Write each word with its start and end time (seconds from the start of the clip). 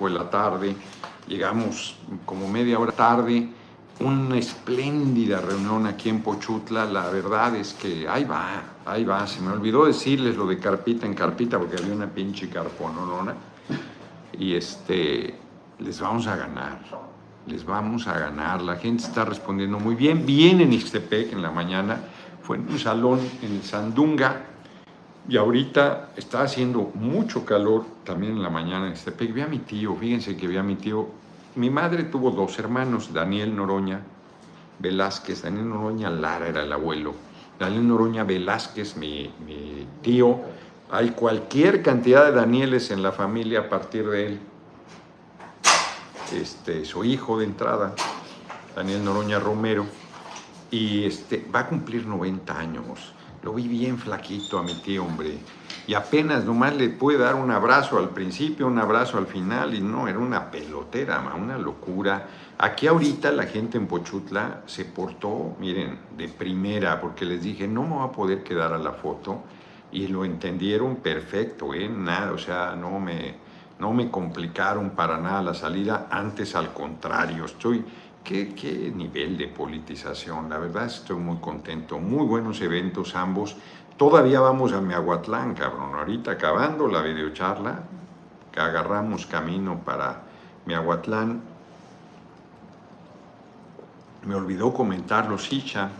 5 0.00 0.08
de 0.08 0.18
la 0.18 0.30
tarde, 0.30 0.76
llegamos 1.28 1.96
como 2.24 2.48
media 2.48 2.78
hora 2.78 2.92
tarde, 2.92 3.48
una 4.00 4.38
espléndida 4.38 5.40
reunión 5.40 5.86
aquí 5.86 6.08
en 6.08 6.22
Pochutla, 6.22 6.86
la 6.86 7.10
verdad 7.10 7.54
es 7.54 7.74
que 7.74 8.08
ahí 8.08 8.24
va, 8.24 8.62
ahí 8.86 9.04
va, 9.04 9.26
se 9.26 9.42
me 9.42 9.52
olvidó 9.52 9.84
decirles 9.84 10.36
lo 10.36 10.46
de 10.46 10.58
carpita 10.58 11.04
en 11.04 11.14
carpita 11.14 11.58
porque 11.58 11.76
había 11.76 11.94
una 11.94 12.06
pinche 12.06 12.48
carpononona 12.48 13.34
y 14.38 14.54
este, 14.54 15.34
les 15.78 16.00
vamos 16.00 16.26
a 16.26 16.36
ganar, 16.36 16.80
les 17.46 17.64
vamos 17.66 18.06
a 18.06 18.18
ganar, 18.18 18.62
la 18.62 18.76
gente 18.76 19.04
está 19.04 19.26
respondiendo 19.26 19.78
muy 19.78 19.94
bien, 19.94 20.24
bien 20.24 20.62
en 20.62 20.72
Ixtepec 20.72 21.34
en 21.34 21.42
la 21.42 21.50
mañana, 21.50 22.00
fue 22.42 22.56
en 22.56 22.66
un 22.70 22.78
salón 22.78 23.20
en 23.42 23.62
Sandunga, 23.62 24.46
y 25.28 25.36
ahorita 25.36 26.10
está 26.16 26.42
haciendo 26.42 26.90
mucho 26.94 27.44
calor 27.44 27.84
también 28.04 28.32
en 28.32 28.42
la 28.42 28.50
mañana 28.50 28.86
en 28.86 28.92
Ixtepec. 28.92 29.32
Vi 29.32 29.40
a 29.40 29.46
mi 29.46 29.58
tío, 29.58 29.94
fíjense 29.96 30.36
que 30.36 30.48
vi 30.48 30.56
a 30.56 30.62
mi 30.62 30.76
tío. 30.76 31.08
Mi 31.56 31.70
madre 31.70 32.04
tuvo 32.04 32.30
dos 32.30 32.58
hermanos, 32.58 33.12
Daniel 33.12 33.54
Noroña 33.54 34.00
Velázquez. 34.78 35.42
Daniel 35.42 35.68
Noroña 35.68 36.10
Lara 36.10 36.48
era 36.48 36.62
el 36.62 36.72
abuelo. 36.72 37.14
Daniel 37.58 37.86
Noroña 37.86 38.24
Velázquez, 38.24 38.96
mi, 38.96 39.32
mi 39.46 39.86
tío. 40.02 40.40
Hay 40.90 41.10
cualquier 41.10 41.82
cantidad 41.82 42.24
de 42.24 42.32
Danieles 42.32 42.90
en 42.90 43.02
la 43.02 43.12
familia 43.12 43.60
a 43.60 43.68
partir 43.68 44.08
de 44.08 44.26
él. 44.26 44.40
Este, 46.32 46.84
su 46.84 47.04
hijo 47.04 47.38
de 47.38 47.44
entrada, 47.44 47.94
Daniel 48.74 49.04
Noroña 49.04 49.38
Romero. 49.38 49.86
Y 50.70 51.04
este, 51.04 51.46
va 51.54 51.60
a 51.60 51.66
cumplir 51.68 52.06
90 52.06 52.58
años. 52.58 53.12
Lo 53.42 53.54
vi 53.54 53.66
bien 53.68 53.96
flaquito 53.98 54.58
a 54.58 54.62
mi 54.62 54.74
tío, 54.74 55.04
hombre. 55.04 55.38
Y 55.86 55.94
apenas 55.94 56.44
nomás 56.44 56.76
le 56.76 56.90
pude 56.90 57.16
dar 57.16 57.34
un 57.34 57.50
abrazo 57.50 57.98
al 57.98 58.10
principio, 58.10 58.66
un 58.66 58.78
abrazo 58.78 59.16
al 59.16 59.26
final, 59.26 59.74
y 59.74 59.80
no, 59.80 60.06
era 60.06 60.18
una 60.18 60.50
pelotera, 60.50 61.20
una 61.34 61.56
locura. 61.56 62.26
Aquí 62.58 62.86
ahorita 62.86 63.32
la 63.32 63.44
gente 63.44 63.78
en 63.78 63.86
Pochutla 63.86 64.60
se 64.66 64.84
portó, 64.84 65.56
miren, 65.58 65.98
de 66.16 66.28
primera, 66.28 67.00
porque 67.00 67.24
les 67.24 67.42
dije, 67.42 67.66
no 67.66 67.82
me 67.84 67.96
va 67.96 68.04
a 68.04 68.12
poder 68.12 68.42
quedar 68.42 68.74
a 68.74 68.78
la 68.78 68.92
foto, 68.92 69.42
y 69.90 70.06
lo 70.06 70.24
entendieron 70.24 70.96
perfecto, 70.96 71.72
¿eh? 71.74 71.88
Nada, 71.88 72.32
o 72.32 72.38
sea, 72.38 72.76
no 72.76 73.00
me, 73.00 73.34
no 73.78 73.92
me 73.92 74.10
complicaron 74.10 74.90
para 74.90 75.18
nada 75.18 75.42
la 75.42 75.54
salida, 75.54 76.08
antes 76.10 76.54
al 76.54 76.72
contrario, 76.72 77.46
estoy 77.46 77.84
Qué, 78.24 78.92
nivel 78.94 79.36
de 79.36 79.48
politización, 79.48 80.48
la 80.48 80.58
verdad 80.58 80.86
estoy 80.86 81.16
muy 81.16 81.38
contento, 81.38 81.98
muy 81.98 82.24
buenos 82.26 82.60
eventos 82.60 83.16
ambos. 83.16 83.56
Todavía 83.96 84.40
vamos 84.40 84.72
a 84.72 84.80
Miahuatlán, 84.80 85.54
cabrón, 85.54 85.94
ahorita 85.94 86.32
acabando 86.32 86.86
la 86.86 87.02
videocharla, 87.02 87.82
que 88.52 88.60
agarramos 88.60 89.26
camino 89.26 89.80
para 89.84 90.22
Miahuatlán. 90.66 91.40
Me 94.26 94.34
olvidó 94.34 94.72
comentar 94.72 95.28
Los 95.28 95.52
Icha, 95.52 95.90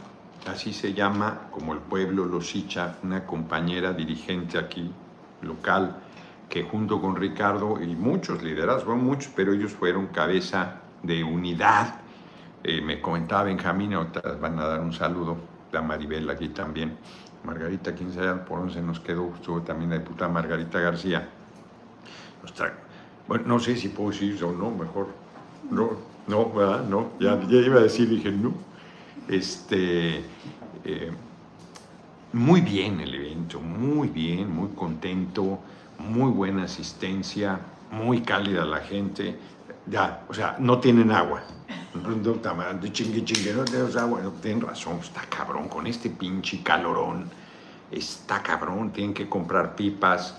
así 0.47 0.73
se 0.73 0.95
llama 0.95 1.49
como 1.51 1.73
el 1.73 1.81
pueblo 1.81 2.27
Los 2.27 2.55
Icha, 2.55 2.97
una 3.03 3.27
compañera 3.27 3.93
dirigente 3.93 4.57
aquí 4.59 4.93
local 5.43 5.97
que 6.49 6.65
junto 6.65 7.01
con 7.01 7.17
Ricardo 7.17 7.81
y 7.81 7.95
muchos 7.95 8.43
liderazgos, 8.43 8.97
muchos, 8.97 9.33
pero 9.35 9.53
ellos 9.53 9.73
fueron 9.73 10.09
cabeza 10.09 10.81
de 11.03 11.25
unidad 11.25 12.01
eh, 12.63 12.81
me 12.81 13.01
comentaba 13.01 13.45
Benjamín, 13.45 13.95
ahorita 13.95 14.21
van 14.41 14.59
a 14.59 14.67
dar 14.67 14.81
un 14.81 14.93
saludo, 14.93 15.37
la 15.73 15.83
Maribel 15.83 16.29
aquí 16.29 16.49
también. 16.49 16.97
Margarita, 17.45 17.95
quién 17.95 18.13
sabe 18.13 18.35
por 18.41 18.59
dónde 18.59 18.75
se 18.75 18.83
nos 18.83 19.01
quedó, 19.01 19.33
estuvo 19.35 19.63
también 19.63 19.91
la 19.91 19.99
diputada 19.99 20.31
Margarita 20.31 20.79
García. 20.79 21.29
bueno, 23.27 23.45
no 23.47 23.59
sé 23.59 23.77
si 23.77 23.89
puedo 23.89 24.11
decir 24.11 24.43
o 24.45 24.53
no, 24.53 24.71
mejor. 24.71 25.09
No, 25.71 25.93
no, 26.27 26.53
¿verdad? 26.53 26.85
No, 26.85 27.13
ya, 27.19 27.41
ya 27.49 27.57
iba 27.59 27.81
a 27.81 27.83
decir, 27.83 28.09
dije 28.09 28.31
no. 28.31 28.53
Este, 29.29 30.23
eh, 30.85 31.13
muy 32.33 32.61
bien 32.61 33.01
el 33.01 33.15
evento, 33.15 33.61
muy 33.61 34.09
bien, 34.09 34.55
muy 34.55 34.69
contento, 34.71 35.61
muy 35.99 36.31
buena 36.31 36.65
asistencia, 36.65 37.61
muy 37.91 38.21
cálida 38.21 38.65
la 38.65 38.81
gente. 38.81 39.37
Ya, 39.91 40.25
o 40.29 40.35
sea, 40.35 40.57
no 40.61 40.79
tienen 40.79 41.11
agua, 41.11 41.43
chingue, 42.93 43.25
chingue, 43.25 43.53
no 43.53 43.65
tenemos 43.65 43.97
agua. 43.97 44.21
tienen 44.41 44.61
razón, 44.61 45.01
está 45.03 45.23
cabrón, 45.23 45.69
con 45.69 45.87
este 45.89 46.11
pinche 46.11 46.63
calorón, 46.63 47.29
está 47.91 48.41
cabrón, 48.41 48.93
tienen 48.93 49.13
que 49.13 49.29
comprar 49.29 49.75
pipas. 49.75 50.37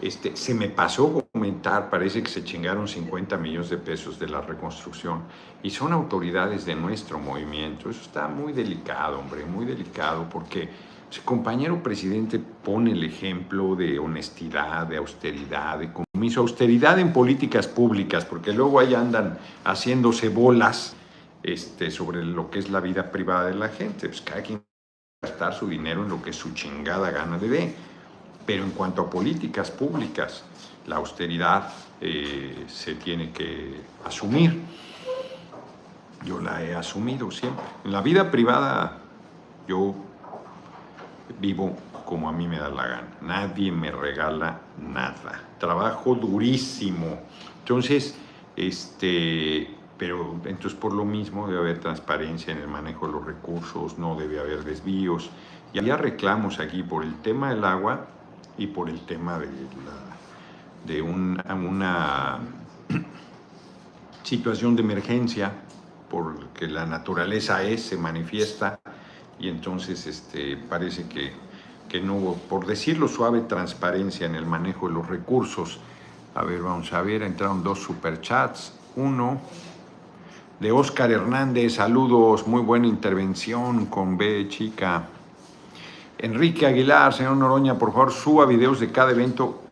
Este, 0.00 0.34
se 0.36 0.54
me 0.54 0.68
pasó 0.68 1.26
comentar, 1.32 1.90
parece 1.90 2.22
que 2.22 2.30
se 2.30 2.44
chingaron 2.44 2.88
50 2.88 3.36
millones 3.36 3.68
de 3.68 3.76
pesos 3.76 4.18
de 4.18 4.28
la 4.28 4.40
reconstrucción 4.40 5.24
y 5.62 5.70
son 5.70 5.92
autoridades 5.92 6.64
de 6.64 6.74
nuestro 6.74 7.18
movimiento. 7.18 7.90
Eso 7.90 8.00
está 8.02 8.26
muy 8.26 8.52
delicado, 8.52 9.18
hombre, 9.18 9.44
muy 9.44 9.66
delicado, 9.66 10.26
porque 10.30 10.70
el 11.10 11.22
compañero 11.22 11.82
presidente 11.82 12.38
pone 12.38 12.92
el 12.92 13.02
ejemplo 13.02 13.74
de 13.74 13.98
honestidad, 13.98 14.86
de 14.86 14.98
austeridad, 14.98 15.78
de 15.78 15.92
compromiso, 15.92 16.40
austeridad 16.40 16.98
en 16.98 17.12
políticas 17.12 17.66
públicas, 17.66 18.24
porque 18.24 18.52
luego 18.52 18.78
ahí 18.78 18.94
andan 18.94 19.38
haciéndose 19.64 20.28
bolas 20.28 20.94
este, 21.42 21.90
sobre 21.90 22.24
lo 22.24 22.50
que 22.50 22.58
es 22.58 22.70
la 22.70 22.80
vida 22.80 23.10
privada 23.10 23.46
de 23.46 23.54
la 23.54 23.68
gente. 23.68 24.08
Pues 24.08 24.20
cada 24.20 24.42
quien 24.42 24.62
gastar 25.22 25.54
su 25.54 25.66
dinero 25.66 26.02
en 26.02 26.10
lo 26.10 26.22
que 26.22 26.32
su 26.32 26.52
chingada 26.52 27.10
gana 27.10 27.38
de 27.38 27.48
ver. 27.48 27.74
Pero 28.44 28.64
en 28.64 28.70
cuanto 28.70 29.02
a 29.02 29.10
políticas 29.10 29.70
públicas, 29.70 30.44
la 30.86 30.96
austeridad 30.96 31.72
eh, 32.00 32.64
se 32.68 32.94
tiene 32.96 33.30
que 33.30 33.80
asumir. 34.04 34.60
Yo 36.24 36.40
la 36.40 36.62
he 36.62 36.74
asumido 36.74 37.30
siempre. 37.30 37.64
En 37.84 37.92
la 37.92 38.02
vida 38.02 38.30
privada, 38.30 38.98
yo 39.66 39.94
vivo 41.40 41.76
como 42.04 42.28
a 42.28 42.32
mí 42.32 42.48
me 42.48 42.58
da 42.58 42.68
la 42.68 42.86
gana. 42.86 43.08
Nadie 43.20 43.70
me 43.70 43.90
regala 43.90 44.60
nada. 44.78 45.42
Trabajo 45.58 46.14
durísimo. 46.14 47.18
Entonces, 47.60 48.16
este, 48.56 49.68
pero 49.98 50.40
entonces 50.44 50.74
por 50.74 50.94
lo 50.94 51.04
mismo 51.04 51.46
debe 51.46 51.60
haber 51.60 51.80
transparencia 51.80 52.52
en 52.52 52.58
el 52.58 52.68
manejo 52.68 53.06
de 53.06 53.12
los 53.12 53.26
recursos, 53.26 53.98
no 53.98 54.16
debe 54.16 54.40
haber 54.40 54.64
desvíos. 54.64 55.30
Y 55.72 55.78
había 55.78 55.96
reclamos 55.96 56.60
aquí 56.60 56.82
por 56.82 57.04
el 57.04 57.14
tema 57.20 57.50
del 57.50 57.64
agua 57.64 58.06
y 58.56 58.68
por 58.68 58.88
el 58.88 59.00
tema 59.00 59.38
de, 59.38 59.48
de 60.86 61.02
una 61.02 62.38
situación 64.22 64.76
de 64.76 64.82
emergencia, 64.82 65.52
porque 66.08 66.66
la 66.68 66.86
naturaleza 66.86 67.62
es, 67.62 67.82
se 67.82 67.98
manifiesta 67.98 68.80
y 69.38 69.48
entonces 69.48 70.06
este, 70.06 70.56
parece 70.56 71.08
que, 71.08 71.32
que 71.88 72.00
no 72.00 72.16
hubo, 72.16 72.34
por 72.34 72.66
decirlo 72.66 73.08
suave, 73.08 73.42
transparencia 73.42 74.26
en 74.26 74.34
el 74.34 74.46
manejo 74.46 74.88
de 74.88 74.94
los 74.94 75.06
recursos. 75.08 75.78
A 76.34 76.44
ver, 76.44 76.62
vamos 76.62 76.92
a 76.92 77.02
ver, 77.02 77.22
entraron 77.22 77.62
dos 77.62 77.80
superchats. 77.80 78.72
Uno 78.96 79.40
de 80.60 80.72
Oscar 80.72 81.10
Hernández, 81.10 81.74
saludos, 81.74 82.46
muy 82.46 82.62
buena 82.62 82.86
intervención 82.86 83.86
con 83.86 84.16
B 84.16 84.48
chica. 84.48 85.08
Enrique 86.18 86.66
Aguilar, 86.66 87.12
señor 87.14 87.36
Noroña, 87.36 87.78
por 87.78 87.92
favor, 87.92 88.12
suba 88.12 88.44
videos 88.44 88.80
de 88.80 88.90
cada 88.90 89.12
evento 89.12 89.62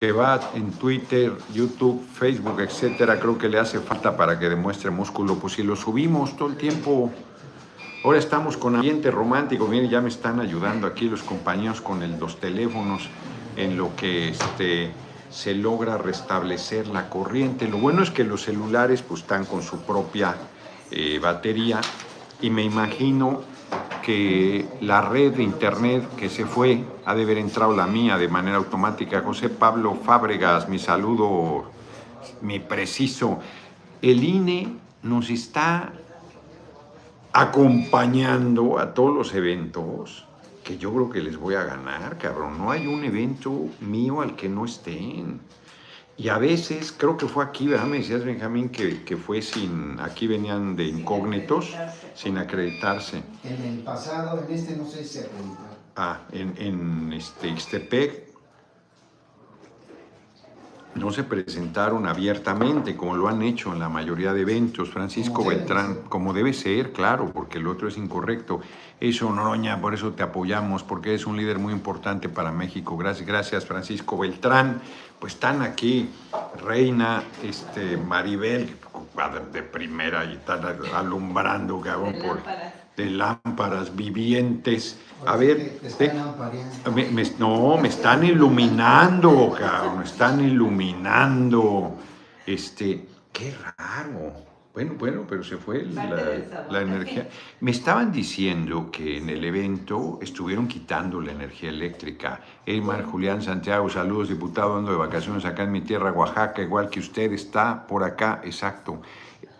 que 0.00 0.12
va 0.12 0.52
en 0.54 0.70
Twitter, 0.70 1.36
YouTube, 1.52 2.00
Facebook, 2.06 2.60
etcétera. 2.60 3.18
Creo 3.18 3.36
que 3.36 3.48
le 3.48 3.58
hace 3.58 3.80
falta 3.80 4.16
para 4.16 4.38
que 4.38 4.48
demuestre 4.48 4.92
músculo. 4.92 5.34
Pues 5.40 5.54
si 5.54 5.64
lo 5.64 5.74
subimos 5.74 6.36
todo 6.36 6.50
el 6.50 6.56
tiempo, 6.56 7.10
Ahora 8.04 8.18
estamos 8.18 8.56
con 8.56 8.76
ambiente 8.76 9.10
romántico, 9.10 9.66
miren, 9.66 9.90
ya 9.90 10.00
me 10.00 10.08
están 10.08 10.38
ayudando 10.38 10.86
aquí 10.86 11.08
los 11.08 11.24
compañeros 11.24 11.80
con 11.80 12.00
los 12.20 12.38
teléfonos 12.38 13.08
en 13.56 13.76
lo 13.76 13.96
que 13.96 14.28
este, 14.28 14.92
se 15.30 15.54
logra 15.54 15.98
restablecer 15.98 16.86
la 16.86 17.10
corriente. 17.10 17.66
Lo 17.66 17.78
bueno 17.78 18.04
es 18.04 18.12
que 18.12 18.22
los 18.22 18.42
celulares 18.42 19.02
pues 19.02 19.22
están 19.22 19.44
con 19.46 19.62
su 19.62 19.80
propia 19.80 20.36
eh, 20.92 21.18
batería 21.20 21.80
y 22.40 22.50
me 22.50 22.62
imagino 22.62 23.42
que 24.00 24.68
la 24.80 25.00
red 25.00 25.34
de 25.34 25.42
internet 25.42 26.08
que 26.16 26.28
se 26.28 26.46
fue 26.46 26.84
ha 27.04 27.16
de 27.16 27.24
haber 27.24 27.38
entrado 27.38 27.74
la 27.74 27.88
mía 27.88 28.16
de 28.16 28.28
manera 28.28 28.58
automática. 28.58 29.22
José 29.22 29.48
Pablo 29.48 29.96
Fábregas, 29.96 30.68
mi 30.68 30.78
saludo, 30.78 31.72
mi 32.42 32.60
preciso. 32.60 33.40
El 34.00 34.22
INE 34.22 34.68
nos 35.02 35.30
está 35.30 35.92
acompañando 37.40 38.80
a 38.80 38.94
todos 38.94 39.14
los 39.14 39.32
eventos, 39.32 40.26
que 40.64 40.76
yo 40.76 40.92
creo 40.92 41.08
que 41.08 41.20
les 41.20 41.36
voy 41.36 41.54
a 41.54 41.62
ganar, 41.62 42.18
cabrón. 42.18 42.58
No 42.58 42.72
hay 42.72 42.88
un 42.88 43.04
evento 43.04 43.68
mío 43.80 44.20
al 44.20 44.34
que 44.34 44.48
no 44.48 44.64
estén. 44.64 45.40
Y 46.16 46.30
a 46.30 46.38
veces, 46.38 46.90
creo 46.90 47.16
que 47.16 47.26
fue 47.26 47.44
aquí, 47.44 47.68
¿verdad? 47.68 47.86
Me 47.86 47.98
decías, 47.98 48.24
Benjamín, 48.24 48.70
que, 48.70 49.04
que 49.04 49.16
fue 49.16 49.40
sin, 49.40 50.00
aquí 50.00 50.26
venían 50.26 50.74
de 50.74 50.86
incógnitos, 50.86 51.76
sin 52.14 52.38
acreditarse. 52.38 53.22
En 53.44 53.62
el 53.62 53.78
pasado, 53.84 54.44
en 54.44 54.52
este 54.52 54.74
no 54.76 54.84
sé 54.84 55.04
si 55.04 55.20
se 55.20 55.20
acreditaron. 55.20 55.78
Ah, 55.94 56.20
en, 56.32 56.54
en 56.58 57.12
este, 57.12 57.48
Ixtepec 57.48 58.27
no 60.98 61.12
se 61.12 61.24
presentaron 61.24 62.06
abiertamente 62.06 62.96
como 62.96 63.16
lo 63.16 63.28
han 63.28 63.42
hecho 63.42 63.72
en 63.72 63.78
la 63.78 63.88
mayoría 63.88 64.32
de 64.32 64.42
eventos. 64.42 64.90
Francisco 64.90 65.34
Como 65.34 65.50
Beltrán, 65.50 65.98
como 66.08 66.32
debe 66.32 66.52
ser, 66.52 66.92
claro, 66.92 67.30
porque 67.32 67.58
el 67.58 67.66
otro 67.66 67.88
es 67.88 67.96
incorrecto. 67.96 68.60
Eso, 69.00 69.32
Noroña, 69.32 69.80
por 69.80 69.94
eso 69.94 70.12
te 70.12 70.22
apoyamos, 70.22 70.82
porque 70.82 71.14
es 71.14 71.26
un 71.26 71.36
líder 71.36 71.58
muy 71.58 71.72
importante 71.72 72.28
para 72.28 72.50
México. 72.50 72.96
Gracias, 72.96 73.26
gracias, 73.26 73.64
Francisco 73.64 74.18
Beltrán. 74.18 74.80
Pues 75.18 75.34
están 75.34 75.62
aquí 75.62 76.10
Reina, 76.64 77.22
este, 77.42 77.96
Maribel, 77.96 78.76
padre 79.14 79.42
de 79.52 79.62
primera, 79.62 80.24
y 80.24 80.34
están 80.34 80.60
alumbrando, 80.94 81.80
cabrón, 81.80 82.12
De 82.12 82.20
por, 82.20 82.36
lámparas. 82.36 82.72
De 82.98 83.10
lámparas 83.10 83.94
vivientes. 83.94 84.98
A 85.24 85.36
ver, 85.36 85.78
Te 85.96 86.90
me- 86.90 87.08
me- 87.10 87.30
no, 87.38 87.76
me 87.78 87.88
están 87.88 88.24
iluminando, 88.24 89.54
cabrón, 89.58 89.98
me 89.98 90.04
están 90.04 90.40
iluminando. 90.44 91.94
Este, 92.44 93.06
qué 93.32 93.54
raro. 93.78 94.32
Bueno, 94.74 94.94
bueno, 94.98 95.24
pero 95.28 95.42
se 95.42 95.56
fue 95.56 95.82
la, 95.84 96.64
la 96.70 96.80
energía. 96.82 97.28
Me 97.60 97.70
estaban 97.72 98.12
diciendo 98.12 98.90
que 98.92 99.18
en 99.18 99.28
el 99.28 99.44
evento 99.44 100.18
estuvieron 100.22 100.66
quitando 100.68 101.20
la 101.20 101.32
energía 101.32 101.70
eléctrica. 101.70 102.40
Elmar 102.66 103.04
Julián 103.04 103.42
Santiago, 103.42 103.88
saludos, 103.88 104.28
diputado, 104.28 104.76
ando 104.76 104.92
de 104.92 104.98
vacaciones 104.98 105.44
acá 105.44 105.64
en 105.64 105.72
mi 105.72 105.80
tierra, 105.80 106.12
Oaxaca, 106.12 106.62
igual 106.62 106.90
que 106.90 107.00
usted 107.00 107.32
está 107.32 107.86
por 107.88 108.04
acá, 108.04 108.40
exacto. 108.44 109.02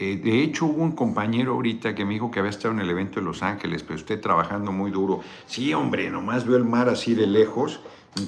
Eh, 0.00 0.16
de 0.16 0.42
hecho, 0.42 0.66
hubo 0.66 0.82
un 0.82 0.92
compañero 0.92 1.54
ahorita 1.54 1.94
que 1.94 2.04
me 2.04 2.14
dijo 2.14 2.30
que 2.30 2.38
había 2.38 2.50
estado 2.50 2.72
en 2.72 2.80
el 2.80 2.90
evento 2.90 3.18
de 3.18 3.26
Los 3.26 3.42
Ángeles, 3.42 3.82
pero 3.82 3.96
usted 3.96 4.20
trabajando 4.20 4.70
muy 4.70 4.90
duro. 4.92 5.22
Sí, 5.46 5.74
hombre, 5.74 6.08
nomás 6.08 6.46
veo 6.46 6.56
el 6.56 6.64
mar 6.64 6.88
así 6.88 7.14
de 7.14 7.26
lejos, 7.26 7.80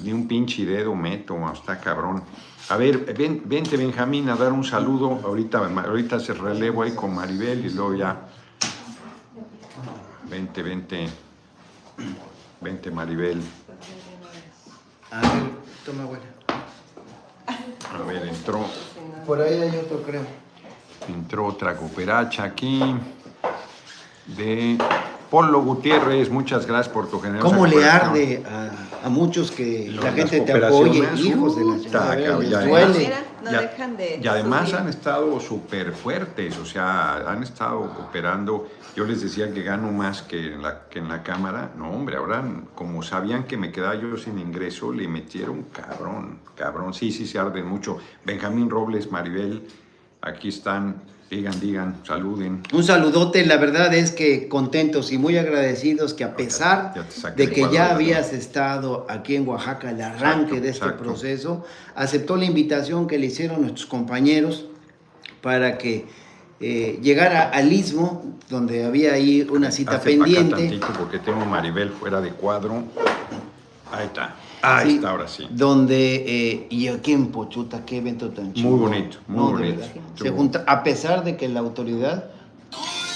ni 0.03 0.11
un 0.11 0.27
pinche 0.27 0.65
dedo 0.65 0.93
meto, 0.95 1.37
está 1.51 1.79
cabrón. 1.79 2.23
A 2.69 2.77
ver, 2.77 3.13
ven, 3.17 3.41
vente 3.45 3.77
Benjamín 3.77 4.29
a 4.29 4.35
dar 4.35 4.51
un 4.51 4.63
saludo. 4.63 5.19
Ahorita, 5.23 5.59
ahorita 5.59 6.19
se 6.19 6.33
relevo 6.33 6.83
ahí 6.83 6.91
con 6.91 7.15
Maribel 7.15 7.65
y 7.65 7.69
luego 7.69 7.95
ya. 7.95 8.27
Vente, 10.29 10.61
vente. 10.61 11.09
Vente 12.61 12.91
Maribel. 12.91 13.41
A 15.09 15.21
ver, 15.21 15.31
toma 15.85 16.05
buena. 16.05 16.23
A 17.93 18.03
ver, 18.03 18.27
entró, 18.27 18.65
Por 19.25 19.41
ahí 19.41 19.61
hay 19.61 19.77
otro, 19.77 20.01
creo. 20.03 20.40
Entró 21.13 21.45
otra 21.45 21.75
cooperacha 21.75 22.43
aquí. 22.43 22.95
De 24.25 24.77
Polo 25.29 25.61
Gutiérrez, 25.61 26.29
muchas 26.29 26.65
gracias 26.65 26.93
por 26.93 27.09
tu 27.09 27.19
generosa 27.19 27.55
¿Cómo 27.55 27.65
le 27.65 27.83
arde 27.89 28.43
a, 28.45 29.05
a 29.05 29.09
muchos 29.09 29.49
que 29.51 29.89
la 29.91 30.11
gente 30.11 30.41
te 30.41 30.53
apoye, 30.53 31.09
hijos 31.15 31.55
de 31.55 31.65
la 31.65 31.79
chingada, 31.79 32.15
cabrón, 32.23 32.49
no 33.43 33.51
Ya- 33.51 33.61
dejan 33.61 33.97
de 33.97 34.19
Y 34.21 34.27
además 34.27 34.73
han 34.73 34.87
estado 34.89 35.39
súper 35.39 35.93
fuertes, 35.93 36.57
o 36.57 36.65
sea, 36.65 37.15
han 37.29 37.43
estado 37.43 37.79
cooperando. 37.95 38.67
Yo 38.95 39.05
les 39.05 39.21
decía 39.21 39.53
que 39.53 39.63
gano 39.63 39.91
más 39.91 40.21
que 40.21 40.53
en, 40.53 40.61
la, 40.61 40.81
que 40.89 40.99
en 40.99 41.07
la 41.07 41.23
Cámara. 41.23 41.71
No, 41.77 41.89
hombre, 41.91 42.17
ahora 42.17 42.43
como 42.75 43.01
sabían 43.01 43.45
que 43.45 43.55
me 43.57 43.71
quedaba 43.71 43.95
yo 43.95 44.17
sin 44.17 44.37
ingreso, 44.37 44.91
le 44.91 45.07
metieron 45.07 45.63
cabrón, 45.71 46.39
cabrón. 46.55 46.93
Sí, 46.93 47.11
sí, 47.11 47.25
se 47.25 47.39
arden 47.39 47.65
mucho. 47.65 47.97
Benjamín 48.25 48.69
Robles, 48.69 49.09
Maribel, 49.09 49.65
aquí 50.21 50.49
están. 50.49 51.01
Digan, 51.29 51.57
digan, 51.61 51.95
saluden. 52.05 52.61
Un 52.73 52.83
saludote, 52.83 53.45
la 53.45 53.55
verdad 53.55 53.93
es 53.93 54.11
que 54.11 54.49
contentos 54.49 55.13
y 55.13 55.17
muy 55.17 55.37
agradecidos 55.37 56.13
que 56.13 56.25
a 56.25 56.35
pesar 56.35 56.93
de 57.37 57.49
que 57.49 57.61
cuadro 57.61 57.73
ya 57.73 57.91
habías 57.91 58.33
estado 58.33 59.05
aquí 59.09 59.37
en 59.37 59.47
Oaxaca, 59.47 59.91
el 59.91 60.01
arranque 60.01 60.57
Exacto, 60.57 60.61
de 60.61 60.69
este 60.69 60.85
exacto. 60.85 61.03
proceso, 61.05 61.65
aceptó 61.95 62.35
la 62.35 62.43
invitación 62.43 63.07
que 63.07 63.17
le 63.17 63.27
hicieron 63.27 63.61
nuestros 63.61 63.85
compañeros 63.85 64.65
para 65.41 65.77
que 65.77 66.05
eh, 66.59 66.99
llegara 67.01 67.49
al 67.49 67.71
Istmo, 67.71 68.37
donde 68.49 68.83
había 68.83 69.13
ahí 69.13 69.47
una 69.49 69.71
cita 69.71 69.93
acá 69.93 70.03
pendiente. 70.03 70.55
tantito 70.55 70.87
porque 70.99 71.19
tengo 71.19 71.45
Maribel 71.45 71.91
fuera 71.91 72.19
de 72.19 72.31
cuadro. 72.31 72.83
Ahí 73.89 74.05
está. 74.05 74.35
Ahí 74.61 74.89
Sí, 74.91 74.95
está, 74.97 75.09
ahora 75.11 75.27
sí. 75.27 75.47
Donde, 75.49 76.15
eh, 76.27 76.67
y 76.69 76.87
aquí 76.87 77.13
en 77.13 77.27
Pochuta, 77.27 77.83
qué 77.85 77.97
evento 77.97 78.29
tan 78.29 78.53
chido. 78.53 78.69
bonito, 78.69 79.17
muy 79.27 79.53
bonito. 79.53 79.83
Se 80.15 80.29
junta, 80.29 80.63
a 80.67 80.83
pesar 80.83 81.23
de 81.23 81.35
que 81.37 81.47
la 81.49 81.59
autoridad 81.61 82.25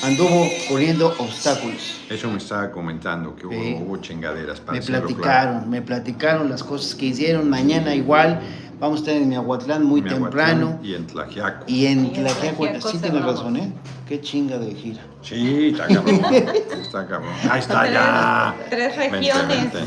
anduvo 0.03 0.47
poniendo 0.69 1.07
obstáculos. 1.17 1.97
Eso 2.09 2.29
me 2.29 2.37
estaba 2.37 2.71
comentando, 2.71 3.35
que 3.35 3.47
hubo, 3.47 3.53
Sí. 3.53 3.77
hubo 3.79 3.97
chingaderas. 3.97 4.59
para 4.59 4.79
Me 4.79 4.85
platicaron, 4.85 5.21
claro. 5.53 5.67
me 5.67 5.81
platicaron 5.81 6.49
las 6.49 6.63
cosas 6.63 6.95
que 6.95 7.07
hicieron. 7.07 7.49
Mañana 7.49 7.95
igual, 7.95 8.39
vamos 8.79 8.97
a 8.97 8.99
estar 9.03 9.15
en 9.15 9.29
Miahuatlán 9.29 9.83
muy 9.83 10.01
Miahuatlán 10.01 10.59
temprano. 10.59 10.79
Y 10.83 10.93
en 10.95 11.07
Tlajiaco. 11.07 11.63
Y 11.67 11.85
en 11.87 12.05
Y 12.05 12.07
en 12.07 12.13
Tlaxiaco, 12.13 12.63
Tlaxiaco 12.63 12.89
sí 12.89 12.97
tienes 12.99 13.23
razón, 13.23 13.55
¿eh? 13.57 13.71
Qué 14.07 14.21
chinga 14.21 14.57
de 14.59 14.73
gira. 14.75 15.01
Sí, 15.21 15.69
está 15.73 15.87
cabrón. 15.87 16.21
está 16.81 17.07
cabrón. 17.07 17.31
Ahí 17.49 17.59
está 17.59 17.89
ya. 17.91 18.55
Tres 18.69 18.97
Vente, 18.97 19.09
regiones. 19.17 19.47
vente. 19.73 19.79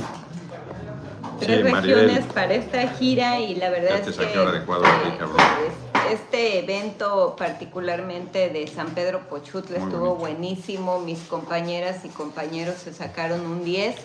Tres 1.38 1.58
Sí, 1.58 1.62
regiones 1.62 2.24
para 2.26 2.54
esta 2.54 2.88
gira 2.88 3.40
y 3.40 3.54
la 3.54 3.70
verdad 3.70 3.98
es 4.06 4.16
que 4.16 4.26
de 4.26 6.12
este 6.12 6.58
evento 6.60 7.36
particularmente 7.36 8.48
de 8.48 8.66
San 8.66 8.90
Pedro 8.90 9.28
Pochutla 9.28 9.78
Muy 9.78 9.88
estuvo 9.88 10.14
bonito. 10.14 10.20
buenísimo, 10.20 11.00
mis 11.00 11.20
compañeras 11.20 12.04
y 12.04 12.08
compañeros 12.08 12.76
se 12.76 12.92
sacaron 12.94 13.40
un 13.46 13.64
10. 13.64 13.96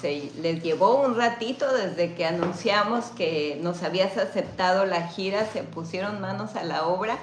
Se 0.00 0.30
les 0.40 0.62
llevó 0.62 1.00
un 1.00 1.16
ratito 1.16 1.72
desde 1.72 2.14
que 2.14 2.26
anunciamos 2.26 3.06
que 3.06 3.58
nos 3.62 3.82
habías 3.82 4.16
aceptado 4.18 4.84
la 4.84 5.08
gira, 5.08 5.46
se 5.52 5.62
pusieron 5.62 6.20
manos 6.20 6.56
a 6.56 6.62
la 6.62 6.86
obra 6.86 7.16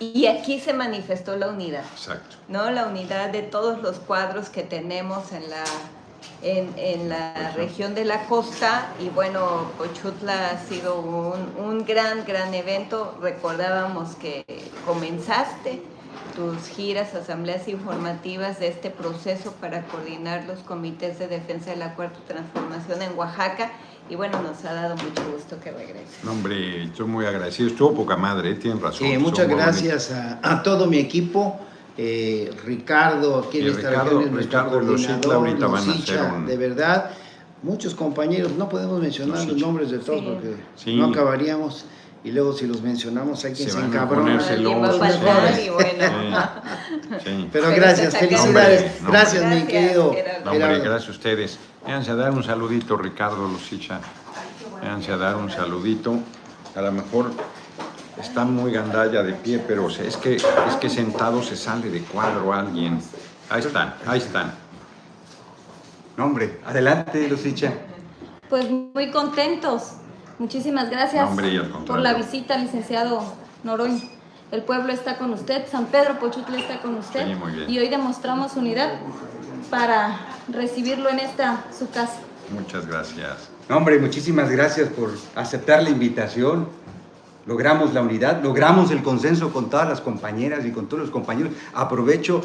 y 0.00 0.26
aquí 0.26 0.58
se 0.58 0.72
manifestó 0.72 1.36
la 1.36 1.48
unidad. 1.48 1.84
Exacto. 1.94 2.36
¿no? 2.48 2.70
La 2.70 2.86
unidad 2.86 3.30
de 3.30 3.42
todos 3.42 3.82
los 3.82 3.98
cuadros 3.98 4.48
que 4.48 4.62
tenemos 4.62 5.32
en 5.32 5.48
la, 5.50 5.62
en, 6.42 6.72
en 6.76 7.08
la 7.08 7.52
región 7.56 7.94
de 7.94 8.04
la 8.04 8.24
costa 8.26 8.88
y 9.00 9.08
bueno, 9.08 9.70
Pochutla 9.78 10.50
ha 10.50 10.58
sido 10.58 11.00
un, 11.00 11.64
un 11.64 11.84
gran, 11.84 12.24
gran 12.24 12.52
evento. 12.54 13.16
Recordábamos 13.20 14.14
que 14.16 14.44
comenzaste 14.86 15.82
tus 16.34 16.68
giras, 16.68 17.14
asambleas 17.14 17.68
informativas 17.68 18.58
de 18.58 18.68
este 18.68 18.90
proceso 18.90 19.52
para 19.60 19.82
coordinar 19.82 20.44
los 20.44 20.60
comités 20.60 21.18
de 21.18 21.28
defensa 21.28 21.70
de 21.70 21.76
la 21.76 21.94
Cuarta 21.94 22.18
Transformación 22.26 23.02
en 23.02 23.18
Oaxaca 23.18 23.70
y 24.08 24.16
bueno, 24.16 24.42
nos 24.42 24.64
ha 24.64 24.72
dado 24.74 24.96
mucho 24.96 25.22
gusto 25.32 25.60
que 25.60 25.70
regreses. 25.70 26.24
No, 26.24 26.32
hombre, 26.32 26.84
estoy 26.84 27.06
muy 27.06 27.24
agradecido. 27.24 27.68
Estuvo 27.68 27.94
poca 27.94 28.16
madre, 28.16 28.50
¿eh? 28.50 28.54
tienen 28.54 28.80
razón. 28.82 29.06
Estuvo 29.06 29.30
muchas 29.30 29.48
gracias 29.48 30.10
a, 30.10 30.38
a 30.42 30.62
todo 30.62 30.86
mi 30.86 30.98
equipo. 30.98 31.60
Eh, 31.98 32.50
Ricardo, 32.64 33.44
aquí 33.46 33.60
en 33.60 33.66
esta 33.68 33.90
Ricardo- 33.90 34.18
región 34.18 34.38
es 34.38 34.44
Ricardo 34.46 34.70
coordinador, 34.80 35.34
ahorita 35.34 35.66
van 35.66 35.82
a 35.82 35.86
Lucicha, 35.86 36.14
hacer 36.22 36.32
un- 36.32 36.46
de 36.46 36.56
verdad, 36.56 37.10
muchos 37.62 37.94
compañeros, 37.94 38.52
no 38.52 38.68
podemos 38.68 39.00
mencionar 39.00 39.44
los 39.46 39.56
nombres 39.58 39.90
de 39.90 39.98
todos 39.98 40.20
Sí. 40.20 40.26
porque 40.26 40.56
Sí. 40.76 40.96
no 40.96 41.06
acabaríamos 41.06 41.84
y 42.24 42.30
luego 42.30 42.52
si 42.52 42.66
los 42.66 42.82
mencionamos 42.82 43.44
hay 43.44 43.52
quien 43.52 43.68
Se 43.68 43.76
se, 43.78 43.84
encabrona. 43.84 44.40
sí. 44.40 44.54
bueno. 44.62 44.78
Sí, 45.54 45.68
sí. 47.24 47.48
Pero 47.52 47.66
Pero 47.66 47.70
gracias, 47.76 48.16
felicidades, 48.16 48.92
gracias 49.06 49.44
mi 49.44 49.62
querido. 49.62 50.10
Gracias, 50.12 50.44
No, 50.44 50.50
hombre, 50.52 50.78
gracias 50.80 51.08
a 51.08 51.12
ustedes. 51.12 51.58
Véanse 51.86 52.10
a 52.12 52.14
dar 52.14 52.30
un 52.30 52.42
saludito, 52.44 52.96
Ricardo 52.96 53.46
Lucicha. 53.48 54.00
Véanse 54.80 55.12
a 55.12 55.16
dar 55.16 55.36
un 55.36 55.50
saludito. 55.50 56.14
A 56.74 56.80
lo 56.80 56.92
mejor 56.92 57.32
está 58.20 58.44
muy 58.44 58.72
gandalla 58.72 59.22
de 59.22 59.32
pie, 59.32 59.58
pero 59.66 59.88
es 59.88 60.16
que, 60.16 60.36
es 60.36 60.76
que 60.80 60.88
sentado 60.88 61.42
se 61.42 61.56
sale 61.56 61.88
de 61.90 62.00
cuadro 62.02 62.52
alguien. 62.52 63.00
Ahí 63.50 63.60
están, 63.60 63.94
ahí 64.06 64.18
están. 64.18 64.52
No, 66.16 66.26
hombre, 66.26 66.60
adelante, 66.64 67.26
Lucicha. 67.28 67.72
Pues 68.48 68.68
muy 68.70 69.10
contentos. 69.10 69.92
Muchísimas 70.38 70.90
gracias 70.90 71.24
No, 71.24 71.30
hombre, 71.30 71.60
por 71.86 72.00
la 72.00 72.14
visita, 72.14 72.56
licenciado 72.58 73.22
Noroña. 73.62 74.02
El 74.50 74.62
pueblo 74.62 74.92
está 74.92 75.16
con 75.16 75.32
usted, 75.32 75.64
San 75.70 75.86
Pedro 75.86 76.18
Pochutla 76.18 76.58
está 76.58 76.80
con 76.82 76.96
usted 76.96 77.26
Sí, 77.26 77.34
muy 77.34 77.52
bien. 77.52 77.70
y 77.70 77.78
hoy 77.78 77.88
demostramos 77.88 78.54
unidad 78.56 78.90
para 79.70 80.18
recibirlo 80.48 81.08
en 81.08 81.20
esta 81.20 81.64
su 81.76 81.88
casa. 81.88 82.18
Muchas 82.50 82.86
gracias. 82.86 83.48
No, 83.70 83.78
hombre, 83.78 83.98
muchísimas 83.98 84.50
gracias 84.50 84.88
por 84.90 85.10
aceptar 85.34 85.82
la 85.82 85.88
invitación. 85.88 86.68
Logramos 87.46 87.92
la 87.92 88.02
unidad, 88.02 88.42
logramos 88.42 88.90
el 88.92 89.02
consenso 89.02 89.52
con 89.52 89.68
todas 89.68 89.88
las 89.88 90.00
compañeras 90.00 90.64
y 90.64 90.70
con 90.70 90.86
todos 90.86 91.02
los 91.02 91.10
compañeros. 91.10 91.52
Aprovecho 91.74 92.40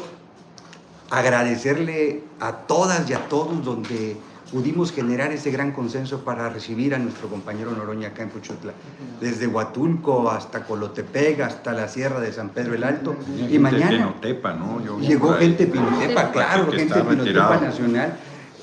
agradecerle 1.10 2.22
a 2.40 2.52
todas 2.52 3.08
y 3.08 3.14
a 3.14 3.28
todos 3.28 3.64
donde 3.64 4.16
pudimos 4.52 4.92
generar 4.92 5.30
ese 5.32 5.50
gran 5.50 5.72
consenso 5.72 6.20
para 6.24 6.48
recibir 6.48 6.94
a 6.94 6.98
nuestro 6.98 7.28
compañero 7.28 7.70
Noroña 7.72 8.08
acá 8.08 8.22
en 8.22 8.30
Puchutla. 8.30 8.72
Desde 9.20 9.46
Huatulco 9.46 10.30
hasta 10.30 10.64
Colotepec, 10.64 11.40
hasta 11.40 11.72
la 11.72 11.86
Sierra 11.88 12.18
de 12.20 12.32
San 12.32 12.48
Pedro 12.50 12.74
el 12.74 12.82
Alto. 12.84 13.14
Y 13.50 13.58
mañana... 13.58 13.90
Pinotepa, 13.90 14.54
¿no? 14.54 14.82
Yo- 14.84 14.98
Llegó 15.00 15.34
gente 15.34 15.66
Pinotepa, 15.66 16.30
claro, 16.30 16.70
gente 16.72 16.94
Pinotepa. 17.02 17.58
Nacional. 17.60 18.16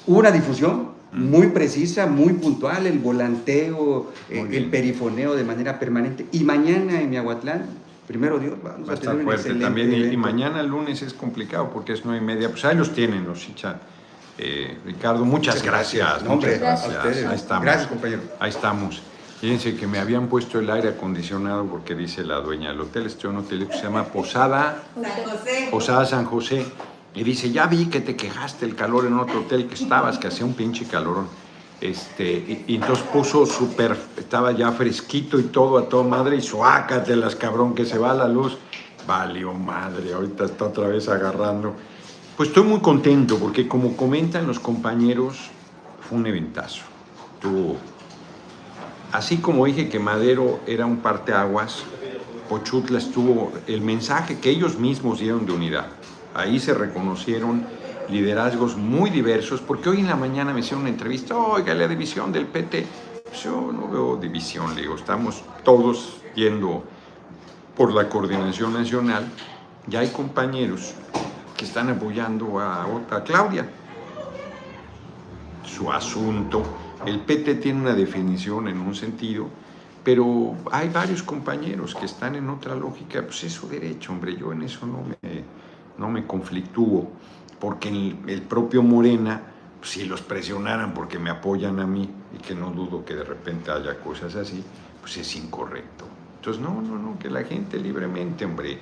Hubo 0.07 0.19
una 0.19 0.31
difusión 0.31 0.94
muy 1.15 1.48
precisa, 1.48 2.07
muy 2.07 2.34
puntual, 2.34 2.88
el 2.88 3.00
volanteo, 3.00 4.12
eh, 4.29 4.48
el 4.51 4.69
perifoneo 4.69 5.36
de 5.36 5.43
manera 5.43 5.79
permanente. 5.79 6.27
Y 6.31 6.43
mañana 6.43 7.01
en 7.01 7.10
Miahuatlán, 7.10 7.65
primero 8.07 8.39
Dios, 8.39 8.55
vamos 8.62 8.88
Va 8.88 8.91
a 8.91 8.95
a, 8.95 8.95
estar 8.95 9.12
tener 9.12 9.15
un 9.17 9.24
fuerte 9.24 9.41
excelente 9.50 9.65
también. 9.65 9.93
Y, 9.93 10.13
y 10.13 10.17
mañana 10.17 10.60
el 10.60 10.67
lunes 10.67 11.01
es 11.01 11.13
complicado 11.13 11.69
porque 11.72 11.93
es 11.93 12.05
nueve 12.05 12.22
y 12.22 12.25
media. 12.25 12.50
Pues 12.50 12.65
ahí 12.65 12.75
los 12.75 12.93
tienen, 12.93 13.25
los 13.25 13.39
Chicha. 13.39 13.77
Eh, 14.38 14.77
Ricardo, 14.86 15.24
muchas 15.24 15.63
gracias. 15.63 16.24
No, 16.24 16.34
hombre, 16.34 16.55
muchas 16.55 16.84
a 16.84 16.88
gracias. 16.88 17.05
ustedes. 17.05 17.25
Ahí 17.27 17.36
estamos. 17.36 17.65
Gracias, 17.65 17.88
compañero. 17.88 18.22
Ahí 18.39 18.50
estamos. 18.50 19.01
Fíjense 19.39 19.75
que 19.75 19.88
me 19.88 20.00
habían 20.00 20.27
puesto 20.27 20.60
el 20.60 20.69
aire 20.69 20.89
acondicionado 20.89 21.65
porque 21.65 21.93
dice 21.93 22.24
la 22.24 22.38
dueña 22.38 22.69
del 22.69 22.81
hotel, 22.81 23.05
este 23.05 23.19
es 23.19 23.25
un 23.25 23.38
hotel 23.38 23.67
que 23.67 23.74
se 23.74 23.84
llama 23.84 24.05
Posada, 24.05 24.84
Posada 25.72 26.05
San 26.05 26.25
José. 26.25 26.65
Y 27.15 27.24
dice, 27.24 27.51
ya 27.51 27.65
vi 27.67 27.86
que 27.86 28.01
te 28.01 28.15
quejaste 28.15 28.65
el 28.65 28.75
calor 28.75 29.05
en 29.05 29.17
otro 29.17 29.41
hotel 29.41 29.67
que 29.67 29.75
estabas, 29.75 30.19
que 30.19 30.27
hacía 30.27 30.45
un 30.45 30.53
pinche 30.53 30.86
calorón. 30.86 31.27
Este, 31.79 32.63
y, 32.67 32.75
entonces 32.75 33.05
puso 33.05 33.45
súper, 33.45 33.98
estaba 34.17 34.51
ya 34.51 34.72
fresquito 34.72 35.39
y 35.39 35.43
todo 35.43 35.77
a 35.77 35.88
toda 35.88 36.03
madre 36.03 36.38
y 36.38 36.41
suácatelas, 36.41 37.36
cabrón, 37.36 37.74
que 37.74 37.86
se 37.86 37.98
va 37.98 38.13
la 38.13 38.27
luz. 38.27 38.57
Valió 39.07 39.53
madre, 39.53 40.13
ahorita 40.13 40.45
está 40.45 40.65
otra 40.65 40.88
vez 40.88 41.07
agarrando. 41.07 41.74
Pues 42.36 42.50
estoy 42.50 42.63
muy 42.63 42.81
contento 42.81 43.38
porque 43.38 43.67
como 43.67 43.95
comentan 43.95 44.45
los 44.45 44.60
compañeros, 44.60 45.38
fue 46.01 46.17
un 46.17 46.27
eventazo. 46.27 46.84
Tuvo 47.39 47.77
Así 49.15 49.38
como 49.38 49.65
dije 49.65 49.88
que 49.88 49.98
Madero 49.98 50.60
era 50.67 50.86
un 50.86 50.98
parteaguas, 50.98 51.84
Pochutla 52.50 52.98
estuvo 52.98 53.53
el 53.65 53.79
mensaje 53.79 54.39
que 54.39 54.50
ellos 54.50 54.77
mismos 54.77 55.19
dieron 55.19 55.45
de 55.45 55.53
unidad. 55.53 55.88
Ahí 56.35 56.59
se 56.59 56.73
reconocieron 56.73 57.65
liderazgos 58.09 58.75
muy 58.75 59.09
diversos, 59.09 59.61
porque 59.61 59.87
hoy 59.87 60.01
en 60.01 60.07
la 60.07 60.17
mañana 60.17 60.53
me 60.53 60.59
hicieron 60.59 60.81
una 60.81 60.89
entrevista, 60.89 61.37
oiga, 61.37 61.73
la 61.73 61.87
división 61.87 62.33
del 62.33 62.45
PT. 62.45 62.85
Pues 63.23 63.43
yo 63.43 63.71
no 63.71 63.87
veo 63.87 64.17
división, 64.17 64.75
le 64.75 64.81
digo, 64.81 64.95
estamos 64.95 65.41
todos 65.63 66.17
yendo 66.35 66.83
por 67.73 67.93
la 67.93 68.09
coordinación 68.09 68.73
nacional. 68.73 69.25
Ya 69.87 70.01
hay 70.01 70.09
compañeros 70.09 70.93
que 71.55 71.63
están 71.63 71.89
apoyando 71.89 72.59
a, 72.59 72.83
a 72.83 73.23
Claudia 73.23 73.69
su 75.65 75.89
asunto. 75.89 76.63
El 77.05 77.21
PT 77.21 77.55
tiene 77.55 77.79
una 77.79 77.93
definición 77.93 78.67
en 78.67 78.79
un 78.79 78.93
sentido, 78.93 79.47
pero 80.03 80.53
hay 80.69 80.89
varios 80.89 81.23
compañeros 81.23 81.95
que 81.95 82.05
están 82.05 82.35
en 82.35 82.49
otra 82.49 82.75
lógica. 82.75 83.21
Pues 83.21 83.45
es 83.45 83.53
su 83.53 83.69
derecho, 83.69 84.11
hombre, 84.11 84.35
yo 84.35 84.51
en 84.51 84.63
eso 84.63 84.85
no 84.85 85.01
me, 85.21 85.43
no 85.97 86.09
me 86.09 86.25
conflictúo, 86.25 87.11
porque 87.59 87.89
el, 87.89 88.17
el 88.27 88.41
propio 88.41 88.83
Morena, 88.83 89.41
pues, 89.79 89.91
si 89.91 90.05
los 90.05 90.21
presionaran 90.21 90.93
porque 90.93 91.19
me 91.19 91.29
apoyan 91.29 91.79
a 91.79 91.87
mí, 91.87 92.09
y 92.33 92.37
que 92.39 92.55
no 92.55 92.71
dudo 92.71 93.05
que 93.05 93.15
de 93.15 93.23
repente 93.23 93.71
haya 93.71 93.99
cosas 93.99 94.35
así, 94.35 94.63
pues 95.01 95.17
es 95.17 95.35
incorrecto. 95.35 96.05
Entonces, 96.37 96.61
no, 96.61 96.81
no, 96.81 96.97
no, 96.97 97.17
que 97.17 97.29
la 97.29 97.43
gente 97.43 97.77
libremente, 97.79 98.45
hombre. 98.45 98.79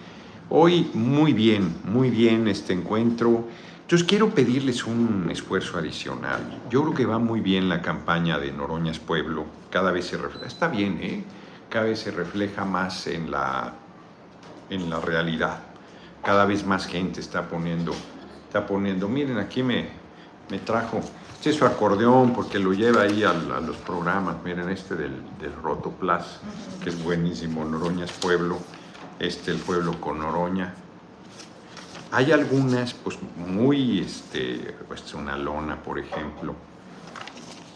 Hoy 0.50 0.92
muy 0.94 1.34
bien, 1.34 1.76
muy 1.86 2.10
bien 2.10 2.48
este 2.48 2.74
encuentro. 2.74 3.48
Entonces 3.82 4.08
quiero 4.08 4.30
pedirles 4.30 4.86
un 4.86 5.28
esfuerzo 5.30 5.78
adicional. 5.78 6.62
Yo 6.70 6.82
creo 6.84 6.94
que 6.94 7.06
va 7.06 7.20
muy 7.20 7.42
bien 7.42 7.70
la 7.70 7.82
campaña 7.82 8.38
de 8.40 8.52
Noroñas 8.52 9.00
Pueblo. 9.00 9.46
Cada 9.70 9.92
vez 9.92 10.08
se 10.08 10.18
refleja, 10.18 10.46
está 10.46 10.68
bien, 10.68 11.00
¿eh? 11.02 11.24
Cada 11.70 11.86
vez 11.86 12.00
se 12.00 12.12
refleja 12.12 12.66
más 12.66 13.08
en 13.08 13.32
la, 13.32 13.74
en 14.70 14.90
la 14.90 15.00
realidad. 15.00 15.60
Cada 16.24 16.46
vez 16.46 16.66
más 16.66 16.86
gente 16.88 17.20
está 17.20 17.48
poniendo, 17.50 17.94
está 18.48 18.66
poniendo. 18.66 19.08
Miren, 19.08 19.38
aquí 19.38 19.62
me, 19.62 19.90
me 20.50 20.60
trajo, 20.60 21.02
este 21.36 21.50
es 21.50 21.56
su 21.58 21.66
acordeón 21.66 22.34
porque 22.34 22.60
lo 22.60 22.74
lleva 22.74 23.02
ahí 23.02 23.24
a, 23.24 23.34
los 23.34 23.76
programas. 23.78 24.38
Miren, 24.44 24.70
este 24.70 24.96
del, 24.96 25.22
del 25.40 25.54
Roto 25.62 25.92
Plus, 25.92 26.40
que 26.82 26.90
es 26.90 27.04
buenísimo. 27.04 27.66
Noroñas 27.66 28.12
Pueblo, 28.14 28.60
este 29.20 29.52
el 29.52 29.58
pueblo 29.58 30.00
con 30.00 30.20
Noroña. 30.20 30.74
Hay 32.14 32.32
algunas, 32.32 32.94
pues 32.94 33.18
muy, 33.38 34.00
este, 34.00 34.76
pues 34.88 35.12
una 35.16 35.36
lona, 35.36 35.82
por 35.82 35.98
ejemplo. 35.98 36.54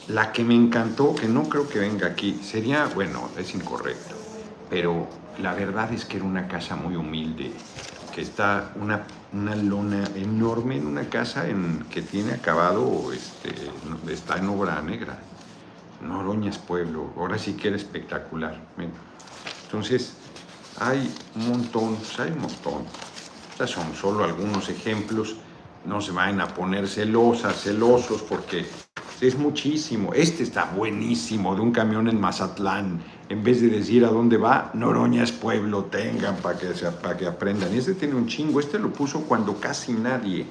La 0.10 0.32
que 0.32 0.44
me 0.44 0.54
encantó, 0.54 1.16
que 1.16 1.28
no 1.28 1.50
creo 1.50 1.68
que 1.68 1.80
venga 1.80 2.06
aquí, 2.06 2.40
sería, 2.44 2.86
bueno, 2.86 3.30
es 3.36 3.56
incorrecto, 3.56 4.16
pero 4.70 5.08
la 5.42 5.56
verdad 5.56 5.92
es 5.92 6.06
que 6.06 6.18
era 6.18 6.26
una 6.26 6.48
casa 6.48 6.76
muy 6.76 6.96
humilde, 6.96 7.52
está 8.22 8.72
una, 8.76 9.06
una 9.34 9.56
lona 9.56 10.06
enorme 10.16 10.78
en 10.78 10.88
una 10.88 11.10
casa 11.10 11.48
en, 11.48 11.86
que 11.90 12.02
tiene 12.02 12.34
acabado, 12.34 13.12
este, 13.14 13.54
está 14.12 14.38
en 14.38 14.50
obra 14.50 14.82
negra. 14.82 15.18
Noroñas 16.02 16.58
Pueblo, 16.58 17.12
ahora 17.18 17.38
sí 17.38 17.54
que 17.54 17.70
era 17.70 17.78
espectacular. 17.78 18.60
Entonces, 19.66 20.14
hay 20.80 21.12
un 21.36 21.50
montón, 21.50 21.96
pues 21.96 22.20
hay 22.20 22.32
un 22.32 22.42
montón. 22.42 22.84
Estos 23.52 23.72
son 23.72 23.96
solo 23.96 24.24
algunos 24.24 24.70
ejemplos. 24.70 25.36
No 25.86 26.02
se 26.02 26.12
vayan 26.12 26.42
a 26.42 26.48
poner 26.48 26.88
celosas, 26.88 27.62
celosos, 27.62 28.22
porque 28.22 28.66
es 29.22 29.38
muchísimo. 29.38 30.14
Este 30.14 30.44
está 30.44 30.66
buenísimo, 30.66 31.56
de 31.56 31.62
un 31.62 31.72
camión 31.72 32.08
en 32.08 32.20
Mazatlán. 32.20 33.02
En 33.30 33.44
vez 33.44 33.62
de 33.62 33.70
decir 33.70 34.06
a 34.06 34.10
dónde 34.10 34.38
va, 34.38 34.70
Noroña 34.74 35.24
es 35.24 35.32
pueblo, 35.32 35.86
tengan 35.86 36.36
para 36.38 36.58
que, 36.58 36.68
para 37.02 37.18
que 37.18 37.26
aprendan. 37.26 37.74
Este 37.74 37.94
tiene 37.96 38.16
un 38.16 38.28
chingo. 38.28 38.60
Este 38.60 38.78
lo 38.80 38.92
puso 38.92 39.22
cuando 39.22 39.60
casi 39.60 39.94
nadie 39.94 40.46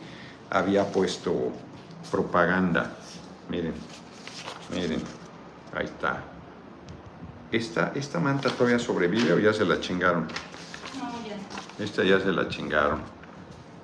había 0.50 0.84
puesto 0.90 1.52
propaganda. 2.10 2.96
Miren, 3.48 3.74
miren, 4.74 5.00
ahí 5.74 5.84
está. 5.84 6.24
Esta, 7.52 7.92
esta 7.94 8.18
manta 8.18 8.50
todavía 8.50 8.78
sobrevive 8.78 9.32
o 9.32 9.38
ya 9.38 9.52
se 9.52 9.64
la 9.64 9.80
chingaron. 9.80 10.26
Esta 11.78 12.02
ya 12.02 12.18
se 12.18 12.32
la 12.32 12.48
chingaron, 12.48 13.00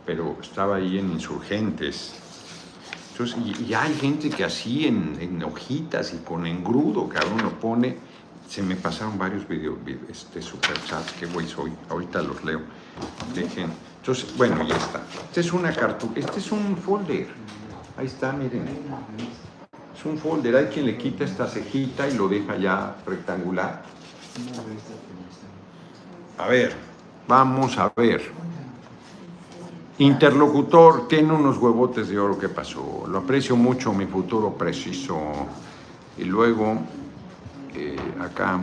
pero 0.04 0.36
estaba 0.40 0.76
ahí 0.76 0.98
en 0.98 1.12
insurgentes. 1.12 2.21
Y, 3.24 3.74
hay 3.74 3.94
gente 3.94 4.30
que 4.30 4.44
así 4.44 4.86
en, 4.86 5.42
hojitas 5.42 6.12
y 6.14 6.18
con 6.18 6.46
engrudo, 6.46 7.08
cabrón, 7.08 7.42
lo 7.42 7.50
pone. 7.58 7.96
Se 8.48 8.62
me 8.62 8.76
pasaron 8.76 9.16
varios 9.16 9.48
videos, 9.48 9.78
este, 10.10 10.42
superchats, 10.42 11.12
qué 11.12 11.26
güey 11.26 11.46
soy, 11.46 11.72
ahorita 11.88 12.20
los 12.22 12.44
leo. 12.44 12.60
Dejen. 13.34 13.70
Entonces, 14.00 14.36
bueno, 14.36 14.62
ya 14.66 14.76
está. 14.76 15.00
Este 15.24 15.40
es 15.40 15.52
una 15.52 15.72
cartu, 15.72 16.10
este 16.14 16.38
es 16.38 16.52
un 16.52 16.76
folder. 16.76 17.28
Ahí 17.96 18.06
está, 18.06 18.32
miren. 18.32 18.64
Es 19.96 20.04
un 20.04 20.18
folder, 20.18 20.56
hay 20.56 20.66
quien 20.66 20.86
le 20.86 20.98
quita 20.98 21.24
esta 21.24 21.46
cejita 21.46 22.08
y 22.08 22.14
lo 22.14 22.28
deja 22.28 22.56
ya 22.56 22.96
rectangular. 23.06 23.82
A 26.36 26.48
ver, 26.48 26.74
vamos 27.28 27.78
a 27.78 27.92
ver. 27.96 28.20
Interlocutor 29.98 31.06
tiene 31.06 31.32
unos 31.32 31.58
huevotes 31.58 32.08
de 32.08 32.18
oro. 32.18 32.38
¿Qué 32.38 32.48
pasó? 32.48 33.04
Lo 33.06 33.18
aprecio 33.18 33.56
mucho, 33.56 33.92
mi 33.92 34.06
futuro 34.06 34.54
preciso. 34.54 35.18
Y 36.16 36.24
luego, 36.24 36.78
eh, 37.74 37.96
acá. 38.20 38.58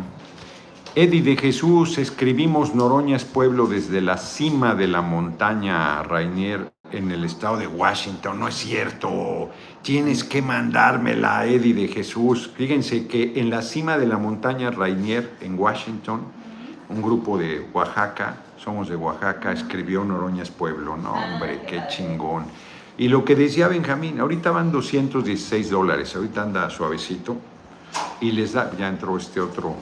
Eddie 0.96 1.22
de 1.22 1.38
Jesús, 1.38 2.00
escribimos 2.00 2.74
Noroñas 2.74 3.24
Pueblo 3.24 3.68
desde 3.68 4.02
la 4.02 4.18
cima 4.18 4.74
de 4.74 4.88
la 4.88 5.02
montaña 5.02 6.02
Rainier 6.02 6.74
en 6.92 7.12
el 7.12 7.24
estado 7.24 7.58
de 7.58 7.68
Washington. 7.68 8.40
No 8.40 8.48
es 8.48 8.56
cierto. 8.56 9.52
Tienes 9.84 10.24
que 10.24 10.42
mandármela, 10.42 11.46
Eddie 11.46 11.76
de 11.76 11.88
Jesús. 11.90 12.52
Fíjense 12.58 13.08
que 13.08 13.40
en 13.40 13.52
la 13.52 13.62
cima 13.62 14.00
de 14.00 14.08
la 14.08 14.18
montaña 14.18 14.72
Rainier 14.72 15.38
en 15.42 15.60
Washington, 15.60 16.22
un 16.90 17.02
grupo 17.04 17.38
de 17.38 17.68
Oaxaca, 17.72 18.38
somos 18.64 18.90
de 18.90 18.96
Oaxaca, 18.96 19.52
escribió 19.52 20.04
Noroñas 20.04 20.50
Pueblo. 20.52 20.98
No, 20.98 21.14
hombre, 21.14 21.62
qué 21.68 21.84
chingón. 21.90 22.46
Y 22.98 23.08
lo 23.08 23.24
que 23.24 23.36
decía 23.36 23.68
Benjamín, 23.68 24.20
ahorita 24.20 24.52
van 24.52 24.72
216 24.72 25.70
dólares, 25.70 26.16
ahorita 26.16 26.42
anda 26.42 26.70
suavecito. 26.70 27.38
Y 28.22 28.32
les 28.32 28.54
da, 28.54 28.70
ya 28.78 28.90
entró 28.90 29.18
este 29.18 29.40
otro, 29.40 29.74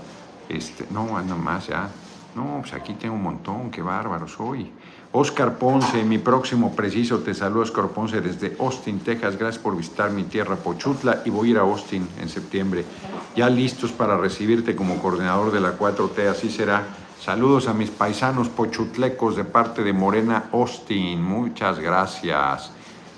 este, 0.47 0.85
no, 0.91 1.17
anda 1.17 1.35
más 1.35 1.67
ya. 1.67 1.89
No, 2.35 2.59
pues 2.61 2.73
aquí 2.73 2.93
tengo 2.93 3.15
un 3.15 3.23
montón, 3.23 3.71
qué 3.71 3.81
bárbaro 3.81 4.27
soy. 4.27 4.71
Oscar 5.11 5.57
Ponce, 5.57 6.03
mi 6.03 6.19
próximo 6.19 6.75
preciso, 6.75 7.19
te 7.19 7.33
saludo 7.33 7.63
Oscar 7.63 7.87
Ponce 7.87 8.21
desde 8.21 8.55
Austin, 8.59 8.99
Texas. 8.99 9.37
Gracias 9.37 9.63
por 9.63 9.75
visitar 9.75 10.11
mi 10.11 10.25
tierra 10.25 10.55
Pochutla 10.55 11.23
y 11.25 11.31
voy 11.31 11.47
a 11.47 11.51
ir 11.51 11.57
a 11.57 11.61
Austin 11.61 12.07
en 12.21 12.29
septiembre. 12.29 12.85
Ya 13.35 13.49
listos 13.49 13.91
para 13.91 14.17
recibirte 14.17 14.75
como 14.75 15.01
coordinador 15.01 15.51
de 15.51 15.61
la 15.61 15.77
4T, 15.77 16.27
así 16.29 16.51
será. 16.51 16.83
Saludos 17.19 17.67
a 17.67 17.73
mis 17.73 17.89
paisanos 17.89 18.47
pochutlecos 18.47 19.35
de 19.35 19.43
parte 19.43 19.83
de 19.83 19.91
Morena 19.91 20.49
Austin, 20.53 21.21
muchas 21.21 21.79
gracias. 21.79 22.71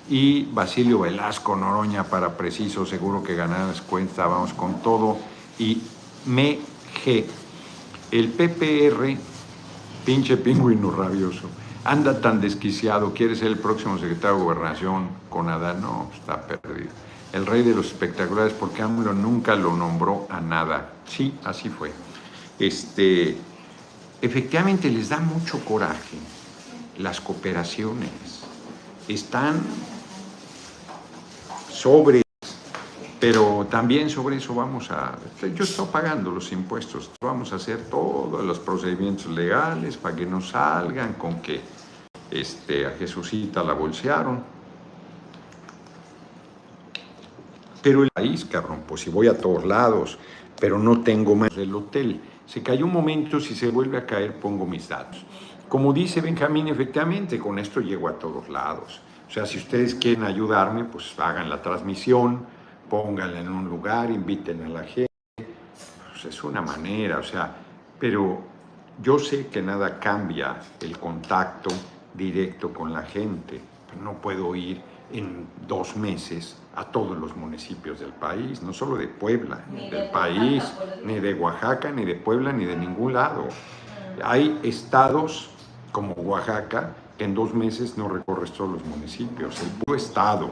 Y 0.08 0.46
Basilio 0.46 1.00
Velasco 1.00 1.54
Noroña 1.54 2.04
para 2.04 2.36
preciso, 2.36 2.84
seguro 2.84 3.22
que 3.22 3.36
ganarás 3.36 3.80
cuenta, 3.82 4.26
vamos 4.26 4.52
con 4.54 4.82
todo. 4.82 5.18
Y 5.58 5.82
MG, 6.26 7.24
el 8.10 8.28
PPR, 8.30 9.16
pinche 10.04 10.36
pingüino 10.38 10.90
rabioso, 10.90 11.48
anda 11.84 12.20
tan 12.20 12.40
desquiciado, 12.40 13.12
quiere 13.14 13.36
ser 13.36 13.48
el 13.48 13.58
próximo 13.58 13.98
secretario 13.98 14.38
de 14.38 14.42
Gobernación 14.42 15.08
con 15.28 15.48
Adán, 15.48 15.82
no, 15.82 16.10
está 16.12 16.40
perdido. 16.40 16.90
el 17.32 17.46
rey 17.46 17.62
de 17.62 17.74
los 17.74 17.86
espectaculares 17.86 18.52
porque 18.54 18.82
AMLO 18.82 19.12
nunca 19.12 19.54
lo 19.54 19.76
nombró 19.76 20.26
a 20.30 20.40
nada. 20.40 20.94
Sí, 21.06 21.34
así 21.44 21.68
fue. 21.68 21.92
Este, 22.58 23.38
efectivamente 24.22 24.90
les 24.90 25.08
da 25.08 25.18
mucho 25.18 25.64
coraje 25.64 26.18
las 26.98 27.20
cooperaciones. 27.20 28.10
Están 29.08 29.60
sobre, 31.70 32.22
pero 33.18 33.66
también 33.70 34.10
sobre 34.10 34.36
eso 34.36 34.54
vamos 34.54 34.90
a, 34.90 35.18
yo 35.54 35.64
estoy 35.64 35.86
pagando 35.86 36.30
los 36.30 36.52
impuestos, 36.52 37.10
vamos 37.20 37.52
a 37.52 37.56
hacer 37.56 37.88
todos 37.88 38.44
los 38.44 38.58
procedimientos 38.58 39.26
legales 39.26 39.96
para 39.96 40.14
que 40.14 40.26
no 40.26 40.40
salgan 40.40 41.14
con 41.14 41.40
que 41.40 41.60
este, 42.30 42.86
a 42.86 42.90
Jesucita 42.90 43.64
la 43.64 43.72
bolsearon. 43.72 44.44
Pero 47.82 48.04
el 48.04 48.10
país, 48.10 48.44
cabrón, 48.44 48.82
pues 48.86 49.00
si 49.00 49.10
voy 49.10 49.26
a 49.26 49.38
todos 49.38 49.64
lados, 49.64 50.18
pero 50.60 50.78
no 50.78 51.00
tengo 51.00 51.34
más 51.34 51.56
del 51.56 51.74
hotel. 51.74 52.20
Se 52.50 52.64
cayó 52.64 52.84
un 52.84 52.92
momento, 52.92 53.38
si 53.38 53.54
se 53.54 53.68
vuelve 53.68 53.96
a 53.96 54.04
caer 54.04 54.34
pongo 54.40 54.66
mis 54.66 54.88
datos. 54.88 55.24
Como 55.68 55.92
dice 55.92 56.20
Benjamín, 56.20 56.66
efectivamente, 56.66 57.38
con 57.38 57.60
esto 57.60 57.80
llego 57.80 58.08
a 58.08 58.18
todos 58.18 58.48
lados. 58.48 59.00
O 59.28 59.30
sea, 59.30 59.46
si 59.46 59.58
ustedes 59.58 59.94
quieren 59.94 60.24
ayudarme, 60.24 60.82
pues 60.82 61.16
hagan 61.20 61.48
la 61.48 61.62
transmisión, 61.62 62.44
pónganla 62.88 63.38
en 63.38 63.48
un 63.50 63.68
lugar, 63.68 64.10
inviten 64.10 64.64
a 64.64 64.68
la 64.68 64.82
gente. 64.82 65.12
Pues 65.36 66.24
es 66.24 66.42
una 66.42 66.60
manera, 66.60 67.18
o 67.18 67.22
sea, 67.22 67.54
pero 68.00 68.42
yo 69.00 69.20
sé 69.20 69.46
que 69.46 69.62
nada 69.62 70.00
cambia 70.00 70.56
el 70.80 70.98
contacto 70.98 71.70
directo 72.12 72.72
con 72.72 72.92
la 72.92 73.02
gente. 73.02 73.60
No 74.02 74.14
puedo 74.14 74.56
ir 74.56 74.82
en 75.12 75.46
dos 75.66 75.96
meses 75.96 76.56
a 76.74 76.84
todos 76.84 77.18
los 77.18 77.36
municipios 77.36 78.00
del 78.00 78.12
país, 78.12 78.62
no 78.62 78.72
solo 78.72 78.96
de 78.96 79.08
Puebla, 79.08 79.60
del 79.90 80.10
país, 80.10 80.64
ni 81.04 81.18
de 81.18 81.34
Oaxaca, 81.34 81.90
ni 81.90 82.04
de 82.04 82.14
Puebla, 82.14 82.52
ni 82.52 82.64
de 82.64 82.76
ningún 82.76 83.14
lado. 83.14 83.48
Hay 84.22 84.58
estados 84.62 85.50
como 85.92 86.14
Oaxaca 86.14 86.94
que 87.18 87.24
en 87.24 87.34
dos 87.34 87.52
meses 87.52 87.98
no 87.98 88.08
recorres 88.08 88.52
todos 88.52 88.70
los 88.70 88.84
municipios. 88.84 89.60
El 89.60 89.68
puro 89.70 89.96
estado 89.96 90.50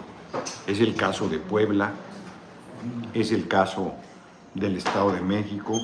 es 0.66 0.80
el 0.80 0.94
caso 0.94 1.28
de 1.28 1.38
Puebla, 1.38 1.92
es 3.14 3.32
el 3.32 3.48
caso 3.48 3.94
del 4.54 4.76
Estado 4.76 5.12
de 5.12 5.20
México, 5.20 5.80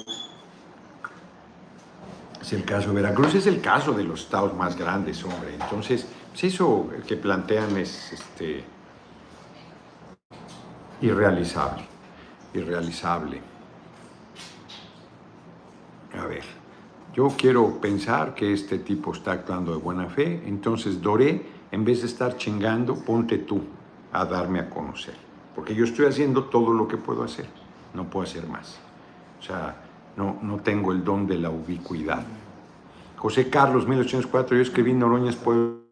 es 2.40 2.52
el 2.52 2.64
caso 2.64 2.88
de 2.88 2.96
Veracruz, 2.96 3.34
es 3.34 3.46
el 3.46 3.60
caso 3.60 3.92
de 3.92 4.04
los 4.04 4.20
estados 4.20 4.54
más 4.54 4.76
grandes, 4.76 5.24
hombre. 5.24 5.54
Entonces, 5.54 6.06
pues 6.34 6.52
eso 6.52 6.88
que 7.06 7.16
plantean 7.16 7.76
es 7.76 8.12
este, 8.12 8.64
irrealizable, 11.00 11.84
irrealizable. 12.52 13.40
A 16.20 16.26
ver, 16.26 16.42
yo 17.14 17.28
quiero 17.38 17.80
pensar 17.80 18.34
que 18.34 18.52
este 18.52 18.78
tipo 18.78 19.12
está 19.12 19.30
actuando 19.30 19.76
de 19.76 19.78
buena 19.78 20.06
fe, 20.06 20.42
entonces 20.44 21.00
Doré, 21.00 21.40
en 21.70 21.84
vez 21.84 22.00
de 22.00 22.08
estar 22.08 22.36
chingando, 22.36 22.96
ponte 22.96 23.38
tú 23.38 23.60
a 24.12 24.24
darme 24.24 24.58
a 24.58 24.68
conocer, 24.68 25.14
porque 25.54 25.72
yo 25.72 25.84
estoy 25.84 26.06
haciendo 26.06 26.46
todo 26.46 26.72
lo 26.72 26.88
que 26.88 26.96
puedo 26.96 27.22
hacer, 27.22 27.46
no 27.94 28.10
puedo 28.10 28.26
hacer 28.26 28.48
más. 28.48 28.80
O 29.38 29.42
sea, 29.44 29.76
no, 30.16 30.40
no 30.42 30.56
tengo 30.56 30.90
el 30.90 31.04
don 31.04 31.28
de 31.28 31.38
la 31.38 31.50
ubicuidad. 31.50 32.24
José 33.18 33.48
Carlos, 33.48 33.86
1804, 33.86 34.56
yo 34.56 34.62
escribí 34.62 34.92
Noroñas 34.92 35.36
Pueblo. 35.36 35.83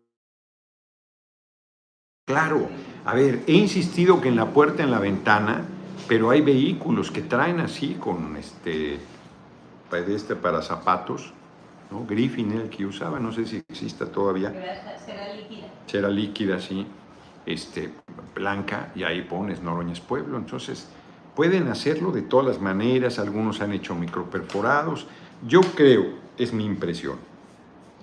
Claro, 2.24 2.68
a 3.04 3.14
ver, 3.14 3.42
he 3.48 3.52
insistido 3.54 4.20
que 4.20 4.28
en 4.28 4.36
la 4.36 4.50
puerta, 4.52 4.84
en 4.84 4.92
la 4.92 5.00
ventana, 5.00 5.64
pero 6.06 6.30
hay 6.30 6.40
vehículos 6.40 7.10
que 7.10 7.20
traen 7.20 7.58
así 7.58 7.94
con 7.94 8.36
este, 8.36 9.00
este 10.06 10.36
para 10.36 10.62
zapatos, 10.62 11.32
¿no? 11.90 12.06
Griffin 12.06 12.52
el 12.52 12.70
que 12.70 12.86
usaba, 12.86 13.18
no 13.18 13.32
sé 13.32 13.44
si 13.46 13.56
exista 13.56 14.06
todavía. 14.06 14.50
Será 15.04 15.34
líquida. 15.34 15.66
Cera 15.88 16.08
líquida, 16.08 16.60
sí, 16.60 16.86
este, 17.44 17.92
blanca, 18.36 18.92
y 18.94 19.02
ahí 19.02 19.22
pones 19.22 19.60
Noroñas 19.60 20.00
Pueblo. 20.00 20.38
Entonces, 20.38 20.88
pueden 21.34 21.66
hacerlo 21.66 22.12
de 22.12 22.22
todas 22.22 22.46
las 22.46 22.60
maneras, 22.60 23.18
algunos 23.18 23.60
han 23.60 23.72
hecho 23.72 23.96
microperforados. 23.96 25.08
Yo 25.48 25.60
creo, 25.60 26.04
es 26.38 26.52
mi 26.52 26.64
impresión, 26.64 27.18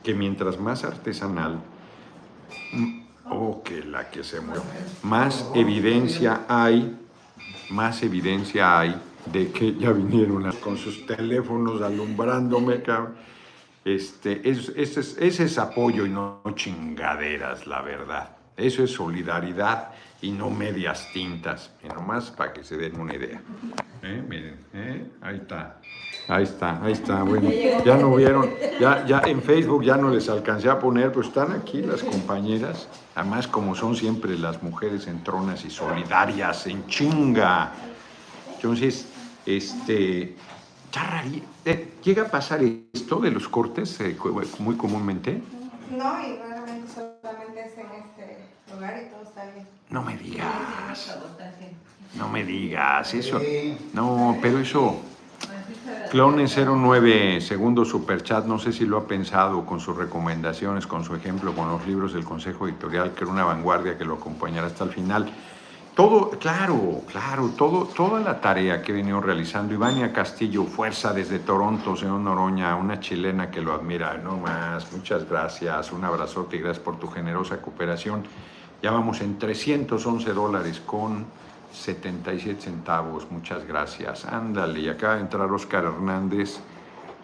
que 0.03 0.13
mientras 0.13 0.60
más 0.60 0.84
artesanal, 0.84 1.62
Oh, 3.29 3.61
que 3.63 3.83
la 3.83 4.09
que 4.09 4.23
se 4.23 4.41
mueve. 4.41 4.63
Más 5.03 5.49
evidencia 5.53 6.45
hay, 6.47 6.97
más 7.69 8.01
evidencia 8.01 8.79
hay 8.79 8.99
de 9.25 9.51
que 9.51 9.75
ya 9.75 9.91
vinieron 9.91 10.51
con 10.53 10.77
sus 10.77 11.05
teléfonos 11.05 11.81
alumbrándome. 11.81 12.81
Este, 13.85 14.49
es, 14.49 14.69
ese, 14.75 14.99
es, 14.99 15.17
ese 15.17 15.43
es 15.45 15.57
apoyo 15.57 16.05
y 16.05 16.09
no 16.09 16.41
chingaderas, 16.55 17.67
la 17.67 17.81
verdad. 17.81 18.35
Eso 18.57 18.83
es 18.83 18.91
solidaridad 18.91 19.91
y 20.21 20.31
no 20.31 20.49
medias 20.49 21.07
tintas. 21.13 21.71
Y 21.83 21.87
nomás 21.87 22.31
para 22.31 22.51
que 22.53 22.63
se 22.63 22.77
den 22.77 22.99
una 22.99 23.15
idea. 23.15 23.41
¿Eh? 24.01 24.23
Miren, 24.27 24.55
¿eh? 24.73 25.12
ahí 25.21 25.35
está. 25.38 25.77
Ahí 26.27 26.43
está, 26.43 26.81
ahí 26.83 26.93
está. 26.93 27.23
Bueno, 27.23 27.49
ya 27.83 27.97
no 27.97 28.15
vieron, 28.15 28.49
ya, 28.79 29.05
ya 29.05 29.21
en 29.25 29.41
Facebook 29.41 29.83
ya 29.83 29.97
no 29.97 30.09
les 30.09 30.29
alcancé 30.29 30.69
a 30.69 30.79
poner, 30.79 31.09
pero 31.09 31.21
están 31.21 31.51
aquí 31.51 31.81
las 31.81 32.03
compañeras. 32.03 32.88
Además, 33.15 33.47
como 33.47 33.75
son 33.75 33.95
siempre 33.95 34.38
las 34.38 34.62
mujeres 34.63 35.07
entronas 35.07 35.65
y 35.65 35.69
solidarias, 35.69 36.67
en 36.67 36.85
chinga. 36.88 37.71
Entonces, 38.55 39.07
este, 39.45 40.35
charraría. 40.91 41.43
Eh, 41.65 41.93
¿Llega 42.03 42.23
a 42.23 42.27
pasar 42.27 42.62
esto 42.93 43.19
de 43.19 43.31
los 43.31 43.49
cortes 43.49 43.99
muy 44.59 44.75
comúnmente? 44.75 45.41
No, 45.91 46.21
y 46.21 46.38
realmente 46.38 46.88
solamente 46.93 47.65
es 47.65 47.77
en 47.77 47.91
este 47.91 48.18
lugar 48.73 49.01
y 49.05 49.10
todo 49.10 49.23
está 49.23 49.45
bien. 49.45 49.67
No 49.89 50.03
me 50.03 50.17
digas. 50.17 51.17
No 52.15 52.29
me 52.29 52.43
digas 52.43 53.13
eso. 53.13 53.39
No, 53.93 54.38
pero 54.41 54.60
eso. 54.60 55.01
Clone 56.12 56.47
09, 56.47 57.39
segundo 57.39 57.86
superchat, 57.86 58.45
no 58.45 58.58
sé 58.58 58.73
si 58.73 58.86
lo 58.86 58.97
ha 58.97 59.08
pensado 59.08 59.63
con 59.65 59.79
sus 59.79 59.95
recomendaciones, 59.95 60.88
con 60.88 61.03
su 61.03 61.15
ejemplo, 61.15 61.53
con 61.53 61.69
los 61.69 61.86
libros 61.86 62.13
del 62.13 62.25
Consejo 62.25 62.67
Editorial, 62.67 63.13
que 63.13 63.23
era 63.23 63.32
una 63.32 63.45
vanguardia 63.45 63.97
que 63.97 64.05
lo 64.05 64.15
acompañará 64.15 64.67
hasta 64.67 64.84
el 64.84 64.89
final. 64.89 65.32
Todo, 65.95 66.32
claro, 66.32 67.01
claro, 67.08 67.49
todo, 67.58 67.86
toda 67.86 68.21
la 68.21 68.41
tarea 68.41 68.82
que 68.82 68.91
he 68.91 68.95
venido 68.95 69.21
realizando. 69.21 69.73
Ivania 69.73 70.12
Castillo, 70.12 70.63
fuerza 70.63 71.13
desde 71.13 71.39
Toronto, 71.39 71.95
señor 71.95 72.21
Noroña, 72.21 72.75
una 72.75 72.99
chilena 72.99 73.51
que 73.51 73.62
lo 73.62 73.73
admira, 73.73 74.17
no 74.17 74.38
más, 74.38 74.91
muchas 74.91 75.29
gracias, 75.29 75.91
un 75.91 76.03
abrazote 76.05 76.55
y 76.55 76.60
gracias 76.60 76.84
por 76.84 76.97
tu 76.97 77.08
generosa 77.08 77.62
cooperación. 77.62 78.23
Ya 78.81 78.91
vamos 78.91 79.19
en 79.19 79.37
311 79.37 80.33
dólares 80.33 80.81
con 80.85 81.25
77 81.73 82.61
centavos, 82.61 83.29
muchas 83.29 83.67
gracias. 83.67 84.23
Ándale, 84.23 84.79
y 84.79 84.87
acaba 84.87 85.15
de 85.15 85.21
entrar 85.21 85.51
Oscar 85.51 85.83
Hernández 85.83 86.59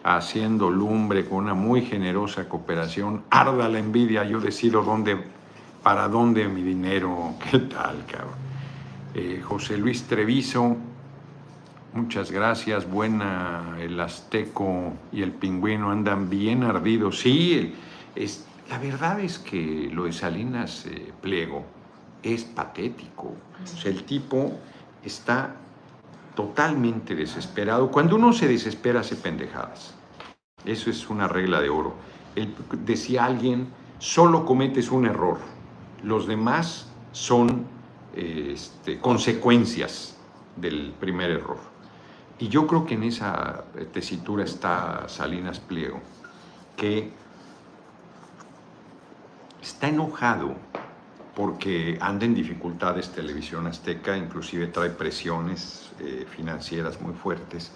haciendo 0.03 0.69
lumbre 0.69 1.25
con 1.25 1.39
una 1.45 1.53
muy 1.53 1.81
generosa 1.81 2.47
cooperación. 2.49 3.23
Arda 3.29 3.69
la 3.69 3.79
envidia, 3.79 4.25
yo 4.25 4.41
decido 4.41 4.83
dónde, 4.83 5.17
para 5.81 6.09
dónde 6.09 6.47
mi 6.49 6.61
dinero, 6.61 7.35
qué 7.51 7.59
tal, 7.59 8.05
cabrón. 8.05 8.35
Eh, 9.13 9.41
José 9.41 9.77
Luis 9.77 10.03
Treviso, 10.03 10.75
muchas 11.93 12.31
gracias. 12.31 12.89
Buena, 12.89 13.77
el 13.79 13.97
azteco 14.01 14.91
y 15.13 15.21
el 15.21 15.31
pingüino 15.31 15.89
andan 15.89 16.29
bien 16.29 16.63
ardidos. 16.63 17.21
Sí, 17.21 17.73
es, 18.13 18.45
la 18.69 18.79
verdad 18.79 19.19
es 19.19 19.37
que 19.39 19.89
lo 19.91 20.05
de 20.05 20.13
Salinas 20.13 20.85
eh, 20.85 21.13
Pliego 21.21 21.65
es 22.23 22.43
patético. 22.43 23.33
O 23.63 23.67
sea, 23.67 23.91
el 23.91 24.03
tipo 24.03 24.53
está 25.03 25.55
totalmente 26.35 27.15
desesperado. 27.15 27.91
Cuando 27.91 28.15
uno 28.15 28.33
se 28.33 28.47
desespera, 28.47 29.01
hace 29.01 29.15
pendejadas. 29.15 29.93
Eso 30.65 30.89
es 30.89 31.09
una 31.09 31.27
regla 31.27 31.61
de 31.61 31.69
oro. 31.69 31.93
decía 32.85 33.25
alguien, 33.25 33.67
solo 33.99 34.45
cometes 34.45 34.91
un 34.91 35.05
error. 35.05 35.37
Los 36.03 36.27
demás 36.27 36.91
son 37.11 37.67
este, 38.15 38.99
consecuencias 38.99 40.17
del 40.55 40.93
primer 40.99 41.29
error. 41.29 41.59
Y 42.39 42.49
yo 42.49 42.67
creo 42.67 42.85
que 42.85 42.95
en 42.95 43.03
esa 43.03 43.65
tesitura 43.93 44.43
está 44.43 45.07
Salinas 45.07 45.59
Pliego, 45.59 46.01
que 46.75 47.13
está 49.65 49.87
enojado 49.87 50.53
porque 51.35 51.97
anda 51.99 52.23
en 52.25 52.35
dificultades 52.35 53.09
Televisión 53.09 53.65
Azteca, 53.65 54.15
inclusive 54.15 54.67
trae 54.67 54.91
presiones 54.91 55.91
eh, 55.99 56.25
financieras 56.29 57.01
muy 57.01 57.13
fuertes 57.13 57.71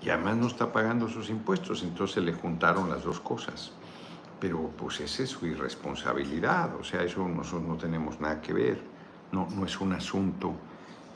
y 0.00 0.08
además 0.08 0.36
no 0.36 0.46
está 0.46 0.72
pagando 0.72 1.08
sus 1.08 1.28
impuestos, 1.28 1.82
entonces 1.82 2.22
le 2.22 2.32
juntaron 2.32 2.88
las 2.88 3.02
dos 3.02 3.18
cosas. 3.18 3.72
Pero 4.38 4.70
pues 4.78 5.00
esa 5.00 5.24
es 5.24 5.30
su 5.30 5.46
irresponsabilidad, 5.46 6.76
o 6.76 6.84
sea, 6.84 7.02
eso 7.02 7.26
nosotros 7.26 7.68
no 7.68 7.76
tenemos 7.76 8.20
nada 8.20 8.40
que 8.40 8.52
ver, 8.52 8.80
no, 9.32 9.48
no 9.50 9.66
es 9.66 9.80
un 9.80 9.94
asunto 9.94 10.54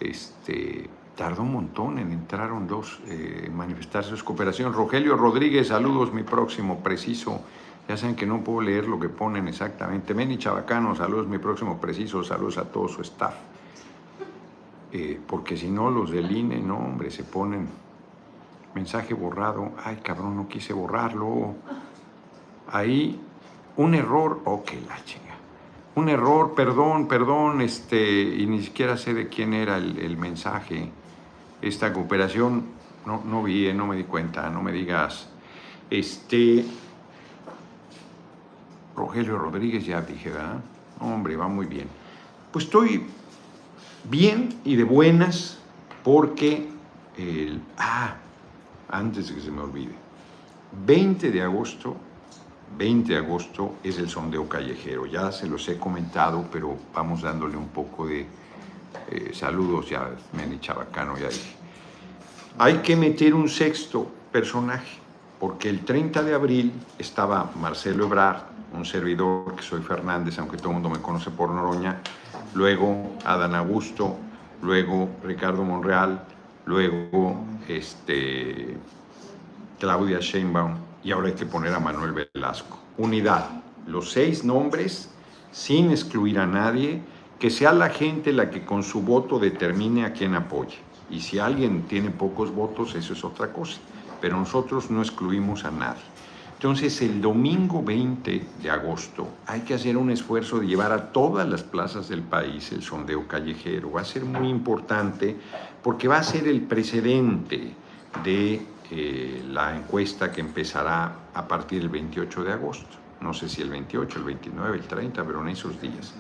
este, 0.01 0.90
tardó 1.14 1.42
un 1.42 1.53
montón 1.53 1.99
en 2.01 2.11
entraron 2.11 2.66
dos, 2.66 2.99
eh, 3.07 3.49
manifestarse 3.55 4.16
su 4.16 4.25
cooperación. 4.25 4.73
Rogelio 4.73 5.16
Rodríguez, 5.16 5.68
saludos, 5.68 6.12
mi 6.12 6.25
próximo 6.25 6.83
preciso. 6.83 7.42
Ya 7.90 7.96
saben 7.96 8.14
que 8.14 8.24
no 8.24 8.44
puedo 8.44 8.61
leer 8.61 8.87
lo 8.87 9.00
que 9.00 9.09
ponen 9.09 9.48
exactamente. 9.48 10.14
Meni 10.14 10.38
Chabacano, 10.38 10.94
saludos, 10.94 11.26
mi 11.26 11.38
próximo 11.38 11.81
preciso. 11.81 12.22
Saludos 12.22 12.59
a 12.59 12.66
todo 12.66 12.87
su 12.87 13.03
staff. 13.03 13.35
Eh, 14.92 15.18
porque 15.26 15.57
si 15.57 15.68
no, 15.68 15.90
los 15.90 16.12
del 16.12 16.31
INE, 16.31 16.61
no, 16.61 16.79
hombre, 16.79 17.11
se 17.11 17.24
ponen 17.24 17.66
mensaje 18.76 19.12
borrado. 19.12 19.72
Ay, 19.83 19.98
cabrón, 20.05 20.37
no 20.37 20.46
quise 20.46 20.72
borrarlo. 20.72 21.57
Ahí, 22.70 23.20
un 23.76 23.96
error. 23.96 24.40
Ok, 24.44 24.70
la 24.87 25.05
chinga. 25.05 25.35
Un 25.96 26.11
error, 26.11 26.55
perdón, 26.55 27.09
perdón, 27.09 27.61
este, 27.61 28.22
y 28.22 28.46
ni 28.46 28.62
siquiera 28.62 28.96
sé 28.96 29.14
de 29.14 29.29
quién 29.29 29.53
era 29.53 29.79
el, 29.79 29.98
el 29.98 30.16
mensaje. 30.16 30.92
Esta 31.61 31.92
cooperación, 31.92 32.66
no, 33.05 33.20
no 33.26 33.42
vi, 33.42 33.66
eh, 33.66 33.74
no 33.74 33.88
me 33.88 33.96
di 33.96 34.05
cuenta, 34.05 34.48
no 34.48 34.62
me 34.62 34.70
digas. 34.70 35.29
Este, 35.90 36.64
Rogelio 39.00 39.38
Rodríguez, 39.38 39.86
ya 39.86 40.02
dije, 40.02 40.30
¿verdad? 40.30 40.60
Hombre, 41.00 41.36
va 41.36 41.48
muy 41.48 41.66
bien. 41.66 41.88
Pues 42.52 42.66
estoy 42.66 43.06
bien 44.04 44.60
y 44.64 44.76
de 44.76 44.84
buenas 44.84 45.58
porque 46.04 46.68
el... 47.16 47.60
Ah, 47.78 48.16
antes 48.90 49.28
de 49.28 49.36
que 49.36 49.40
se 49.40 49.50
me 49.50 49.62
olvide. 49.62 49.94
20 50.84 51.30
de 51.30 51.42
agosto, 51.42 51.96
20 52.76 53.12
de 53.12 53.18
agosto 53.18 53.76
es 53.82 53.98
el 53.98 54.08
sondeo 54.08 54.48
callejero. 54.48 55.06
Ya 55.06 55.32
se 55.32 55.46
los 55.46 55.68
he 55.68 55.78
comentado, 55.78 56.46
pero 56.52 56.76
vamos 56.94 57.22
dándole 57.22 57.56
un 57.56 57.68
poco 57.68 58.06
de 58.06 58.26
eh, 59.10 59.30
saludos, 59.32 59.88
ya 59.88 60.10
Meni 60.32 60.60
Chabacano, 60.60 61.16
ya 61.16 61.28
dije. 61.28 61.56
Hay 62.58 62.78
que 62.78 62.96
meter 62.96 63.34
un 63.34 63.48
sexto 63.48 64.06
personaje, 64.30 64.98
porque 65.38 65.68
el 65.68 65.84
30 65.84 66.22
de 66.22 66.34
abril 66.34 66.72
estaba 66.98 67.50
Marcelo 67.56 68.06
Ebrard, 68.06 68.42
un 68.72 68.85
servidor 68.85 69.54
que 69.56 69.62
soy 69.62 69.83
Fernández, 69.83 70.38
aunque 70.38 70.56
todo 70.56 70.68
el 70.68 70.74
mundo 70.74 70.90
me 70.90 71.00
conoce 71.00 71.30
por 71.30 71.50
Noroña, 71.50 72.00
luego 72.54 73.16
Adán 73.24 73.54
Augusto, 73.54 74.16
luego 74.62 75.09
Ricardo 75.24 75.64
Monreal, 75.64 76.24
luego 76.66 77.44
este, 77.68 78.76
Claudia 79.78 80.18
Sheinbaum 80.20 80.76
y 81.02 81.12
ahora 81.12 81.28
hay 81.28 81.35
que 81.35 81.46
poner 81.46 81.72
a 81.74 81.80
Manuel 81.80 82.28
Velasco. 82.35 82.78
Unidad, 82.98 83.46
los 83.87 84.11
seis 84.12 84.44
nombres 84.44 85.11
sin 85.50 85.90
excluir 85.90 86.38
a 86.38 86.46
nadie, 86.46 87.02
que 87.38 87.50
sea 87.50 87.72
la 87.72 87.88
gente 87.88 88.33
la 88.33 88.50
que 88.50 88.64
con 88.64 88.83
su 88.83 89.02
voto 89.02 89.38
determine 89.38 90.04
a 90.04 90.12
quién 90.12 90.35
apoye. 90.35 90.78
Y 91.11 91.20
si 91.20 91.38
alguien 91.38 91.83
tiene 91.88 92.11
pocos 92.11 92.54
votos, 92.54 92.94
eso 92.94 93.14
es 93.14 93.24
otra 93.24 93.52
cosa. 93.52 93.80
Pero 94.20 94.37
nosotros 94.37 94.90
no 94.90 95.00
excluimos 95.00 95.64
a 95.64 95.70
nadie. 95.70 96.02
Entonces, 96.61 97.01
el 97.01 97.23
domingo 97.23 97.83
20 97.83 98.44
de 98.62 98.70
agosto 98.70 99.27
hay 99.46 99.62
que 99.62 99.73
hacer 99.73 99.96
un 99.96 100.11
esfuerzo 100.11 100.61
de 100.61 100.66
llevar 100.66 100.92
a 100.92 101.11
todas 101.11 101.49
las 101.49 101.62
plazas 101.62 102.11
del 102.11 102.20
país 102.20 102.70
el 102.73 102.83
sondeo 102.83 103.27
callejero. 103.27 103.92
Va 103.92 104.03
a 104.03 104.05
ser 104.05 104.27
muy 104.27 104.51
importante 104.51 105.38
porque 105.83 106.07
va 106.07 106.18
a 106.18 106.23
ser 106.23 106.46
el 106.46 106.61
precedente 106.61 107.73
de 108.23 108.61
eh, 108.90 109.42
la 109.49 109.75
encuesta 109.75 110.31
que 110.31 110.42
empezará 110.42 111.31
a 111.33 111.49
partir 111.49 111.81
del 111.81 111.88
28 111.88 112.44
de 112.44 112.53
agosto. 112.53 112.94
No 113.23 113.33
sé 113.33 113.49
si 113.49 113.62
el 113.62 113.70
28, 113.70 114.18
el 114.18 114.25
29, 114.27 114.77
el 114.77 114.85
30, 114.85 115.25
pero 115.25 115.40
en 115.40 115.49
esos 115.49 115.81
días. 115.81 116.12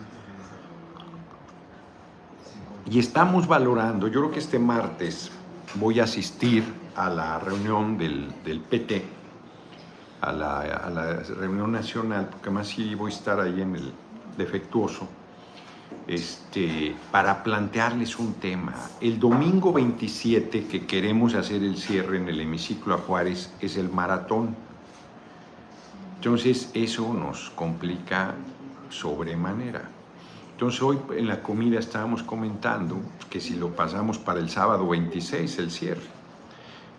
Y 2.90 2.98
estamos 2.98 3.46
valorando, 3.46 4.08
yo 4.08 4.20
creo 4.20 4.32
que 4.32 4.38
este 4.38 4.58
martes 4.58 5.30
voy 5.74 6.00
a 6.00 6.04
asistir 6.04 6.64
a 6.96 7.10
la 7.10 7.38
reunión 7.40 7.98
del, 7.98 8.32
del 8.42 8.60
PT 8.60 9.19
a 10.20 10.32
la, 10.32 10.60
a 10.60 10.90
la, 10.90 11.14
reunión 11.14 11.72
nacional, 11.72 12.28
porque 12.30 12.50
más 12.50 12.68
sí 12.68 12.94
voy 12.94 13.10
a 13.10 13.14
estar 13.14 13.40
ahí 13.40 13.60
en 13.60 13.76
el 13.76 13.92
defectuoso, 14.36 15.08
este, 16.06 16.94
para 17.10 17.42
plantearles 17.42 18.18
un 18.18 18.34
tema. 18.34 18.74
El 19.00 19.18
domingo 19.18 19.72
27 19.72 20.66
que 20.66 20.86
queremos 20.86 21.34
hacer 21.34 21.62
el 21.62 21.78
cierre 21.78 22.18
en 22.18 22.28
el 22.28 22.40
hemiciclo 22.40 22.94
a 22.94 22.98
Juárez 22.98 23.52
es 23.60 23.76
el 23.76 23.90
maratón. 23.90 24.54
Entonces 26.16 26.70
eso 26.74 27.12
nos 27.14 27.50
complica 27.50 28.34
sobremanera. 28.90 29.88
Entonces 30.52 30.82
hoy 30.82 30.98
en 31.16 31.26
la 31.26 31.42
comida 31.42 31.78
estábamos 31.78 32.22
comentando 32.22 32.96
que 33.30 33.40
si 33.40 33.56
lo 33.56 33.74
pasamos 33.74 34.18
para 34.18 34.40
el 34.40 34.50
sábado 34.50 34.86
26, 34.86 35.58
el 35.58 35.70
cierre 35.70 36.19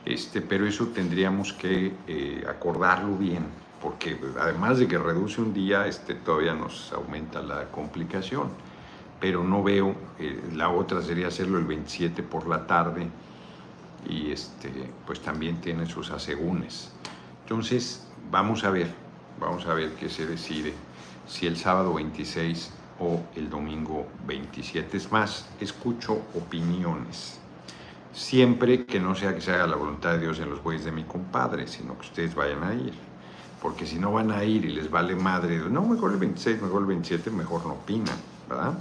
este, 0.06 0.42
pero 0.42 0.66
eso 0.66 0.88
tendríamos 0.88 1.54
que 1.54 1.94
eh, 2.08 2.44
acordarlo 2.50 3.16
bien, 3.18 3.46
porque 3.82 4.20
además 4.40 4.80
de 4.80 4.88
que 4.88 4.98
reduce 4.98 5.42
un 5.42 5.54
día, 5.54 5.86
este, 5.88 6.16
todavía 6.16 6.54
nos 6.54 6.92
aumenta 6.94 7.42
la 7.42 7.66
complicación. 7.72 8.50
Pero 9.20 9.44
no 9.44 9.62
veo, 9.62 9.96
eh, 10.18 10.42
la 10.56 10.70
otra 10.70 11.02
sería 11.02 11.28
hacerlo 11.28 11.60
el 11.60 11.66
27 11.66 12.24
por 12.24 12.48
la 12.48 12.66
tarde 12.66 13.08
y 14.10 14.32
este, 14.32 14.72
pues 15.06 15.20
también 15.22 15.62
tiene 15.62 15.86
sus 15.86 16.10
asegúnes. 16.10 16.92
Entonces, 17.44 18.08
vamos 18.32 18.64
a 18.64 18.72
ver, 18.72 18.88
vamos 19.40 19.68
a 19.68 19.76
ver 19.76 19.92
qué 19.92 20.10
se 20.10 20.26
decide, 20.26 20.74
si 21.28 21.46
el 21.46 21.56
sábado 21.56 21.94
26 21.94 22.72
o 23.00 23.22
el 23.36 23.50
domingo 23.50 24.08
27. 24.26 24.98
Es 24.98 25.12
más, 25.12 25.48
escucho 25.60 26.14
opiniones 26.34 27.42
siempre 28.14 28.86
que 28.86 29.00
no 29.00 29.16
sea 29.16 29.34
que 29.34 29.42
se 29.42 29.52
haga 29.52 29.68
la 29.68 29.76
voluntad 29.76 30.14
de 30.14 30.20
Dios 30.20 30.40
en 30.40 30.50
los 30.50 30.62
bueyes 30.62 30.86
de 30.86 30.92
mi 30.92 31.04
compadre, 31.04 31.68
sino 31.68 31.98
que 31.98 32.02
ustedes 32.02 32.36
vayan 32.36 32.64
a 32.64 32.74
ir. 32.74 32.94
Porque 33.62 33.86
si 33.86 34.00
no 34.00 34.12
van 34.12 34.32
a 34.32 34.44
ir 34.44 34.66
y 34.66 34.70
les 34.70 34.90
vale 34.90 35.16
madre, 35.16 35.58
no, 35.70 35.84
mejor 35.84 36.12
el 36.12 36.18
26, 36.18 36.62
mejor 36.62 36.82
el 36.82 36.88
27, 36.88 37.30
mejor 37.30 37.66
no 37.66 37.74
opinan, 37.74 38.18
¿verdad? 38.50 38.74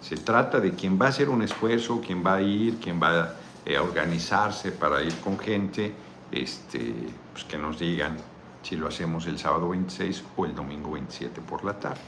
Se 0.00 0.16
trata 0.16 0.60
de 0.60 0.72
quien 0.72 1.00
va 1.00 1.06
a 1.06 1.08
hacer 1.08 1.28
un 1.28 1.42
esfuerzo, 1.42 2.00
quien 2.00 2.24
va 2.24 2.34
a 2.34 2.42
ir, 2.42 2.76
quien 2.78 3.00
va 3.02 3.34
eh, 3.64 3.76
a 3.76 3.82
organizarse 3.82 4.72
para 4.72 5.02
ir 5.02 5.14
con 5.16 5.38
gente, 5.38 5.92
este, 6.30 6.94
pues 7.32 7.44
que 7.44 7.58
nos 7.58 7.78
digan 7.78 8.16
si 8.62 8.76
lo 8.76 8.88
hacemos 8.88 9.26
el 9.26 9.38
sábado 9.38 9.70
26 9.70 10.24
o 10.36 10.44
el 10.44 10.54
domingo 10.54 10.92
27 10.92 11.40
por 11.40 11.64
la 11.64 11.78
tarde. 11.78 12.00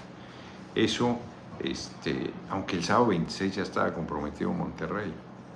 Eso, 0.75 1.19
este, 1.61 2.31
aunque 2.51 2.77
el 2.77 2.85
sábado 2.85 3.09
26 3.09 3.57
ya 3.57 3.63
estaba 3.63 3.93
comprometido 3.93 4.53
Monterrey, 4.53 5.13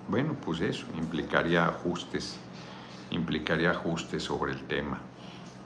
bueno, 0.09 0.35
pues 0.45 0.61
eso, 0.61 0.87
implicaría 0.97 1.67
ajustes, 1.67 2.39
implicaría 3.11 3.71
ajustes 3.71 4.23
sobre 4.23 4.53
el 4.53 4.63
tema. 4.63 5.01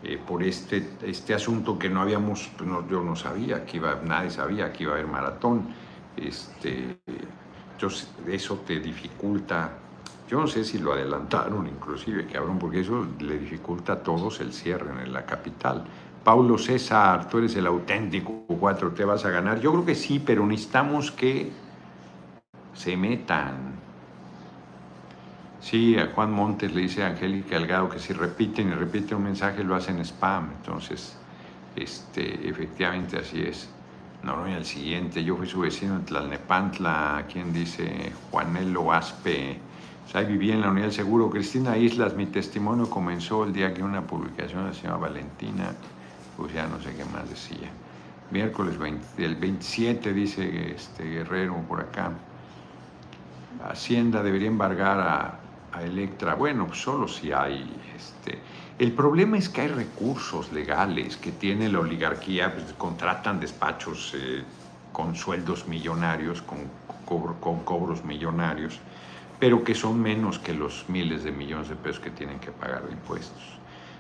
Eh, 0.03 0.19
por 0.19 0.43
este, 0.43 0.97
este 1.03 1.35
asunto 1.35 1.79
que 1.79 1.91
no 1.91 2.01
habíamos, 2.01 2.51
pues 2.57 2.71
yo 2.91 3.03
no 3.03 3.17
sabía 3.17 3.67
que 3.67 3.77
iba, 3.77 4.01
nadie 4.03 4.31
sabía 4.31 4.73
que 4.73 4.85
iba 4.85 4.93
a 4.93 4.95
haber 4.97 5.07
maratón. 5.07 5.69
Este, 6.17 6.99
eso 8.27 8.57
te 8.67 8.81
dificulta, 8.81 9.73
yo 10.29 10.41
no 10.41 10.47
sé 10.47 10.65
si 10.65 10.79
lo 10.79 10.93
adelantaron 10.93 11.67
inclusive, 11.67 12.27
cabrón, 12.27 12.59
porque 12.59 12.81
eso 12.81 13.07
le 13.19 13.39
dificulta 13.39 13.95
a 13.95 14.03
todos 14.03 14.41
el 14.41 14.53
cierre 14.53 14.91
en 15.03 15.13
la 15.13 15.27
capital. 15.27 15.85
Paulo 16.25 16.59
César, 16.59 17.29
tú 17.29 17.39
eres 17.39 17.57
el 17.57 17.67
auténtico 17.67 18.45
4, 18.47 18.93
te 18.93 19.05
vas 19.05 19.25
a 19.25 19.31
ganar. 19.31 19.61
Yo 19.61 19.73
creo 19.73 19.87
que 19.87 19.95
sí, 19.95 20.19
pero 20.19 20.47
necesitamos 20.47 21.11
que 21.11 21.51
se 22.75 22.97
metan, 22.97 23.75
Sí, 25.61 25.99
a 25.99 26.07
Juan 26.15 26.33
Montes 26.33 26.73
le 26.75 26.81
dice 26.83 27.05
a 27.05 27.09
Angélica 27.09 27.57
Delgado 27.57 27.91
que 27.91 27.99
si 27.99 28.15
repiten 28.15 28.69
y 28.69 28.73
repiten 28.73 29.19
un 29.19 29.25
mensaje 29.25 29.63
lo 29.63 29.75
hacen 29.75 30.01
spam. 30.01 30.51
Entonces, 30.59 31.17
este, 31.77 32.49
efectivamente 32.49 33.19
así 33.19 33.43
es. 33.43 33.69
Noroña, 34.23 34.57
el 34.57 34.65
siguiente, 34.65 35.23
yo 35.23 35.37
fui 35.37 35.47
su 35.47 35.61
vecino 35.61 35.97
en 35.97 36.05
Tlalnepantla, 36.05 37.27
quien 37.31 37.53
dice 37.53 38.13
Juanelo 38.31 38.93
Aspe. 38.93 39.59
O 40.07 40.11
sea, 40.11 40.23
vivía 40.23 40.55
en 40.55 40.63
la 40.63 40.71
unidad 40.71 40.87
del 40.87 40.95
seguro. 40.95 41.31
Cristina 41.31 41.77
Islas, 41.77 42.15
mi 42.15 42.27
testimonio 42.27 42.89
comenzó 42.89 43.45
el 43.45 43.53
día 43.53 43.73
que 43.73 43.83
una 43.83 44.03
publicación 44.03 44.65
de 44.65 44.71
la 44.71 44.75
señora 44.75 44.97
Valentina, 44.97 45.73
pues 46.37 46.53
ya 46.53 46.67
no 46.67 46.81
sé 46.83 46.95
qué 46.97 47.05
más 47.05 47.29
decía. 47.29 47.69
Miércoles 48.31 48.79
20, 48.79 49.25
el 49.25 49.37
27, 49.37 50.13
dice 50.13 50.75
este 50.75 51.05
Guerrero 51.05 51.57
por 51.69 51.81
acá. 51.81 52.13
Hacienda 53.63 54.23
debería 54.23 54.49
embargar 54.49 55.01
a 55.01 55.40
a 55.73 55.83
Electra. 55.83 56.35
Bueno, 56.35 56.73
solo 56.75 57.09
si 57.09 57.33
hay... 57.33 57.71
Este, 57.97 58.39
el 58.79 58.93
problema 58.93 59.37
es 59.37 59.49
que 59.49 59.61
hay 59.63 59.69
recursos 59.69 60.53
legales 60.53 61.17
que 61.17 61.33
tiene 61.33 61.69
la 61.69 61.81
oligarquía, 61.81 62.55
pues 62.55 62.73
contratan 62.79 63.39
despachos 63.39 64.15
eh, 64.17 64.43
con 64.93 65.15
sueldos 65.15 65.69
millonarios, 65.69 66.41
con, 66.43 66.59
con 67.41 67.61
cobros 67.65 68.05
millonarios, 68.05 68.81
pero 69.39 69.63
que 69.65 69.75
son 69.75 70.01
menos 70.01 70.39
que 70.39 70.55
los 70.55 70.87
miles 70.89 71.25
de 71.25 71.33
millones 71.33 71.69
de 71.69 71.77
pesos 71.77 72.01
que 72.01 72.11
tienen 72.11 72.39
que 72.39 72.53
pagar 72.53 72.87
de 72.87 72.93
impuestos. 72.93 73.43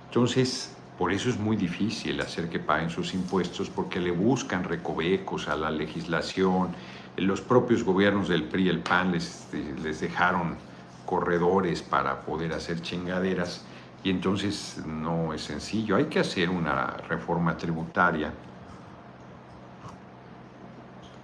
Entonces, 0.06 0.74
por 0.98 1.12
eso 1.12 1.30
es 1.30 1.38
muy 1.38 1.56
difícil 1.56 2.20
hacer 2.20 2.48
que 2.48 2.58
paguen 2.58 2.90
sus 2.90 3.14
impuestos, 3.14 3.70
porque 3.70 4.00
le 4.00 4.10
buscan 4.10 4.64
recovecos 4.64 5.48
a 5.48 5.56
la 5.56 5.70
legislación, 5.70 6.74
los 7.16 7.40
propios 7.40 7.84
gobiernos 7.84 8.28
del 8.28 8.44
PRI 8.44 8.64
y 8.64 8.68
el 8.68 8.80
PAN 8.80 9.14
este, 9.14 9.62
les 9.82 10.00
dejaron 10.00 10.56
corredores 11.10 11.82
para 11.82 12.20
poder 12.20 12.52
hacer 12.52 12.80
chingaderas 12.82 13.64
y 14.04 14.10
entonces 14.10 14.80
no 14.86 15.34
es 15.34 15.42
sencillo. 15.42 15.96
Hay 15.96 16.04
que 16.04 16.20
hacer 16.20 16.48
una 16.48 16.86
reforma 17.08 17.56
tributaria 17.56 18.32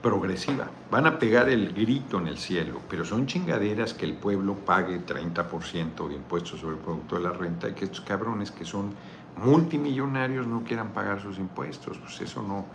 progresiva. 0.02 0.68
Van 0.90 1.06
a 1.06 1.20
pegar 1.20 1.48
el 1.48 1.72
grito 1.72 2.18
en 2.18 2.26
el 2.26 2.36
cielo, 2.36 2.80
pero 2.90 3.04
son 3.04 3.28
chingaderas 3.28 3.94
que 3.94 4.06
el 4.06 4.14
pueblo 4.14 4.56
pague 4.56 5.06
30% 5.06 6.08
de 6.08 6.14
impuestos 6.16 6.58
sobre 6.58 6.74
el 6.74 6.82
producto 6.82 7.14
de 7.14 7.22
la 7.22 7.30
renta 7.30 7.68
y 7.68 7.74
que 7.74 7.84
estos 7.84 8.00
cabrones 8.00 8.50
que 8.50 8.64
son 8.64 8.92
multimillonarios 9.36 10.48
no 10.48 10.64
quieran 10.64 10.88
pagar 10.88 11.22
sus 11.22 11.38
impuestos. 11.38 11.96
Pues 11.98 12.20
eso 12.20 12.42
no, 12.42 12.66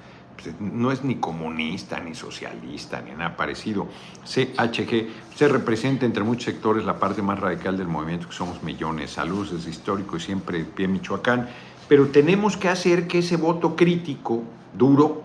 no 0.60 0.92
es 0.92 1.04
ni 1.04 1.16
comunista, 1.16 2.00
ni 2.00 2.16
socialista, 2.16 3.02
ni 3.02 3.12
nada 3.12 3.36
parecido. 3.36 3.88
CHG 4.26 5.08
se 5.36 5.48
representa 5.48 6.06
entre 6.06 6.24
muchos 6.24 6.46
sectores 6.46 6.86
la 6.86 7.00
parte 7.00 7.22
más 7.22 7.40
radical 7.40 7.78
del 7.78 7.88
movimiento, 7.88 8.28
que 8.28 8.34
somos 8.34 8.64
millones. 8.64 9.12
Saludos 9.12 9.52
desde 9.52 9.70
histórico 9.70 10.18
y 10.18 10.20
siempre 10.20 10.64
pie 10.64 10.88
Michoacán. 10.88 11.50
Pero 11.88 12.08
tenemos 12.08 12.58
que 12.58 12.70
hacer 12.70 13.08
que 13.08 13.20
ese 13.20 13.38
voto 13.38 13.76
crítico, 13.76 14.44
duro, 14.74 15.24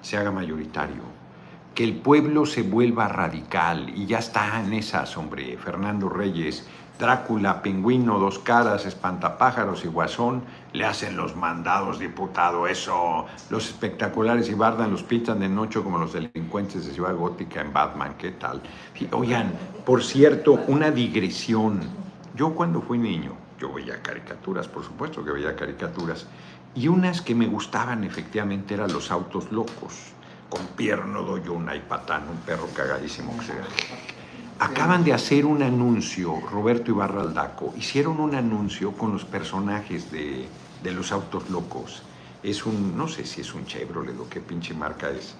se 0.00 0.16
haga 0.16 0.30
mayoritario 0.30 1.18
que 1.78 1.84
el 1.84 1.94
pueblo 1.94 2.44
se 2.44 2.62
vuelva 2.62 3.06
radical 3.06 3.88
y 3.96 4.06
ya 4.06 4.18
está 4.18 4.60
en 4.60 4.72
esas, 4.72 5.16
hombre, 5.16 5.56
Fernando 5.58 6.08
Reyes, 6.08 6.66
Drácula, 6.98 7.62
Pingüino, 7.62 8.18
Dos 8.18 8.40
Caras, 8.40 8.84
Espantapájaros 8.84 9.84
y 9.84 9.88
Guasón 9.88 10.42
le 10.72 10.84
hacen 10.84 11.16
los 11.16 11.36
mandados, 11.36 12.00
diputado, 12.00 12.66
eso, 12.66 13.26
los 13.50 13.68
espectaculares 13.68 14.48
y 14.48 14.54
Bardan 14.54 14.90
los 14.90 15.04
pintan 15.04 15.38
de 15.38 15.48
noche 15.48 15.80
como 15.80 15.98
los 15.98 16.12
delincuentes 16.12 16.86
de 16.86 16.92
Ciudad 16.92 17.14
Gótica 17.14 17.60
en 17.60 17.72
Batman, 17.72 18.14
¿qué 18.18 18.32
tal? 18.32 18.60
oigan, 19.12 19.52
por 19.86 20.02
cierto, 20.02 20.60
una 20.66 20.90
digresión. 20.90 21.80
Yo 22.34 22.54
cuando 22.54 22.80
fui 22.80 22.98
niño, 22.98 23.32
yo 23.60 23.72
veía 23.72 24.02
caricaturas, 24.02 24.66
por 24.66 24.84
supuesto 24.84 25.24
que 25.24 25.30
veía 25.30 25.54
caricaturas, 25.54 26.26
y 26.74 26.88
unas 26.88 27.22
que 27.22 27.34
me 27.34 27.46
gustaban 27.46 28.04
efectivamente 28.04 28.74
eran 28.74 28.92
los 28.92 29.10
autos 29.10 29.50
locos 29.52 30.12
con 30.48 30.66
Pierno 30.76 31.22
Doyuna 31.22 31.76
y 31.76 31.80
Patán, 31.80 32.28
un 32.28 32.38
perro 32.38 32.68
cagadísimo 32.74 33.36
que 33.38 33.44
se 33.44 33.52
Acaban 34.60 35.04
de 35.04 35.12
hacer 35.12 35.46
un 35.46 35.62
anuncio, 35.62 36.40
Roberto 36.50 36.90
Ibarra 36.90 37.20
Aldaco, 37.20 37.72
hicieron 37.78 38.18
un 38.18 38.34
anuncio 38.34 38.90
con 38.92 39.12
los 39.12 39.24
personajes 39.24 40.10
de, 40.10 40.48
los 40.82 41.12
autos 41.12 41.48
locos. 41.48 42.02
Es 42.42 42.66
un, 42.66 42.96
no 42.96 43.06
sé 43.06 43.24
si 43.24 43.42
es 43.42 43.54
un 43.54 43.66
Chevrolet 43.66 44.18
o 44.18 44.28
qué 44.28 44.40
pinche 44.40 44.74
marca 44.74 45.10
es. 45.10 45.36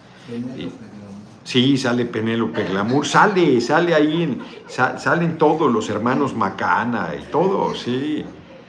sí, 1.42 1.76
sale 1.76 2.04
Penélope 2.04 2.62
Glamour, 2.64 3.04
sale, 3.04 3.60
sale 3.60 3.92
ahí, 3.92 4.40
salen 4.68 5.36
todos 5.36 5.72
los 5.72 5.88
hermanos 5.90 6.34
Macana 6.36 7.10
y 7.20 7.24
todo, 7.32 7.74
sí, 7.74 8.24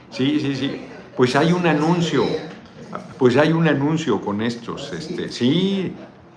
sí, 0.10 0.40
sí, 0.40 0.56
sí. 0.56 0.82
Pues 1.16 1.36
hay 1.36 1.52
un 1.52 1.68
anuncio, 1.68 2.24
pues 3.20 3.38
hay 3.38 3.52
un 3.52 3.68
anuncio 3.68 4.20
con 4.20 4.42
estos, 4.42 4.94
este, 4.94 5.30
sí, 5.30 5.94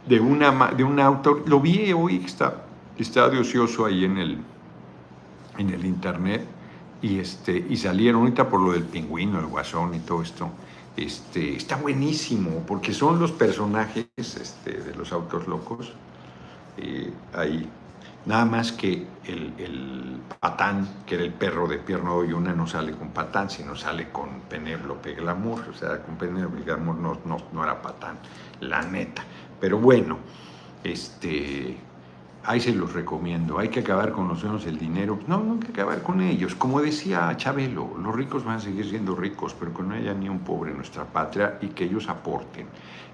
de, 0.07 0.20
una, 0.20 0.72
de 0.72 0.85
un 0.85 1.01
autor, 1.01 1.48
lo 1.48 1.61
vi 1.61 1.92
hoy, 1.92 2.22
está, 2.27 2.66
está 2.98 3.28
de 3.28 3.38
ocioso 3.38 3.87
ahí 3.87 4.05
en 4.05 4.18
el, 4.18 4.38
en 5.59 5.70
el 5.70 5.85
internet, 5.85 6.46
y, 7.02 7.18
este, 7.18 7.66
y 7.68 7.76
salieron 7.76 8.22
ahorita 8.22 8.48
por 8.48 8.61
lo 8.61 8.72
del 8.72 8.85
pingüino, 8.85 9.40
el 9.40 9.46
guasón 9.46 9.94
y 9.94 9.98
todo 10.00 10.22
esto. 10.22 10.50
Este, 10.96 11.57
está 11.57 11.76
buenísimo, 11.76 12.64
porque 12.66 12.94
son 12.94 13.18
los 13.18 13.33
personajes 13.33 14.07
este, 14.16 14.72
de 14.72 14.94
los 14.94 15.12
autos 15.12 15.48
locos. 15.48 15.92
Eh, 16.76 17.12
ahí. 17.35 17.68
Nada 18.24 18.44
más 18.44 18.70
que 18.70 19.05
el, 19.24 19.52
el, 19.59 20.20
patán, 20.38 20.88
que 21.05 21.16
era 21.16 21.24
el 21.24 21.33
perro 21.33 21.66
de 21.66 21.78
Pierno 21.78 22.24
y 22.24 22.33
una 22.33 22.52
no 22.52 22.68
sale 22.68 22.92
con 22.92 23.09
patán, 23.09 23.50
sino 23.50 23.74
sale 23.74 24.11
con 24.11 24.42
Penélope 24.48 25.14
Glamour. 25.14 25.70
O 25.70 25.74
sea, 25.74 26.00
con 26.02 26.16
Penélope 26.16 26.62
Glamour 26.62 26.96
no, 26.96 27.18
no, 27.24 27.37
no 27.52 27.64
era 27.64 27.83
patán, 27.83 28.18
la 28.61 28.83
neta. 28.83 29.24
Pero 29.61 29.78
bueno, 29.78 30.18
este, 30.85 31.76
ahí 32.44 32.61
se 32.61 32.74
los 32.74 32.92
recomiendo. 32.92 33.59
Hay 33.59 33.68
que 33.68 33.81
acabar 33.81 34.12
con 34.12 34.28
los 34.28 34.42
dueños 34.42 34.64
del 34.64 34.78
dinero. 34.78 35.18
No, 35.26 35.42
no 35.42 35.55
hay 35.55 35.61
que 35.61 35.72
acabar 35.72 36.02
con 36.02 36.20
ellos. 36.20 36.55
Como 36.55 36.81
decía 36.81 37.33
Chabelo, 37.37 37.96
los 38.02 38.14
ricos 38.14 38.44
van 38.44 38.57
a 38.57 38.61
seguir 38.61 38.88
siendo 38.88 39.14
ricos, 39.14 39.55
pero 39.59 39.72
que 39.72 39.83
no 39.83 39.94
haya 39.94 40.14
ni 40.14 40.28
un 40.28 40.40
pobre 40.40 40.70
en 40.70 40.76
nuestra 40.76 41.05
patria 41.05 41.59
y 41.61 41.68
que 41.68 41.85
ellos 41.85 42.09
aporten. 42.09 42.66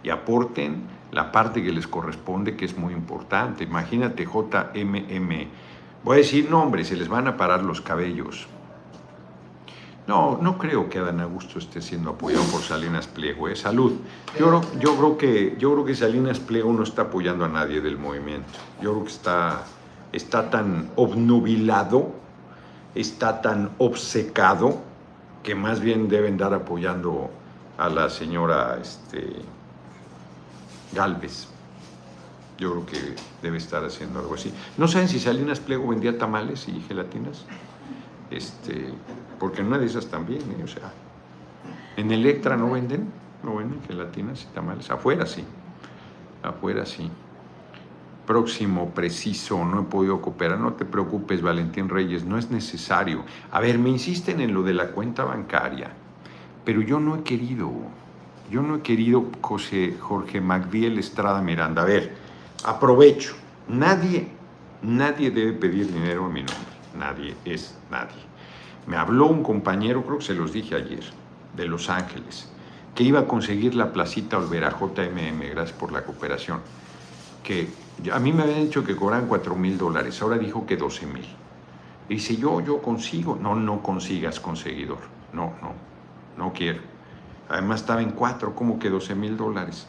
Y 0.03 0.11
aporten 0.11 0.83
la 1.13 1.33
parte 1.33 1.63
que 1.63 1.73
les 1.73 1.87
corresponde, 1.87 2.57
que 2.57 2.65
es 2.65 2.77
muy 2.77 2.93
importante. 2.93 3.65
Imagínate 3.65 4.25
JMM. 4.25 5.49
Voy 6.05 6.15
a 6.15 6.19
decir 6.19 6.51
nombres, 6.51 6.89
se 6.89 6.97
les 6.97 7.09
van 7.09 7.27
a 7.27 7.37
parar 7.37 7.63
los 7.63 7.81
cabellos. 7.81 8.47
No, 10.09 10.39
no 10.41 10.57
creo 10.57 10.89
que 10.89 10.99
Adán 10.99 11.21
Augusto 11.21 11.59
esté 11.59 11.83
siendo 11.83 12.09
apoyado 12.09 12.43
por 12.45 12.63
Salinas 12.63 13.07
Pliego. 13.07 13.47
¿eh? 13.47 13.55
Salud. 13.55 13.93
Yo, 14.39 14.63
creo 14.97 15.19
que, 15.19 15.55
yo 15.59 15.75
creo 15.75 15.85
que 15.85 15.95
Salinas 15.95 16.41
Pliego 16.41 16.73
no 16.73 16.83
está 16.83 17.03
apoyando 17.03 17.45
a 17.45 17.49
nadie 17.49 17.83
del 17.83 17.99
movimiento. 17.99 18.49
Yo 18.81 18.93
creo 18.93 19.05
que 19.05 19.11
está, 19.11 19.65
está 20.11 20.49
tan 20.49 20.89
obnubilado, 20.97 22.15
está 22.95 23.43
tan 23.43 23.73
obcecado, 23.77 24.79
que 25.43 25.55
más 25.55 25.81
bien 25.81 26.09
deben 26.09 26.39
dar 26.39 26.55
apoyando 26.55 27.29
a 27.77 27.91
la 27.91 28.09
señora 28.09 28.79
este, 28.81 29.31
Galvez. 30.95 31.49
Yo 32.57 32.71
creo 32.71 32.87
que 32.87 33.15
debe 33.43 33.59
estar 33.59 33.85
haciendo 33.85 34.21
algo 34.21 34.37
así. 34.37 34.55
¿No 34.79 34.89
saben 34.89 35.07
si 35.07 35.21
Salinas 35.21 35.61
Pliego 35.61 35.87
vendía 35.87 36.17
tamales 36.17 36.67
y 36.67 36.81
gelatinas? 36.81 37.45
Este, 38.31 38.93
porque 39.39 39.63
no 39.63 39.69
una 39.69 39.79
de 39.79 39.87
esas 39.87 40.07
también, 40.07 40.43
¿eh? 40.43 40.63
o 40.63 40.69
sea, 40.69 40.93
en 41.97 42.13
Electra 42.13 42.57
no 42.57 42.71
venden, 42.71 43.11
no 43.43 43.57
venden 43.57 43.81
gelatinas 43.83 44.47
y 44.49 44.55
tamales, 44.55 44.91
afuera 44.91 45.27
sí, 45.27 45.45
afuera 46.43 46.85
sí. 46.87 47.11
Próximo, 48.27 48.91
preciso, 48.91 49.65
no 49.65 49.81
he 49.81 49.85
podido 49.85 50.21
cooperar, 50.21 50.61
no 50.61 50.75
te 50.75 50.85
preocupes 50.85 51.41
Valentín 51.41 51.89
Reyes, 51.89 52.25
no 52.25 52.37
es 52.37 52.51
necesario. 52.51 53.25
A 53.51 53.59
ver, 53.61 53.79
me 53.79 53.89
insisten 53.89 54.41
en 54.43 54.53
lo 54.53 54.63
de 54.63 54.75
la 54.75 54.89
cuenta 54.89 55.25
bancaria, 55.25 55.89
pero 56.63 56.83
yo 56.83 57.01
no 57.01 57.17
he 57.17 57.23
querido, 57.23 57.73
yo 58.51 58.61
no 58.61 58.77
he 58.77 58.81
querido 58.83 59.25
José 59.41 59.97
Jorge 59.99 60.43
Magdiel 60.43 60.99
Estrada 60.99 61.41
Miranda. 61.41 61.81
A 61.81 61.87
ver, 61.87 62.13
aprovecho, 62.65 63.35
nadie, 63.67 64.29
nadie 64.83 65.31
debe 65.31 65.55
pedir 65.55 65.91
dinero 65.91 66.27
a 66.27 66.29
mi 66.29 66.41
nombre, 66.41 66.68
nadie 66.99 67.37
es 67.45 67.77
nadie. 67.91 68.23
Me 68.87 68.97
habló 68.97 69.27
un 69.27 69.43
compañero, 69.43 70.03
creo 70.05 70.19
que 70.19 70.25
se 70.25 70.35
los 70.35 70.53
dije 70.53 70.75
ayer, 70.75 71.05
de 71.57 71.67
Los 71.67 71.89
Ángeles, 71.91 72.49
que 72.95 73.05
iba 73.05 73.21
a 73.21 73.27
conseguir 73.27 73.75
la 73.75 73.93
placita 73.93 74.39
Olvera 74.39 74.71
JMM, 74.71 75.41
gracias 75.51 75.79
por 75.79 75.93
la 75.93 76.05
cooperación, 76.05 76.61
que 77.43 77.69
a 78.13 78.19
mí 78.19 78.33
me 78.33 78.43
habían 78.43 78.65
dicho 78.65 78.85
que 78.85 78.97
cobran 78.97 79.27
4 79.27 79.57
mil 79.57 79.79
dólares, 79.79 80.21
ahora 80.23 80.39
dijo 80.39 80.67
que 80.67 80.77
12 80.77 81.07
mil. 81.07 81.27
Dice, 82.09 82.37
yo, 82.37 82.61
yo 82.61 82.81
consigo. 82.81 83.39
No, 83.41 83.55
no 83.55 83.83
consigas 83.83 84.41
conseguidor. 84.41 84.99
No, 85.33 85.53
no, 85.61 85.75
no 86.37 86.53
quiero. 86.53 86.81
Además 87.49 87.81
estaba 87.81 88.03
en 88.03 88.11
4, 88.11 88.55
¿cómo 88.55 88.79
que 88.79 88.89
12 88.89 89.15
mil 89.15 89.37
dólares? 89.37 89.87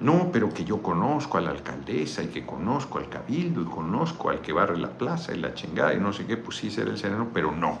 No, 0.00 0.30
pero 0.32 0.52
que 0.52 0.64
yo 0.64 0.82
conozco 0.82 1.38
a 1.38 1.40
la 1.42 1.50
alcaldesa 1.50 2.22
y 2.22 2.28
que 2.28 2.46
conozco 2.46 2.98
al 2.98 3.08
cabildo 3.08 3.60
y 3.62 3.66
conozco 3.66 4.30
al 4.30 4.40
que 4.40 4.52
barre 4.52 4.78
la 4.78 4.90
plaza 4.90 5.34
y 5.34 5.38
la 5.38 5.54
chingada 5.54 5.92
y 5.92 6.00
no 6.00 6.12
sé 6.12 6.24
qué, 6.24 6.36
pues 6.36 6.56
sí 6.56 6.70
será 6.70 6.90
el 6.90 6.98
sereno, 6.98 7.28
pero 7.34 7.52
no 7.52 7.78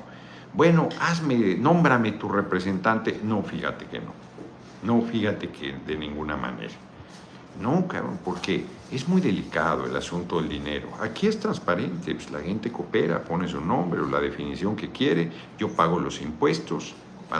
bueno, 0.52 0.88
hazme, 1.00 1.54
nómbrame 1.56 2.12
tu 2.12 2.28
representante. 2.28 3.20
No, 3.22 3.42
fíjate 3.42 3.86
que 3.86 4.00
no. 4.00 4.12
No, 4.82 5.02
fíjate 5.02 5.50
que 5.50 5.74
de 5.86 5.96
ninguna 5.96 6.36
manera. 6.36 6.72
No, 7.60 7.86
cabrón, 7.86 8.18
porque 8.24 8.64
es 8.90 9.06
muy 9.06 9.20
delicado 9.20 9.86
el 9.86 9.94
asunto 9.94 10.40
del 10.40 10.48
dinero. 10.48 10.88
Aquí 11.00 11.26
es 11.26 11.38
transparente, 11.38 12.14
pues 12.14 12.30
la 12.30 12.40
gente 12.40 12.72
coopera, 12.72 13.22
pone 13.22 13.46
su 13.46 13.60
nombre 13.60 14.00
o 14.00 14.06
la 14.06 14.20
definición 14.20 14.76
que 14.76 14.90
quiere, 14.90 15.30
yo 15.58 15.68
pago 15.68 16.00
los 16.00 16.20
impuestos, 16.22 16.94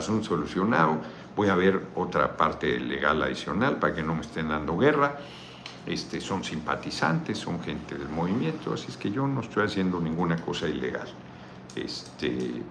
un 0.08 0.22
solucionado, 0.22 0.98
voy 1.36 1.48
a 1.48 1.54
ver 1.54 1.80
otra 1.94 2.36
parte 2.36 2.78
legal 2.78 3.22
adicional 3.22 3.78
para 3.78 3.94
que 3.94 4.02
no 4.02 4.14
me 4.14 4.22
estén 4.22 4.48
dando 4.48 4.76
guerra. 4.76 5.18
Este, 5.86 6.20
son 6.20 6.44
simpatizantes, 6.44 7.38
son 7.38 7.62
gente 7.62 7.96
del 7.96 8.08
movimiento, 8.08 8.74
así 8.74 8.86
es 8.88 8.96
que 8.96 9.10
yo 9.10 9.26
no 9.26 9.40
estoy 9.40 9.64
haciendo 9.64 10.00
ninguna 10.00 10.36
cosa 10.36 10.68
ilegal. 10.68 11.08
Este, 11.74 12.62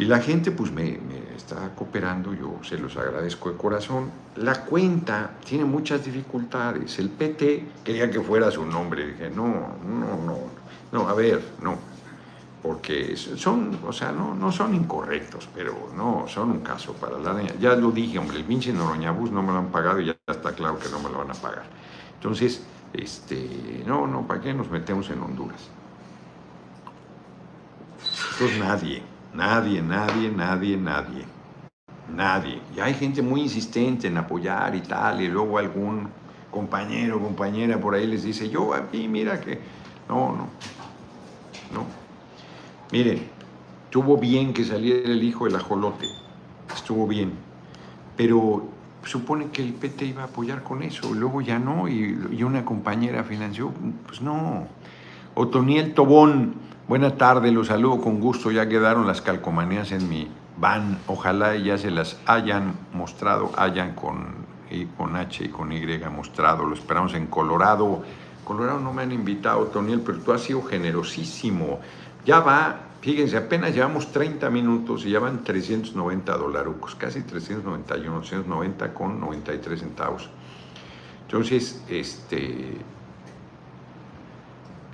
y 0.00 0.04
la 0.06 0.18
gente 0.18 0.50
pues 0.50 0.72
me, 0.72 0.98
está 1.36 1.74
cooperando, 1.74 2.32
yo 2.32 2.58
se 2.62 2.78
los 2.78 2.96
agradezco 2.96 3.50
de 3.50 3.58
corazón. 3.58 4.10
La 4.36 4.64
cuenta 4.64 5.32
tiene 5.44 5.66
muchas 5.66 6.02
dificultades. 6.02 6.98
El 6.98 7.10
PT 7.10 7.64
quería 7.84 8.10
que 8.10 8.18
fuera 8.20 8.50
su 8.50 8.64
nombre. 8.64 9.08
Dije, 9.08 9.28
no, 9.28 9.76
no, 9.84 10.16
no, 10.24 10.38
no, 10.90 11.06
a 11.06 11.12
ver, 11.12 11.42
no. 11.60 11.89
Porque 12.62 13.16
son, 13.16 13.80
o 13.86 13.92
sea, 13.92 14.12
no, 14.12 14.34
no 14.34 14.52
son 14.52 14.74
incorrectos, 14.74 15.48
pero 15.54 15.90
no, 15.96 16.26
son 16.28 16.50
un 16.50 16.60
caso 16.60 16.94
para 16.94 17.18
la 17.18 17.42
Ya 17.58 17.74
lo 17.74 17.90
dije, 17.90 18.18
hombre, 18.18 18.36
el 18.36 18.44
pinche 18.44 18.72
Noroñabús 18.72 19.30
no 19.30 19.42
me 19.42 19.52
lo 19.52 19.58
han 19.58 19.70
pagado 19.72 20.00
y 20.00 20.06
ya 20.06 20.16
está 20.26 20.54
claro 20.54 20.78
que 20.78 20.88
no 20.90 21.00
me 21.00 21.08
lo 21.08 21.18
van 21.18 21.30
a 21.30 21.40
pagar. 21.40 21.70
Entonces, 22.14 22.66
Este, 22.92 23.84
no, 23.86 24.06
no, 24.08 24.26
¿para 24.26 24.40
qué 24.40 24.52
nos 24.52 24.68
metemos 24.68 25.08
en 25.10 25.22
Honduras? 25.22 25.70
Entonces 28.32 28.56
nadie, 28.58 29.02
nadie, 29.32 29.82
nadie, 29.82 30.30
nadie, 30.30 30.76
nadie, 30.76 31.34
nadie. 32.06 32.66
Y 32.70 32.80
hay 32.80 32.94
gente 32.94 33.22
muy 33.22 33.42
insistente 33.42 34.08
en 34.08 34.18
apoyar 34.18 34.74
y 34.74 34.82
tal, 34.86 35.20
y 35.22 35.28
luego 35.28 35.58
algún 35.58 36.16
compañero 36.50 37.18
o 37.18 37.22
compañera 37.22 37.80
por 37.80 37.94
ahí 37.94 38.06
les 38.06 38.24
dice, 38.24 38.50
yo 38.50 38.74
aquí, 38.74 39.08
mira 39.08 39.40
que... 39.40 39.60
No, 40.08 40.36
no, 40.36 40.58
no. 41.70 41.99
Miren, 42.92 43.28
estuvo 43.84 44.16
bien 44.16 44.52
que 44.52 44.64
saliera 44.64 45.08
el 45.08 45.22
hijo 45.22 45.44
del 45.44 45.54
ajolote, 45.56 46.06
estuvo 46.74 47.06
bien, 47.06 47.32
pero 48.16 48.68
supone 49.04 49.46
que 49.50 49.62
el 49.62 49.74
PT 49.74 50.06
iba 50.06 50.22
a 50.22 50.26
apoyar 50.26 50.62
con 50.62 50.82
eso, 50.82 51.14
luego 51.14 51.40
ya 51.40 51.58
no, 51.58 51.88
y, 51.88 52.42
una 52.42 52.64
compañera 52.64 53.22
financió, 53.22 53.72
pues 54.06 54.20
no. 54.20 54.66
Otoniel 55.34 55.94
Tobón, 55.94 56.54
buena 56.88 57.16
tarde, 57.16 57.52
los 57.52 57.68
saludo 57.68 58.00
con 58.00 58.18
gusto, 58.18 58.50
ya 58.50 58.68
quedaron 58.68 59.06
las 59.06 59.22
calcomanías 59.22 59.92
en 59.92 60.08
mi 60.08 60.28
van, 60.60 60.98
ojalá 61.06 61.56
ya 61.56 61.78
se 61.78 61.90
las 61.90 62.18
hayan 62.26 62.74
mostrado, 62.92 63.50
hayan 63.56 63.94
con, 63.94 64.34
con 64.96 65.16
H 65.16 65.44
y 65.44 65.48
con 65.48 65.72
Y 65.72 65.86
mostrado, 66.14 66.64
lo 66.66 66.74
esperamos 66.74 67.14
en 67.14 67.26
Colorado. 67.26 68.02
Colorado 68.44 68.80
no 68.80 68.92
me 68.92 69.02
han 69.02 69.12
invitado, 69.12 69.60
Otoniel, 69.60 70.00
pero 70.00 70.18
tú 70.18 70.32
has 70.32 70.42
sido 70.42 70.62
generosísimo. 70.62 71.78
Ya 72.24 72.40
va, 72.40 72.80
fíjense, 73.00 73.36
apenas 73.36 73.74
llevamos 73.74 74.12
30 74.12 74.50
minutos 74.50 75.04
y 75.06 75.10
ya 75.10 75.20
van 75.20 75.42
390 75.42 76.36
dolarucos, 76.36 76.94
casi 76.94 77.22
391, 77.22 78.20
390 78.20 78.94
con 78.94 79.20
93 79.20 79.80
centavos. 79.80 80.28
Entonces, 81.26 81.82
este, 81.88 82.78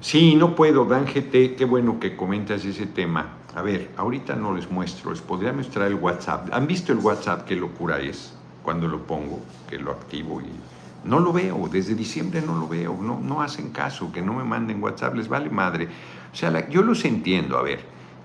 Sí, 0.07 0.37
no 0.37 0.55
puedo, 0.55 0.85
Dan 0.85 1.05
GT, 1.07 1.57
qué 1.57 1.65
bueno 1.65 1.99
que 1.99 2.15
comentas 2.15 2.65
ese 2.65 2.87
tema. 2.87 3.39
A 3.57 3.63
ver, 3.63 3.91
ahorita 3.97 4.37
no 4.37 4.55
les 4.55 4.71
muestro, 4.71 5.11
les 5.11 5.21
podría 5.21 5.53
mostrar 5.53 5.89
el 5.89 5.95
WhatsApp. 5.95 6.51
¿Han 6.53 6.69
visto 6.69 6.93
el 6.93 6.99
WhatsApp? 6.99 7.45
Qué 7.45 7.57
locura 7.57 7.99
es 7.99 8.33
cuando 8.63 8.87
lo 8.87 9.05
pongo, 9.05 9.41
que 9.69 9.79
lo 9.79 9.91
activo 9.91 10.41
y 10.41 11.09
no 11.09 11.19
lo 11.19 11.33
veo, 11.33 11.69
desde 11.73 11.95
diciembre 11.95 12.41
no 12.41 12.57
lo 12.57 12.69
veo, 12.69 12.97
no, 13.01 13.19
no 13.21 13.43
hacen 13.43 13.71
caso, 13.71 14.13
que 14.13 14.23
no 14.23 14.35
me 14.35 14.45
manden 14.45 14.83
WhatsApp, 14.83 15.15
les 15.15 15.29
vale 15.29 15.51
madre. 15.51 15.89
O 16.37 16.39
sea, 16.39 16.69
yo 16.69 16.83
los 16.83 17.03
entiendo, 17.07 17.57
a 17.57 17.63
ver, 17.63 17.81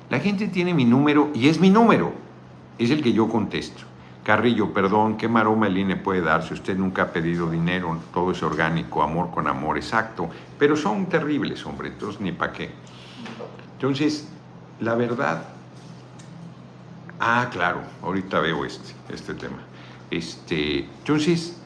la 0.09 0.19
gente 0.19 0.49
tiene 0.49 0.73
mi 0.73 0.83
número 0.83 1.29
y 1.33 1.47
es 1.47 1.61
mi 1.61 1.69
número, 1.69 2.11
es 2.77 2.91
el 2.91 3.01
que 3.01 3.13
yo 3.13 3.29
contesto. 3.29 3.83
Carrillo, 4.25 4.73
perdón, 4.73 5.15
¿qué 5.15 5.29
maroma 5.29 5.67
el 5.67 5.77
INE 5.77 5.95
puede 5.95 6.19
dar 6.19 6.43
si 6.45 6.53
usted 6.53 6.75
nunca 6.75 7.03
ha 7.03 7.13
pedido 7.13 7.49
dinero? 7.49 7.97
Todo 8.13 8.33
es 8.33 8.43
orgánico, 8.43 9.01
amor 9.01 9.31
con 9.31 9.47
amor, 9.47 9.77
exacto. 9.77 10.29
Pero 10.59 10.75
son 10.75 11.05
terribles, 11.05 11.65
hombre, 11.65 11.87
entonces 11.87 12.19
ni 12.19 12.33
para 12.33 12.51
qué. 12.51 12.71
Entonces, 13.75 14.27
la 14.81 14.95
verdad... 14.95 15.45
Ah, 17.17 17.47
claro, 17.49 17.79
ahorita 18.03 18.41
veo 18.41 18.65
este, 18.65 18.93
este 19.07 19.35
tema. 19.35 19.59
Este, 20.09 20.79
entonces, 20.79 21.60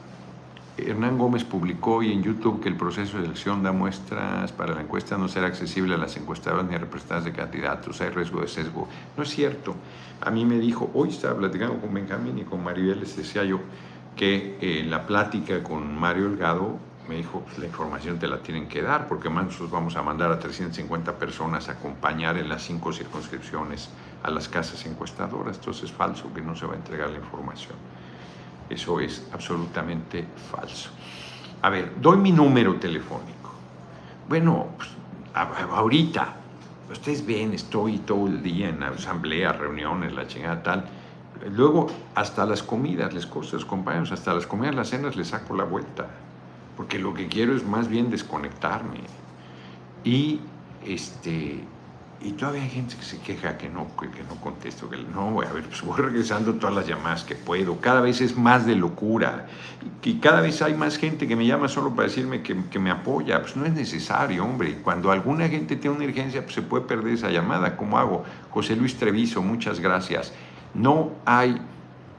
Hernán 0.78 1.16
Gómez 1.16 1.44
publicó 1.44 1.96
hoy 1.96 2.12
en 2.12 2.22
YouTube 2.22 2.60
que 2.60 2.68
el 2.68 2.76
proceso 2.76 3.18
de 3.18 3.24
elección 3.24 3.62
da 3.62 3.72
muestras 3.72 4.52
para 4.52 4.74
la 4.74 4.82
encuesta 4.82 5.16
no 5.16 5.26
será 5.26 5.46
accesible 5.46 5.94
a 5.94 5.98
las 5.98 6.16
encuestadoras 6.18 6.66
ni 6.66 6.74
a 6.74 6.78
representantes 6.78 7.24
de 7.24 7.32
candidatos, 7.32 8.00
hay 8.02 8.10
riesgo 8.10 8.42
de 8.42 8.48
sesgo. 8.48 8.86
No 9.16 9.22
es 9.22 9.30
cierto. 9.30 9.74
A 10.20 10.30
mí 10.30 10.44
me 10.44 10.58
dijo, 10.58 10.90
hoy 10.92 11.08
estaba 11.08 11.38
platicando 11.38 11.80
con 11.80 11.94
Benjamín 11.94 12.38
y 12.38 12.44
con 12.44 12.62
Maribel, 12.62 13.00
les 13.00 13.16
decía 13.16 13.44
yo 13.44 13.60
que 14.14 14.58
eh, 14.60 14.84
la 14.84 15.06
plática 15.06 15.62
con 15.62 15.98
Mario 15.98 16.28
Delgado 16.28 16.78
me 17.08 17.16
dijo, 17.16 17.40
pues, 17.40 17.58
la 17.58 17.66
información 17.66 18.18
te 18.18 18.26
la 18.26 18.42
tienen 18.42 18.68
que 18.68 18.82
dar, 18.82 19.08
porque 19.08 19.30
más 19.30 19.46
nosotros 19.46 19.70
vamos 19.70 19.96
a 19.96 20.02
mandar 20.02 20.30
a 20.32 20.38
350 20.38 21.18
personas 21.18 21.68
a 21.68 21.72
acompañar 21.72 22.36
en 22.36 22.48
las 22.48 22.62
cinco 22.62 22.92
circunscripciones 22.92 23.88
a 24.22 24.30
las 24.30 24.48
casas 24.48 24.84
encuestadoras. 24.86 25.56
Entonces 25.56 25.84
es 25.84 25.92
falso 25.92 26.32
que 26.34 26.42
no 26.42 26.54
se 26.54 26.66
va 26.66 26.74
a 26.74 26.76
entregar 26.76 27.10
la 27.10 27.18
información. 27.18 27.76
Eso 28.68 29.00
es 29.00 29.26
absolutamente 29.32 30.24
falso. 30.50 30.90
A 31.62 31.70
ver, 31.70 31.92
doy 32.00 32.18
mi 32.18 32.32
número 32.32 32.76
telefónico. 32.76 33.52
Bueno, 34.28 34.68
pues, 34.76 34.90
ahorita, 35.34 36.34
ustedes 36.90 37.24
ven, 37.24 37.52
estoy 37.54 37.98
todo 37.98 38.26
el 38.26 38.42
día 38.42 38.68
en 38.68 38.82
asambleas, 38.82 39.56
reuniones, 39.56 40.12
la 40.12 40.26
chingada 40.26 40.62
tal. 40.62 40.84
Luego, 41.52 41.86
hasta 42.14 42.44
las 42.46 42.62
comidas, 42.62 43.12
les 43.14 43.28
los 43.28 43.64
compañeros, 43.64 44.10
hasta 44.12 44.34
las 44.34 44.46
comidas, 44.46 44.74
las 44.74 44.88
cenas 44.88 45.16
les 45.16 45.28
saco 45.28 45.54
la 45.54 45.64
vuelta. 45.64 46.06
Porque 46.76 46.98
lo 46.98 47.14
que 47.14 47.28
quiero 47.28 47.54
es 47.54 47.64
más 47.64 47.88
bien 47.88 48.10
desconectarme. 48.10 49.00
Y 50.04 50.40
este. 50.84 51.64
Y 52.26 52.32
todavía 52.32 52.62
hay 52.62 52.70
gente 52.70 52.96
que 52.96 53.04
se 53.04 53.20
queja 53.20 53.56
que 53.56 53.68
no, 53.68 53.86
que, 53.96 54.08
no 54.24 54.34
contesto, 54.40 54.90
que 54.90 54.96
no, 54.96 55.30
voy 55.30 55.46
a 55.46 55.52
ver, 55.52 55.62
pues 55.62 55.80
voy 55.82 55.96
regresando 55.96 56.54
todas 56.54 56.74
las 56.74 56.84
llamadas 56.88 57.22
que 57.22 57.36
puedo. 57.36 57.80
Cada 57.80 58.00
vez 58.00 58.20
es 58.20 58.36
más 58.36 58.66
de 58.66 58.74
locura. 58.74 59.46
Y, 60.02 60.10
y 60.10 60.18
cada 60.18 60.40
vez 60.40 60.60
hay 60.60 60.74
más 60.74 60.98
gente 60.98 61.28
que 61.28 61.36
me 61.36 61.46
llama 61.46 61.68
solo 61.68 61.90
para 61.94 62.08
decirme 62.08 62.42
que, 62.42 62.64
que 62.68 62.80
me 62.80 62.90
apoya. 62.90 63.40
Pues 63.42 63.56
no 63.56 63.64
es 63.64 63.72
necesario, 63.72 64.44
hombre. 64.44 64.78
Cuando 64.82 65.12
alguna 65.12 65.48
gente 65.48 65.76
tiene 65.76 65.94
una 65.98 66.04
urgencia, 66.04 66.42
pues 66.42 66.54
se 66.54 66.62
puede 66.62 66.84
perder 66.84 67.14
esa 67.14 67.30
llamada. 67.30 67.76
¿Cómo 67.76 67.96
hago? 67.96 68.24
José 68.50 68.74
Luis 68.74 68.96
Treviso, 68.96 69.40
muchas 69.40 69.78
gracias. 69.78 70.34
No 70.74 71.12
hay, 71.26 71.56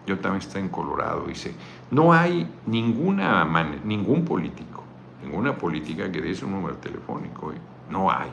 yo 0.06 0.20
también 0.20 0.42
estoy 0.42 0.62
en 0.62 0.70
Colorado, 0.70 1.26
dice, 1.28 1.54
no 1.92 2.14
hay 2.14 2.50
ninguna 2.66 3.44
man- 3.44 3.82
ningún 3.84 4.24
político, 4.24 4.86
ninguna 5.22 5.58
política 5.58 6.10
que 6.10 6.22
dé 6.22 6.34
su 6.34 6.50
número 6.50 6.78
telefónico. 6.78 7.52
¿eh? 7.52 7.58
No 7.90 8.10
hay. 8.10 8.30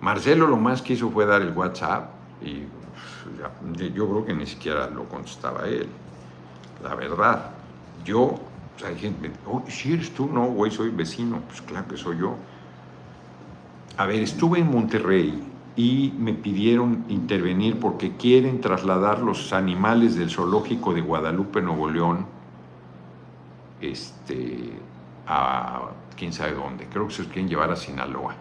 Marcelo 0.00 0.46
lo 0.46 0.56
más 0.56 0.80
que 0.82 0.94
hizo 0.94 1.10
fue 1.10 1.26
dar 1.26 1.42
el 1.42 1.52
WhatsApp 1.56 2.10
y 2.42 2.64
pues, 2.64 3.92
yo 3.92 4.08
creo 4.08 4.24
que 4.24 4.34
ni 4.34 4.46
siquiera 4.46 4.88
lo 4.88 5.04
contestaba 5.04 5.66
él. 5.66 5.88
La 6.82 6.94
verdad, 6.94 7.50
yo, 8.04 8.20
o 8.22 8.40
sea, 8.78 8.88
hay 8.88 8.98
gente, 8.98 9.30
oh, 9.46 9.62
si 9.68 9.92
eres 9.92 10.12
tú, 10.14 10.26
no, 10.26 10.46
güey, 10.46 10.70
soy 10.70 10.90
vecino, 10.90 11.40
pues 11.46 11.60
claro 11.60 11.86
que 11.88 11.96
soy 11.96 12.18
yo. 12.18 12.36
A 13.98 14.06
ver, 14.06 14.22
estuve 14.22 14.60
en 14.60 14.70
Monterrey 14.70 15.42
y 15.76 16.14
me 16.18 16.32
pidieron 16.32 17.04
intervenir 17.08 17.78
porque 17.78 18.16
quieren 18.16 18.60
trasladar 18.60 19.20
los 19.20 19.52
animales 19.52 20.16
del 20.16 20.30
zoológico 20.30 20.94
de 20.94 21.02
Guadalupe, 21.02 21.60
Nuevo 21.60 21.90
León, 21.90 22.26
este, 23.82 24.72
a 25.26 25.90
quién 26.16 26.32
sabe 26.32 26.52
dónde. 26.52 26.86
Creo 26.86 27.08
que 27.08 27.14
se 27.14 27.22
los 27.22 27.32
quieren 27.32 27.48
llevar 27.48 27.70
a 27.70 27.76
Sinaloa. 27.76 28.34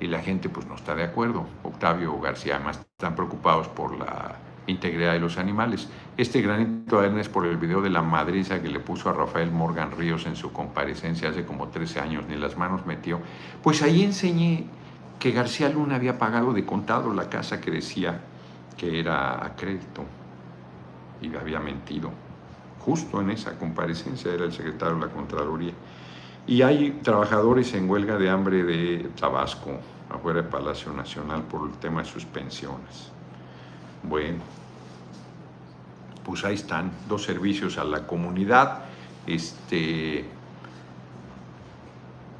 Y 0.00 0.06
la 0.06 0.20
gente 0.20 0.48
pues 0.48 0.66
no 0.66 0.74
está 0.74 0.94
de 0.94 1.04
acuerdo. 1.04 1.46
Octavio 1.62 2.18
García, 2.20 2.56
además, 2.56 2.78
están 2.78 3.14
preocupados 3.14 3.68
por 3.68 3.96
la 3.96 4.36
integridad 4.66 5.12
de 5.12 5.20
los 5.20 5.38
animales. 5.38 5.88
Este 6.16 6.40
granito 6.40 7.00
de 7.00 7.06
arena 7.06 7.20
es 7.20 7.28
por 7.28 7.46
el 7.46 7.56
video 7.56 7.80
de 7.82 7.90
la 7.90 8.02
madriza 8.02 8.62
que 8.62 8.68
le 8.68 8.80
puso 8.80 9.10
a 9.10 9.12
Rafael 9.12 9.50
Morgan 9.50 9.90
Ríos 9.92 10.26
en 10.26 10.36
su 10.36 10.52
comparecencia 10.52 11.28
hace 11.28 11.44
como 11.44 11.68
13 11.68 12.00
años, 12.00 12.24
ni 12.28 12.36
las 12.36 12.56
manos 12.56 12.86
metió. 12.86 13.20
Pues 13.62 13.82
ahí 13.82 14.02
enseñé 14.02 14.66
que 15.18 15.32
García 15.32 15.68
Luna 15.68 15.96
había 15.96 16.18
pagado 16.18 16.52
de 16.52 16.64
contado 16.64 17.12
la 17.14 17.28
casa 17.28 17.60
que 17.60 17.70
decía 17.70 18.20
que 18.76 18.98
era 18.98 19.44
a 19.44 19.54
crédito 19.56 20.04
y 21.20 21.34
había 21.34 21.60
mentido. 21.60 22.10
Justo 22.80 23.20
en 23.20 23.30
esa 23.30 23.58
comparecencia 23.58 24.32
era 24.32 24.44
el 24.44 24.52
secretario 24.52 24.96
de 24.96 25.06
la 25.06 25.12
Contraloría. 25.12 25.72
Y 26.46 26.62
hay 26.62 27.00
trabajadores 27.02 27.72
en 27.74 27.88
huelga 27.88 28.18
de 28.18 28.28
hambre 28.28 28.62
de 28.64 29.08
Tabasco, 29.18 29.70
afuera 30.10 30.42
del 30.42 30.50
Palacio 30.50 30.92
Nacional, 30.92 31.42
por 31.42 31.68
el 31.70 31.74
tema 31.78 32.02
de 32.02 32.08
sus 32.08 32.24
pensiones. 32.26 33.10
Bueno, 34.02 34.38
pues 36.24 36.44
ahí 36.44 36.54
están, 36.54 36.90
dos 37.08 37.22
servicios 37.24 37.78
a 37.78 37.84
la 37.84 38.06
comunidad. 38.06 38.80
Este, 39.26 40.26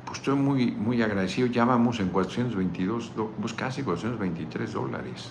pues 0.04 0.18
estoy 0.18 0.34
muy, 0.36 0.70
muy 0.72 1.02
agradecido. 1.02 1.46
Ya 1.48 1.64
vamos 1.64 1.98
en 2.00 2.08
422, 2.10 3.16
do- 3.16 3.32
pues 3.40 3.54
casi 3.54 3.82
423 3.82 4.72
dólares. 4.72 5.30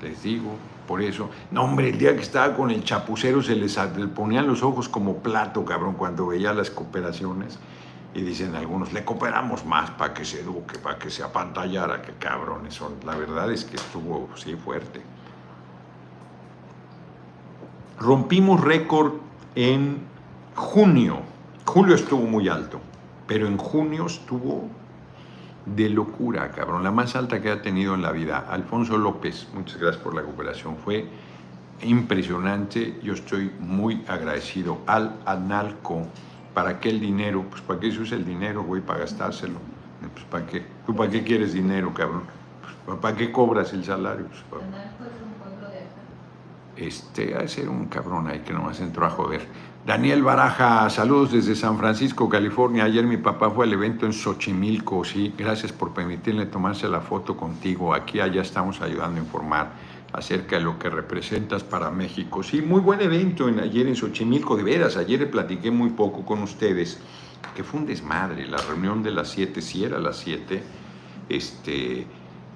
Les 0.00 0.22
digo, 0.22 0.54
por 0.86 1.02
eso. 1.02 1.28
No, 1.50 1.64
hombre, 1.64 1.90
el 1.90 1.98
día 1.98 2.14
que 2.14 2.22
estaba 2.22 2.54
con 2.56 2.70
el 2.70 2.84
chapucero 2.84 3.42
se 3.42 3.56
les 3.56 3.76
ponían 4.14 4.46
los 4.46 4.62
ojos 4.62 4.88
como 4.88 5.16
plato, 5.18 5.64
cabrón, 5.64 5.94
cuando 5.94 6.28
veía 6.28 6.52
las 6.54 6.70
cooperaciones. 6.70 7.58
Y 8.14 8.20
dicen 8.20 8.54
algunos, 8.54 8.92
le 8.92 9.04
cooperamos 9.04 9.64
más 9.64 9.90
para 9.92 10.12
que 10.12 10.24
se 10.24 10.40
eduque, 10.40 10.78
para 10.78 10.98
que 10.98 11.10
se 11.10 11.22
apantallara, 11.22 12.02
que 12.02 12.12
cabrones 12.12 12.74
son. 12.74 12.96
La 13.04 13.16
verdad 13.16 13.50
es 13.50 13.64
que 13.64 13.76
estuvo, 13.76 14.28
sí, 14.36 14.54
fuerte. 14.54 15.00
Rompimos 17.98 18.60
récord 18.60 19.14
en 19.54 20.02
junio. 20.54 21.20
Julio 21.64 21.94
estuvo 21.94 22.26
muy 22.26 22.48
alto, 22.48 22.80
pero 23.26 23.46
en 23.46 23.56
junio 23.56 24.06
estuvo 24.06 24.68
de 25.64 25.88
locura, 25.88 26.50
cabrón. 26.50 26.82
La 26.82 26.90
más 26.90 27.16
alta 27.16 27.40
que 27.40 27.50
ha 27.50 27.62
tenido 27.62 27.94
en 27.94 28.02
la 28.02 28.12
vida. 28.12 28.46
Alfonso 28.50 28.98
López, 28.98 29.48
muchas 29.54 29.78
gracias 29.78 30.02
por 30.02 30.14
la 30.14 30.22
cooperación. 30.22 30.76
Fue 30.76 31.06
impresionante. 31.82 33.00
Yo 33.02 33.14
estoy 33.14 33.52
muy 33.60 34.04
agradecido 34.08 34.78
al 34.86 35.16
Analco 35.24 36.06
¿para 36.54 36.80
qué 36.80 36.90
el 36.90 37.00
dinero? 37.00 37.44
Pues 37.48 37.62
¿para 37.62 37.80
qué 37.80 37.90
se 37.92 38.00
usa 38.00 38.16
el 38.16 38.24
dinero, 38.24 38.62
güey? 38.62 38.82
Para 38.82 39.00
gastárselo. 39.00 39.58
Pues 40.12 40.24
¿para 40.26 40.46
qué? 40.46 40.64
¿Tú 40.86 40.94
para 40.94 41.10
qué 41.10 41.22
quieres 41.22 41.52
dinero, 41.52 41.92
cabrón? 41.94 42.22
Pues, 42.84 42.98
¿Para 42.98 43.16
qué 43.16 43.30
cobras 43.30 43.72
el 43.72 43.84
salario? 43.84 44.26
Pues, 44.26 44.42
para- 44.50 44.62
este, 46.76 47.34
ha 47.34 47.38
de 47.38 47.48
ser 47.48 47.68
un 47.68 47.86
cabrón 47.86 48.26
ahí 48.28 48.40
que 48.40 48.52
nomás 48.52 48.80
entró 48.80 49.06
a 49.06 49.10
joder. 49.10 49.46
Daniel 49.86 50.22
Baraja, 50.22 50.88
saludos 50.90 51.32
desde 51.32 51.54
San 51.56 51.76
Francisco, 51.76 52.28
California. 52.28 52.84
Ayer 52.84 53.04
mi 53.04 53.16
papá 53.16 53.50
fue 53.50 53.66
al 53.66 53.72
evento 53.72 54.06
en 54.06 54.12
Xochimilco. 54.12 55.04
Sí, 55.04 55.34
gracias 55.36 55.72
por 55.72 55.92
permitirle 55.92 56.46
tomarse 56.46 56.88
la 56.88 57.00
foto 57.00 57.36
contigo. 57.36 57.92
Aquí 57.92 58.20
allá 58.20 58.42
estamos 58.42 58.80
ayudando 58.80 59.20
a 59.20 59.24
informar 59.24 59.70
acerca 60.12 60.56
de 60.56 60.62
lo 60.62 60.78
que 60.78 60.90
representas 60.90 61.64
para 61.64 61.90
México. 61.90 62.42
Sí, 62.42 62.60
muy 62.62 62.80
buen 62.80 63.00
evento 63.00 63.48
en, 63.48 63.60
ayer 63.60 63.86
en 63.86 63.96
Xochimilco, 63.96 64.56
de 64.56 64.62
veras. 64.62 64.96
Ayer 64.96 65.20
le 65.20 65.26
platiqué 65.26 65.70
muy 65.70 65.90
poco 65.90 66.24
con 66.24 66.42
ustedes, 66.42 67.00
que 67.54 67.64
fue 67.64 67.80
un 67.80 67.86
desmadre. 67.86 68.46
La 68.46 68.58
reunión 68.58 69.02
de 69.02 69.10
las 69.10 69.28
7, 69.30 69.60
sí 69.62 69.84
era 69.84 69.98
las 69.98 70.18
7, 70.18 70.62
este, 71.28 72.06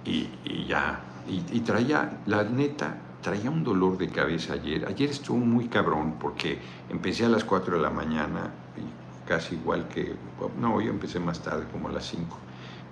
y, 0.04 0.28
y 0.44 0.66
ya. 0.68 1.00
Y, 1.28 1.56
y 1.56 1.60
traía, 1.60 2.20
la 2.26 2.44
neta, 2.44 2.98
traía 3.22 3.50
un 3.50 3.64
dolor 3.64 3.98
de 3.98 4.08
cabeza 4.08 4.52
ayer. 4.52 4.86
Ayer 4.86 5.10
estuvo 5.10 5.38
muy 5.38 5.68
cabrón 5.68 6.16
porque 6.20 6.58
empecé 6.90 7.24
a 7.24 7.28
las 7.28 7.44
4 7.44 7.76
de 7.76 7.82
la 7.82 7.90
mañana, 7.90 8.52
y 8.76 9.28
casi 9.28 9.56
igual 9.56 9.88
que, 9.88 10.14
no, 10.60 10.80
yo 10.80 10.90
empecé 10.90 11.18
más 11.18 11.42
tarde, 11.42 11.64
como 11.72 11.88
a 11.88 11.92
las 11.92 12.06
5. 12.06 12.38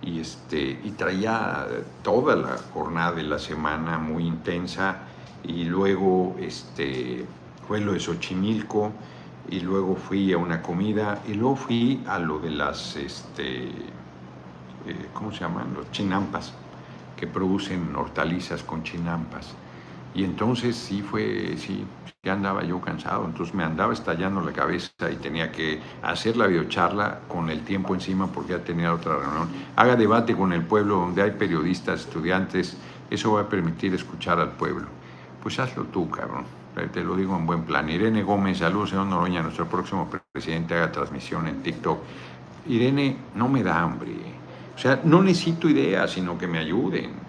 Y, 0.05 0.21
este, 0.21 0.59
y 0.85 0.91
traía 0.91 1.67
toda 2.03 2.37
la 2.37 2.59
jornada 2.75 3.13
de 3.13 3.23
la 3.23 3.39
semana 3.39 3.97
muy 3.99 4.27
intensa 4.27 4.99
y 5.43 5.65
luego 5.65 6.37
este, 6.39 7.25
fue 7.67 7.81
lo 7.81 7.93
de 7.93 8.01
Xochimilco 8.01 8.93
y 9.49 9.61
luego 9.61 9.97
fui 9.97 10.33
a 10.33 10.39
una 10.39 10.63
comida 10.63 11.23
y 11.27 11.35
luego 11.35 11.57
fui 11.57 12.03
a 12.07 12.19
lo 12.19 12.39
de 12.39 12.51
las, 12.51 12.97
este, 12.97 13.69
eh, 14.87 15.09
¿cómo 15.13 15.33
se 15.33 15.41
llaman? 15.41 15.75
Los 15.75 15.91
chinampas, 15.91 16.53
que 17.17 17.27
producen 17.27 17.95
hortalizas 17.95 18.63
con 18.63 18.83
chinampas. 18.83 19.55
Y 20.15 20.25
entonces 20.25 20.77
sí 20.77 21.03
fue, 21.03 21.57
sí, 21.59 21.85
ya 22.25 22.33
andaba 22.33 22.65
yo 22.65 22.81
cansado, 22.81 23.27
entonces 23.27 23.55
me 23.55 23.65
andaba 23.65 23.93
estallando 23.93 24.41
la 24.41 24.53
cabeza 24.53 25.11
y 25.13 25.17
tenía 25.17 25.53
que 25.53 25.81
hacer 26.03 26.37
la 26.37 26.47
videocharla 26.47 27.21
con 27.29 27.51
el 27.51 27.61
tiempo 27.61 27.95
encima 27.95 28.29
porque 28.29 28.53
ya 28.53 28.65
tenía 28.65 28.95
otra 28.95 29.17
reunión. 29.19 29.49
Haga 29.77 29.95
debate 29.95 30.35
con 30.35 30.53
el 30.53 30.65
pueblo 30.65 30.97
donde 30.97 31.23
hay 31.23 31.33
periodistas, 31.33 32.01
estudiantes, 32.01 32.77
eso 33.11 33.33
va 33.33 33.43
a 33.43 33.49
permitir 33.49 33.95
escuchar 33.95 34.41
al 34.41 34.53
pueblo. 34.53 34.87
Pues 35.43 35.59
hazlo 35.59 35.85
tú, 35.85 36.09
cabrón. 36.09 36.45
Te 36.93 37.05
lo 37.05 37.15
digo 37.15 37.37
en 37.37 37.47
buen 37.47 37.63
plan. 37.65 37.89
Irene 37.89 38.23
Gómez, 38.23 38.59
saludos, 38.59 38.91
señor 38.91 39.07
Noroña, 39.07 39.43
nuestro 39.43 39.69
próximo 39.69 40.09
presidente, 40.33 40.75
haga 40.75 40.91
transmisión 40.91 41.47
en 41.47 41.63
TikTok. 41.63 41.99
Irene, 42.67 43.17
no 43.35 43.49
me 43.49 43.63
da 43.63 43.81
hambre. 43.81 44.13
O 44.75 44.79
sea, 44.79 45.01
no 45.05 45.23
necesito 45.23 45.69
ideas, 45.69 46.11
sino 46.11 46.37
que 46.37 46.49
me 46.49 46.59
ayuden 46.59 47.24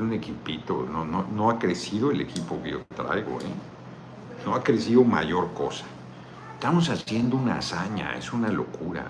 un 0.00 0.12
equipito, 0.12 0.86
no, 0.90 1.04
no, 1.04 1.26
no 1.34 1.50
ha 1.50 1.58
crecido 1.58 2.10
el 2.10 2.20
equipo 2.20 2.62
que 2.62 2.72
yo 2.72 2.84
traigo, 2.94 3.38
¿eh? 3.40 4.44
no 4.44 4.54
ha 4.54 4.62
crecido 4.62 5.04
mayor 5.04 5.52
cosa. 5.54 5.84
Estamos 6.54 6.88
haciendo 6.88 7.36
una 7.36 7.58
hazaña, 7.58 8.16
es 8.16 8.32
una 8.32 8.48
locura. 8.48 9.04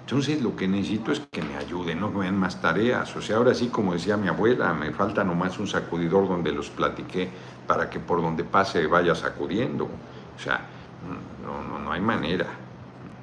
Entonces 0.00 0.40
lo 0.42 0.54
que 0.56 0.68
necesito 0.68 1.12
es 1.12 1.20
que 1.20 1.42
me 1.42 1.56
ayuden, 1.56 2.00
no 2.00 2.10
me 2.10 2.26
den 2.26 2.36
más 2.36 2.60
tareas. 2.60 3.14
O 3.16 3.22
sea, 3.22 3.36
ahora 3.36 3.54
sí, 3.54 3.68
como 3.68 3.92
decía 3.92 4.16
mi 4.16 4.28
abuela, 4.28 4.72
me 4.72 4.92
falta 4.92 5.24
nomás 5.24 5.58
un 5.58 5.66
sacudidor 5.66 6.28
donde 6.28 6.52
los 6.52 6.70
platiqué 6.70 7.28
para 7.66 7.90
que 7.90 8.00
por 8.00 8.22
donde 8.22 8.44
pase 8.44 8.86
vaya 8.86 9.14
sacudiendo. 9.14 9.84
O 9.84 10.42
sea, 10.42 10.60
no, 11.44 11.62
no, 11.62 11.78
no 11.78 11.92
hay 11.92 12.00
manera, 12.00 12.46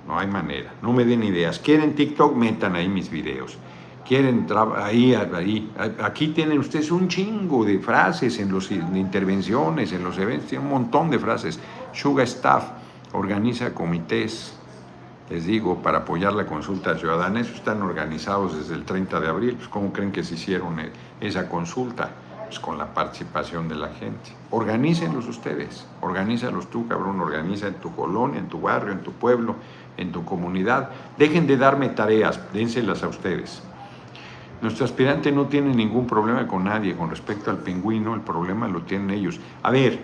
no 0.08 0.20
hay 0.20 0.28
manera. 0.28 0.74
No 0.82 0.94
me 0.94 1.06
den 1.06 1.24
ideas. 1.24 1.60
Quieren 1.60 1.96
TikTok, 1.96 2.36
metan 2.36 2.76
ahí 2.76 2.88
mis 2.88 3.10
videos 3.10 3.58
quieren 4.06 4.48
ahí, 4.78 5.14
ahí, 5.14 5.72
aquí 6.02 6.30
tienen 6.30 6.60
ustedes 6.60 6.92
un 6.92 7.08
chingo 7.08 7.66
de 7.66 7.80
frases 7.80 8.40
en 8.40 8.54
las 8.54 8.70
intervenciones, 8.72 9.92
en 9.94 10.04
los 10.04 10.18
eventos, 10.18 10.50
tienen 10.50 10.68
un 10.68 10.74
montón 10.74 11.10
de 11.10 11.20
frases. 11.20 11.60
Sugar 11.92 12.26
Staff 12.26 12.66
organiza 13.14 13.74
comités, 13.74 14.54
les 15.30 15.46
digo, 15.46 15.82
para 15.82 16.00
apoyar 16.00 16.34
la 16.34 16.46
consulta 16.46 16.98
ciudadana. 16.98 17.40
Eso 17.40 17.54
están 17.56 17.82
organizados 17.82 18.58
desde 18.58 18.76
el 18.76 18.84
30 18.84 19.20
de 19.20 19.28
abril. 19.28 19.56
Pues, 19.56 19.70
¿Cómo 19.70 19.94
creen 19.94 20.12
que 20.12 20.24
se 20.24 20.36
hicieron 20.36 20.78
esa 21.22 21.48
consulta? 21.48 22.10
Pues 22.46 22.60
con 22.60 22.78
la 22.78 22.94
participación 22.94 23.68
de 23.68 23.76
la 23.76 23.90
gente. 23.90 24.32
Organícenlos 24.52 25.28
ustedes, 25.28 25.88
organízalos 26.02 26.70
tú, 26.70 26.88
cabrón, 26.88 27.20
organiza 27.20 27.68
en 27.68 27.76
tu 27.76 27.96
colonia, 27.96 28.40
en 28.40 28.48
tu 28.48 28.62
barrio, 28.62 28.92
en 28.92 29.02
tu 29.02 29.12
pueblo, 29.14 29.56
en 29.98 30.12
tu 30.12 30.24
comunidad. 30.24 30.90
Dejen 31.18 31.48
de 31.48 31.58
darme 31.58 31.90
tareas, 31.90 32.40
dénselas 32.54 33.02
a 33.02 33.08
ustedes. 33.08 33.64
Nuestro 34.64 34.86
aspirante 34.86 35.30
no 35.30 35.48
tiene 35.48 35.76
ningún 35.76 36.08
problema 36.08 36.48
con 36.48 36.64
nadie 36.64 36.96
con 36.96 37.10
respecto 37.10 37.52
al 37.52 37.58
pingüino, 37.58 38.14
el 38.14 38.22
problema 38.22 38.66
lo 38.66 38.84
tienen 38.84 39.10
ellos. 39.10 39.38
A 39.62 39.70
ver, 39.70 40.00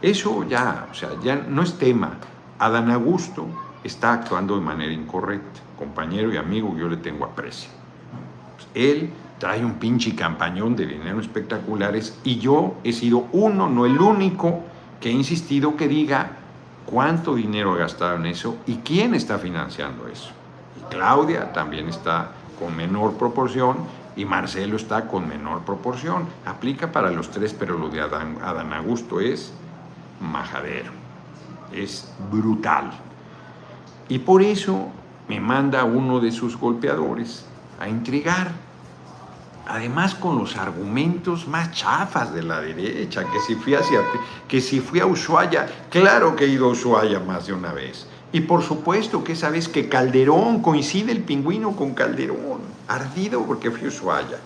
eso 0.00 0.46
ya, 0.48 0.86
o 0.88 0.94
sea, 0.94 1.08
ya 1.20 1.34
no 1.34 1.62
es 1.62 1.76
tema. 1.76 2.12
Adán 2.60 2.92
Augusto 2.92 3.44
está 3.82 4.12
actuando 4.12 4.54
de 4.54 4.60
manera 4.60 4.92
incorrecta. 4.92 5.58
Compañero 5.76 6.32
y 6.32 6.36
amigo, 6.36 6.76
yo 6.78 6.88
le 6.88 6.98
tengo 6.98 7.24
aprecio. 7.24 7.68
Él 8.72 9.10
trae 9.40 9.64
un 9.64 9.80
pinche 9.80 10.14
campañón 10.14 10.76
de 10.76 10.86
dinero 10.86 11.18
espectaculares 11.18 12.16
y 12.22 12.38
yo 12.38 12.76
he 12.84 12.92
sido 12.92 13.26
uno, 13.32 13.68
no 13.68 13.84
el 13.84 13.98
único, 13.98 14.60
que 15.00 15.08
he 15.08 15.12
insistido 15.12 15.74
que 15.74 15.88
diga 15.88 16.36
cuánto 16.86 17.34
dinero 17.34 17.72
ha 17.72 17.78
gastado 17.78 18.14
en 18.14 18.26
eso 18.26 18.58
y 18.64 18.76
quién 18.76 19.12
está 19.12 19.38
financiando 19.38 20.06
eso. 20.06 20.30
Y 20.78 20.94
Claudia 20.94 21.52
también 21.52 21.88
está 21.88 22.30
con 22.60 22.76
menor 22.76 23.14
proporción 23.14 24.03
y 24.16 24.24
Marcelo 24.24 24.76
está 24.76 25.08
con 25.08 25.28
menor 25.28 25.62
proporción. 25.62 26.26
Aplica 26.44 26.92
para 26.92 27.10
los 27.10 27.30
tres, 27.30 27.54
pero 27.54 27.78
lo 27.78 27.88
de 27.88 28.00
Adán, 28.00 28.38
Adán 28.42 28.72
Augusto 28.72 29.20
es 29.20 29.52
majadero, 30.20 30.92
es 31.72 32.12
brutal. 32.30 32.92
Y 34.08 34.18
por 34.18 34.42
eso 34.42 34.88
me 35.28 35.40
manda 35.40 35.84
uno 35.84 36.20
de 36.20 36.30
sus 36.30 36.56
golpeadores 36.56 37.46
a 37.80 37.88
intrigar. 37.88 38.52
Además 39.66 40.14
con 40.14 40.36
los 40.36 40.56
argumentos 40.58 41.48
más 41.48 41.72
chafas 41.72 42.34
de 42.34 42.42
la 42.42 42.60
derecha, 42.60 43.24
que 43.24 43.40
si 43.40 43.54
fui 43.54 43.74
hacia 43.74 44.00
que 44.46 44.60
si 44.60 44.80
fui 44.80 45.00
a 45.00 45.06
Ushuaia, 45.06 45.66
claro 45.88 46.36
que 46.36 46.44
he 46.44 46.48
ido 46.48 46.66
a 46.66 46.68
Ushuaia 46.68 47.18
más 47.20 47.46
de 47.46 47.54
una 47.54 47.72
vez. 47.72 48.06
Y 48.34 48.40
por 48.40 48.64
supuesto 48.64 49.22
que 49.22 49.34
esa 49.34 49.48
vez 49.48 49.68
que 49.68 49.88
Calderón 49.88 50.60
coincide 50.60 51.12
el 51.12 51.22
pingüino 51.22 51.76
con 51.76 51.94
Calderón, 51.94 52.62
ardido 52.88 53.40
porque 53.46 53.70
fui 53.70 53.84
a 53.84 53.86
Ushuaia. 53.86 54.40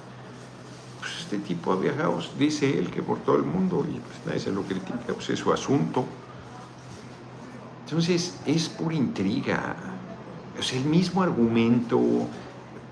Pues 0.99 1.11
este 1.21 1.39
tipo 1.39 1.73
ha 1.73 1.77
viajado, 1.77 2.21
dice 2.39 2.79
él, 2.79 2.91
que 2.91 3.03
por 3.03 3.21
todo 3.21 3.37
el 3.37 3.45
mundo 3.45 3.87
y 3.89 3.99
pues 3.99 4.27
nadie 4.27 4.41
se 4.41 4.53
lo 4.53 4.61
critica, 4.61 5.15
pues 5.15 5.31
es 5.31 5.39
su 5.39 5.51
asunto. 5.51 6.05
Entonces 7.87 8.39
es 8.45 8.69
pura 8.69 8.95
intriga. 8.95 9.75
Es 10.61 10.75
el 10.75 10.85
mismo 10.85 11.23
argumento 11.23 11.99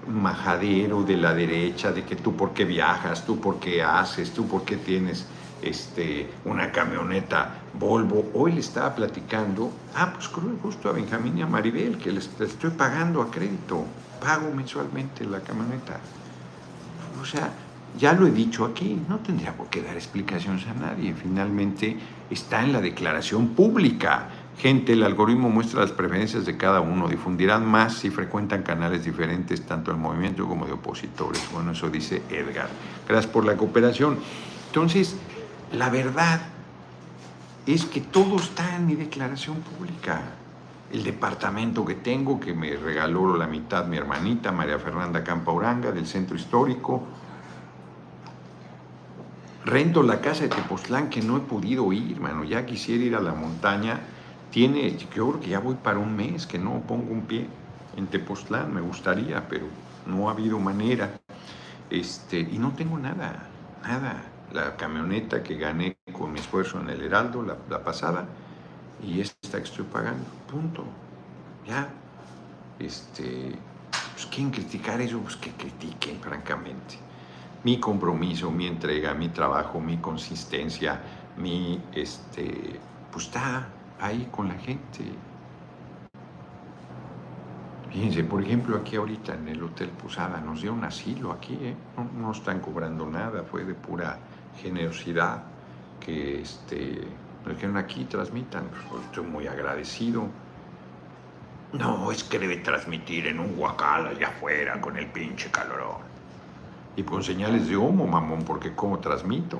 majadero 0.08 1.02
de 1.02 1.18
la 1.18 1.34
derecha, 1.34 1.92
de 1.92 2.04
que 2.04 2.16
tú 2.16 2.34
por 2.34 2.54
qué 2.54 2.64
viajas, 2.64 3.26
tú 3.26 3.38
por 3.38 3.60
qué 3.60 3.82
haces, 3.82 4.30
tú 4.30 4.46
por 4.46 4.62
qué 4.62 4.78
tienes 4.78 5.26
este, 5.62 6.28
una 6.44 6.70
camioneta 6.72 7.62
Volvo. 7.78 8.30
Hoy 8.34 8.52
le 8.52 8.60
estaba 8.60 8.94
platicando, 8.94 9.72
ah, 9.94 10.12
pues 10.14 10.28
justo 10.62 10.88
a 10.88 10.92
Benjamín 10.92 11.38
y 11.38 11.42
a 11.42 11.46
Maribel, 11.46 11.98
que 11.98 12.12
les, 12.12 12.30
les 12.38 12.50
estoy 12.50 12.70
pagando 12.70 13.20
a 13.20 13.30
crédito, 13.30 13.84
pago 14.20 14.50
mensualmente 14.54 15.24
la 15.24 15.40
camioneta. 15.40 16.00
O 17.20 17.24
sea, 17.24 17.50
ya 17.98 18.12
lo 18.12 18.26
he 18.26 18.30
dicho 18.30 18.64
aquí, 18.64 19.00
no 19.08 19.18
tendría 19.18 19.56
por 19.56 19.68
qué 19.68 19.82
dar 19.82 19.96
explicaciones 19.96 20.66
a 20.66 20.74
nadie. 20.74 21.14
Finalmente 21.14 21.96
está 22.30 22.62
en 22.62 22.72
la 22.72 22.80
declaración 22.80 23.48
pública. 23.48 24.28
Gente, 24.58 24.92
el 24.92 25.02
algoritmo 25.02 25.48
muestra 25.48 25.80
las 25.80 25.92
preferencias 25.92 26.44
de 26.46 26.56
cada 26.56 26.80
uno. 26.80 27.08
Difundirán 27.08 27.66
más 27.66 27.94
si 27.94 28.10
frecuentan 28.10 28.62
canales 28.62 29.04
diferentes, 29.04 29.62
tanto 29.62 29.90
del 29.90 30.00
movimiento 30.00 30.46
como 30.46 30.66
de 30.66 30.72
opositores. 30.72 31.42
Bueno, 31.52 31.72
eso 31.72 31.88
dice 31.88 32.22
Edgar. 32.30 32.68
Gracias 33.08 33.32
por 33.32 33.44
la 33.44 33.56
cooperación. 33.56 34.18
Entonces, 34.68 35.16
la 35.76 35.90
verdad 35.90 36.40
es 37.66 37.84
que 37.84 38.00
todo 38.00 38.36
está 38.36 38.76
en 38.76 38.86
mi 38.86 38.94
declaración 38.94 39.56
pública. 39.56 40.22
El 40.90 41.02
departamento 41.04 41.84
que 41.84 41.94
tengo, 41.94 42.40
que 42.40 42.54
me 42.54 42.76
regaló 42.76 43.36
la 43.36 43.46
mitad 43.46 43.86
mi 43.86 43.96
hermanita 43.96 44.52
María 44.52 44.78
Fernanda 44.78 45.22
Campauranga 45.22 45.92
del 45.92 46.06
Centro 46.06 46.36
Histórico. 46.36 47.02
Rento 49.64 50.02
la 50.02 50.20
casa 50.20 50.44
de 50.44 50.48
Tepoztlán 50.48 51.10
que 51.10 51.20
no 51.20 51.36
he 51.36 51.40
podido 51.40 51.92
ir, 51.92 52.20
mano. 52.20 52.44
Ya 52.44 52.64
quisiera 52.64 53.04
ir 53.04 53.16
a 53.16 53.20
la 53.20 53.34
montaña. 53.34 54.00
Tiene, 54.50 54.96
yo 54.96 55.08
creo 55.10 55.40
que 55.40 55.50
ya 55.50 55.58
voy 55.58 55.74
para 55.74 55.98
un 55.98 56.16
mes 56.16 56.46
que 56.46 56.58
no 56.58 56.80
pongo 56.86 57.12
un 57.12 57.22
pie 57.22 57.48
en 57.96 58.06
Tepoztlán. 58.06 58.72
Me 58.72 58.80
gustaría, 58.80 59.46
pero 59.48 59.66
no 60.06 60.28
ha 60.28 60.32
habido 60.32 60.58
manera. 60.58 61.20
Este, 61.90 62.38
y 62.38 62.58
no 62.58 62.72
tengo 62.72 62.96
nada, 62.96 63.48
nada 63.82 64.35
la 64.56 64.74
camioneta 64.74 65.42
que 65.42 65.56
gané 65.56 65.98
con 66.12 66.32
mi 66.32 66.40
esfuerzo 66.40 66.80
en 66.80 66.88
el 66.88 67.02
Heraldo, 67.02 67.42
la, 67.42 67.84
pasada, 67.84 68.26
y 69.02 69.20
esta 69.20 69.58
que 69.58 69.64
estoy 69.64 69.84
pagando. 69.84 70.24
Punto. 70.50 70.82
Ya, 71.66 71.88
este, 72.78 73.52
pues 74.14 74.26
quieren 74.26 74.50
criticar 74.50 75.00
eso, 75.00 75.20
pues 75.20 75.36
que 75.36 75.50
critiquen, 75.50 76.18
francamente. 76.20 76.96
Mi 77.64 77.78
compromiso, 77.78 78.50
mi 78.50 78.66
entrega, 78.66 79.12
mi 79.12 79.28
trabajo, 79.28 79.78
mi 79.78 79.98
consistencia, 79.98 81.02
mi, 81.36 81.80
este, 81.92 82.80
pues 83.12 83.26
está 83.26 83.68
ahí 84.00 84.28
con 84.30 84.48
la 84.48 84.54
gente. 84.54 85.04
Fíjense, 87.90 88.24
por 88.24 88.42
ejemplo, 88.42 88.76
aquí 88.76 88.96
ahorita 88.96 89.34
en 89.34 89.48
el 89.48 89.62
Hotel 89.62 89.90
Posada 89.90 90.40
nos 90.40 90.62
dio 90.62 90.72
un 90.72 90.84
asilo 90.84 91.32
aquí, 91.32 91.58
¿eh? 91.60 91.74
no, 91.96 92.04
no 92.20 92.32
están 92.32 92.60
cobrando 92.60 93.06
nada, 93.06 93.42
fue 93.42 93.64
de 93.64 93.74
pura 93.74 94.18
generosidad 94.62 95.42
que 96.00 96.42
este, 96.42 97.06
nos 97.44 97.54
dijeron 97.54 97.76
aquí 97.76 98.04
transmitan, 98.04 98.64
pues, 98.90 99.02
estoy 99.04 99.24
muy 99.24 99.46
agradecido. 99.46 100.26
No, 101.72 102.10
es 102.10 102.24
que 102.24 102.38
debe 102.38 102.56
transmitir 102.58 103.26
en 103.26 103.40
un 103.40 103.58
huacal 103.58 104.06
allá 104.06 104.28
afuera 104.28 104.80
con 104.80 104.96
el 104.96 105.06
pinche 105.06 105.50
calorón. 105.50 106.06
Y 106.96 107.02
con 107.02 107.22
señales 107.22 107.68
de 107.68 107.76
humo, 107.76 108.06
mamón, 108.06 108.44
porque 108.44 108.74
¿cómo 108.74 108.98
transmito? 109.00 109.58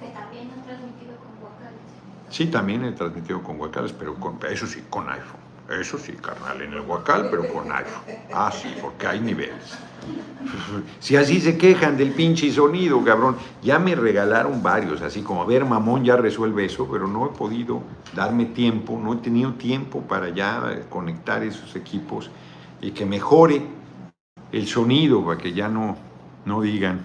Que 0.00 0.08
también 0.08 0.50
han 0.50 0.62
transmitido 0.62 1.16
con. 1.16 1.34
Sí, 2.30 2.46
también 2.46 2.84
he 2.84 2.92
transmitido 2.92 3.42
con 3.42 3.60
huacales, 3.60 3.92
pero 3.92 4.16
con, 4.16 4.38
eso 4.50 4.66
sí, 4.66 4.84
con 4.90 5.08
iPhone. 5.08 5.43
Eso 5.70 5.96
sí, 5.96 6.12
carnal, 6.12 6.60
en 6.60 6.74
el 6.74 6.82
huacal, 6.82 7.28
pero 7.30 7.48
con 7.48 7.72
iPhone. 7.72 8.02
Ah, 8.32 8.52
sí, 8.52 8.74
porque 8.80 9.06
hay 9.06 9.20
niveles. 9.20 9.78
Si 11.00 11.16
así 11.16 11.40
se 11.40 11.56
quejan 11.56 11.96
del 11.96 12.10
pinche 12.10 12.52
sonido, 12.52 13.02
cabrón. 13.02 13.36
Ya 13.62 13.78
me 13.78 13.94
regalaron 13.94 14.62
varios, 14.62 15.00
así 15.00 15.22
como, 15.22 15.42
a 15.42 15.46
ver, 15.46 15.64
mamón, 15.64 16.04
ya 16.04 16.16
resuelve 16.16 16.66
eso, 16.66 16.86
pero 16.90 17.06
no 17.06 17.26
he 17.26 17.28
podido 17.30 17.82
darme 18.14 18.46
tiempo, 18.46 19.00
no 19.02 19.14
he 19.14 19.16
tenido 19.16 19.54
tiempo 19.54 20.02
para 20.02 20.28
ya 20.28 20.82
conectar 20.90 21.42
esos 21.42 21.74
equipos 21.76 22.30
y 22.82 22.90
que 22.90 23.06
mejore 23.06 23.62
el 24.52 24.66
sonido, 24.66 25.24
para 25.24 25.38
que 25.38 25.54
ya 25.54 25.68
no, 25.68 25.96
no 26.44 26.60
digan. 26.60 27.00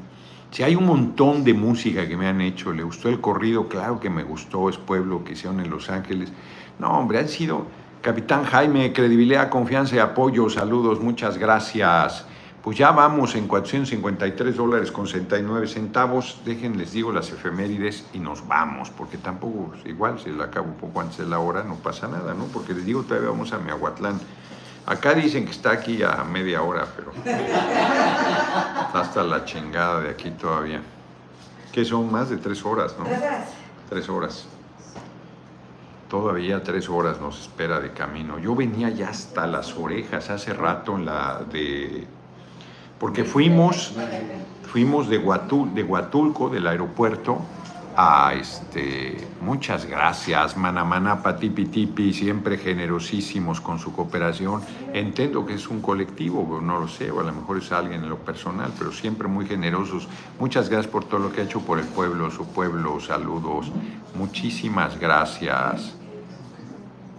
Si 0.52 0.64
hay 0.64 0.76
un 0.76 0.86
montón 0.86 1.44
de 1.44 1.54
música 1.54 2.08
que 2.08 2.18
me 2.18 2.28
han 2.28 2.42
hecho, 2.42 2.74
le 2.74 2.84
gustó 2.84 3.08
el 3.08 3.22
corrido, 3.22 3.70
claro 3.70 4.00
que 4.00 4.10
me 4.10 4.24
gustó, 4.24 4.68
es 4.68 4.78
pueblo 4.78 5.24
que 5.24 5.34
hicieron 5.34 5.60
en 5.60 5.70
Los 5.70 5.90
Ángeles. 5.90 6.34
No, 6.80 6.90
hombre, 7.00 7.20
han 7.20 7.30
sido 7.30 7.68
Capitán 8.02 8.46
Jaime, 8.46 8.94
credibilidad, 8.94 9.50
confianza 9.50 9.98
y 9.98 10.00
apoyo, 10.00 10.50
saludos, 10.50 11.02
muchas 11.02 11.38
gracias. 11.38 12.24
Pues 12.64 12.78
ya 12.78 12.92
vamos 12.92 13.36
en 13.36 13.46
453 13.46 14.56
dólares 14.56 14.90
con 14.90 15.06
69 15.06 15.68
centavos. 15.68 16.40
Dejen, 16.46 16.78
les 16.78 16.94
digo 16.94 17.12
las 17.12 17.30
efemérides 17.30 18.06
y 18.14 18.20
nos 18.20 18.48
vamos, 18.48 18.90
porque 18.90 19.18
tampoco, 19.18 19.72
pues, 19.72 19.86
igual 19.86 20.18
se 20.18 20.30
la 20.30 20.46
acabo 20.46 20.68
un 20.68 20.76
poco 20.76 21.02
antes 21.02 21.18
de 21.18 21.26
la 21.26 21.40
hora, 21.40 21.64
no 21.64 21.76
pasa 21.76 22.08
nada, 22.08 22.34
¿no? 22.34 22.46
Porque 22.46 22.74
les 22.74 22.86
digo, 22.86 23.04
todavía 23.04 23.32
vamos 23.32 23.52
a 23.52 23.58
Miahuatlán. 23.58 24.18
Acá 24.86 25.14
dicen 25.14 25.44
que 25.44 25.52
está 25.52 25.72
aquí 25.72 26.02
a 26.02 26.24
media 26.24 26.62
hora, 26.62 26.88
pero 26.96 27.12
está 27.12 28.92
hasta 29.02 29.24
la 29.24 29.44
chingada 29.44 30.00
de 30.00 30.12
aquí 30.12 30.32
todavía. 30.32 30.82
Que 31.74 31.84
son 31.84 32.10
más 32.10 32.30
de 32.30 32.38
tres 32.38 32.64
horas, 32.64 32.96
¿no? 32.98 33.04
Tres 33.04 33.22
horas. 33.22 33.50
Tres 33.90 34.10
horas. 34.10 34.48
Todavía 36.10 36.64
tres 36.64 36.90
horas 36.90 37.22
nos 37.22 37.40
espera 37.40 37.80
de 37.80 37.92
camino. 37.92 38.40
Yo 38.40 38.56
venía 38.56 38.90
ya 38.90 39.10
hasta 39.10 39.46
las 39.46 39.76
orejas 39.78 40.32
hace 40.32 40.54
rato 40.54 40.96
en 40.96 41.06
la 41.06 41.44
de... 41.52 42.08
Porque 42.98 43.24
fuimos, 43.24 43.94
fuimos 44.64 45.08
de, 45.08 45.20
Huatul, 45.20 45.76
de 45.76 45.84
Huatulco, 45.84 46.50
del 46.50 46.66
aeropuerto, 46.66 47.38
a 47.96 48.34
este... 48.34 49.18
Muchas 49.42 49.86
gracias, 49.86 50.58
Manamana, 50.58 51.22
Patipi 51.22 51.66
Tipi, 51.66 52.12
siempre 52.12 52.58
generosísimos 52.58 53.62
con 53.62 53.78
su 53.78 53.94
cooperación. 53.94 54.64
Entiendo 54.92 55.46
que 55.46 55.54
es 55.54 55.68
un 55.68 55.80
colectivo, 55.80 56.60
no 56.60 56.80
lo 56.80 56.88
sé, 56.88 57.12
o 57.12 57.20
a 57.20 57.24
lo 57.24 57.34
mejor 57.34 57.60
es 57.60 57.72
alguien 57.72 58.04
en 58.04 58.10
lo 58.10 58.18
personal, 58.18 58.74
pero 58.80 58.92
siempre 58.92 59.28
muy 59.28 59.46
generosos. 59.46 60.08
Muchas 60.40 60.70
gracias 60.70 60.92
por 60.92 61.06
todo 61.06 61.20
lo 61.20 61.32
que 61.32 61.42
ha 61.42 61.44
hecho 61.44 61.60
por 61.60 61.78
el 61.78 61.86
pueblo, 61.86 62.32
su 62.32 62.48
pueblo, 62.48 63.00
saludos. 63.00 63.72
Muchísimas 64.16 65.00
gracias 65.00 65.99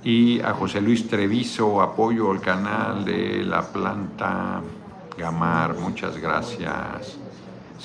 y 0.03 0.41
a 0.41 0.55
José 0.55 0.81
Luis 0.81 1.09
Treviso, 1.09 1.83
apoyo 1.83 2.31
al 2.31 2.41
canal 2.41 3.05
de 3.05 3.45
La 3.45 3.63
Planta 3.63 4.63
Gamar, 5.17 5.75
muchas 5.75 6.17
gracias. 6.19 7.19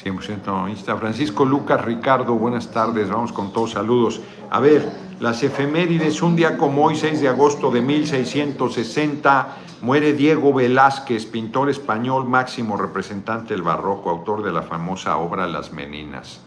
100% 0.04 0.46
nominista. 0.46 0.96
Francisco 0.98 1.46
Lucas 1.46 1.84
Ricardo, 1.84 2.36
buenas 2.36 2.72
tardes, 2.72 3.10
vamos 3.10 3.32
con 3.32 3.52
todos 3.52 3.72
saludos. 3.72 4.22
A 4.50 4.60
ver, 4.60 4.90
las 5.20 5.42
efemérides, 5.44 6.22
un 6.22 6.36
día 6.36 6.58
como 6.58 6.86
hoy, 6.86 6.96
6 6.96 7.22
de 7.22 7.30
agosto 7.30 7.72
de 7.72 7.82
1660, 7.82 9.58
muere 9.82 10.14
Diego 10.14 10.54
Velázquez, 10.54 11.26
pintor 11.26 11.70
español 11.70 12.28
máximo 12.28 12.76
representante 12.78 13.54
del 13.54 13.64
barroco, 13.64 14.10
autor 14.10 14.44
de 14.44 14.52
la 14.52 14.64
famosa 14.64 15.18
obra 15.18 15.48
Las 15.48 15.72
Meninas, 15.72 16.42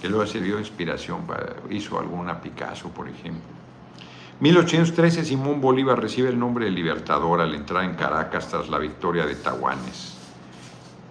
que 0.00 0.08
luego 0.08 0.26
sirvió 0.26 0.56
de 0.56 0.62
inspiración, 0.62 1.22
para, 1.26 1.54
hizo 1.70 1.98
alguna 1.98 2.40
Picasso, 2.40 2.88
por 2.88 3.08
ejemplo. 3.08 3.59
1813 4.40 5.26
Simón 5.26 5.60
Bolívar 5.60 6.00
recibe 6.00 6.30
el 6.30 6.38
nombre 6.38 6.64
de 6.64 6.70
Libertador 6.70 7.42
al 7.42 7.54
entrar 7.54 7.84
en 7.84 7.94
Caracas 7.94 8.48
tras 8.48 8.70
la 8.70 8.78
victoria 8.78 9.26
de 9.26 9.34
Tahuanes. 9.34 10.16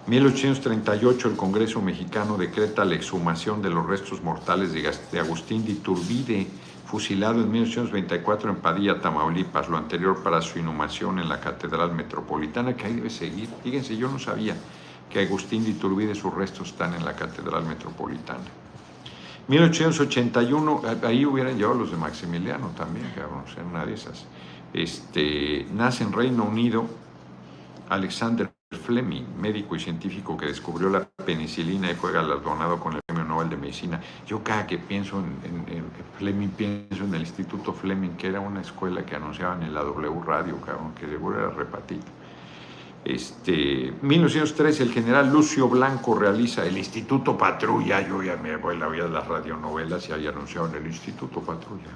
1838 0.07 1.27
el 1.27 1.35
Congreso 1.35 1.79
mexicano 1.79 2.37
decreta 2.37 2.83
la 2.85 2.95
exhumación 2.95 3.61
de 3.61 3.69
los 3.69 3.85
restos 3.85 4.23
mortales 4.23 4.73
de 4.73 5.19
Agustín 5.19 5.63
de 5.63 5.73
Iturbide, 5.73 6.47
fusilado 6.87 7.39
en 7.41 7.51
1824 7.51 8.49
en 8.49 8.55
Padilla, 8.55 8.99
Tamaulipas, 8.99 9.69
lo 9.69 9.77
anterior 9.77 10.23
para 10.23 10.41
su 10.41 10.57
inhumación 10.57 11.19
en 11.19 11.29
la 11.29 11.39
Catedral 11.39 11.93
Metropolitana, 11.93 12.75
que 12.75 12.87
ahí 12.87 12.95
debe 12.95 13.11
seguir. 13.11 13.47
Fíjense, 13.63 13.95
yo 13.95 14.09
no 14.09 14.17
sabía 14.17 14.55
que 15.07 15.19
Agustín 15.19 15.63
de 15.63 15.69
Iturbide 15.69 16.15
sus 16.15 16.33
restos 16.33 16.69
están 16.69 16.95
en 16.95 17.05
la 17.05 17.15
Catedral 17.15 17.63
Metropolitana. 17.65 18.58
1881, 19.49 20.81
ahí 21.03 21.25
hubieran 21.25 21.57
llevado 21.57 21.79
los 21.79 21.91
de 21.91 21.97
Maximiliano 21.97 22.67
también, 22.77 23.11
cabrón, 23.15 23.43
en 23.57 23.65
una 23.65 23.83
de 23.85 23.93
esas. 23.95 24.27
Este, 24.73 25.65
nace 25.73 26.03
en 26.03 26.13
Reino 26.13 26.43
Unido 26.43 26.87
Alexander 27.89 28.51
Fleming, 28.71 29.23
médico 29.41 29.75
y 29.75 29.79
científico 29.79 30.37
que 30.37 30.45
descubrió 30.45 30.89
la 30.89 31.09
penicilina 31.25 31.91
y 31.91 31.95
fue 31.95 32.11
galardonado 32.11 32.79
con 32.79 32.93
el 32.93 32.99
Premio 33.03 33.25
Nobel 33.25 33.49
de 33.49 33.57
Medicina. 33.57 33.99
Yo 34.27 34.43
cada 34.43 34.67
que 34.67 34.77
pienso 34.77 35.17
en, 35.17 35.39
en, 35.43 35.77
en, 35.77 35.85
Fleming, 36.19 36.49
pienso 36.49 37.05
en 37.05 37.15
el 37.15 37.21
Instituto 37.21 37.73
Fleming, 37.73 38.11
que 38.11 38.27
era 38.27 38.39
una 38.39 38.61
escuela 38.61 39.03
que 39.03 39.15
anunciaban 39.15 39.63
en 39.63 39.73
la 39.73 39.81
W 39.81 40.21
Radio, 40.23 40.61
cabrón, 40.61 40.93
que 40.93 41.07
seguro 41.07 41.39
era 41.39 41.49
repetido. 41.49 42.03
Este, 43.05 43.93
1913 44.01 44.83
el 44.83 44.91
general 44.91 45.31
Lucio 45.31 45.69
Blanco 45.69 46.15
realiza 46.15 46.65
el 46.65 46.77
Instituto 46.77 47.37
Patrulla, 47.37 48.07
yo 48.07 48.21
ya 48.21 48.35
me 48.35 48.57
voy 48.57 48.75
a 48.75 48.79
la 48.79 49.07
las 49.07 49.27
radionovelas 49.27 50.09
y 50.09 50.11
ahí 50.11 50.27
anunciaron 50.27 50.75
el 50.75 50.85
Instituto 50.85 51.39
Patrulla. 51.39 51.89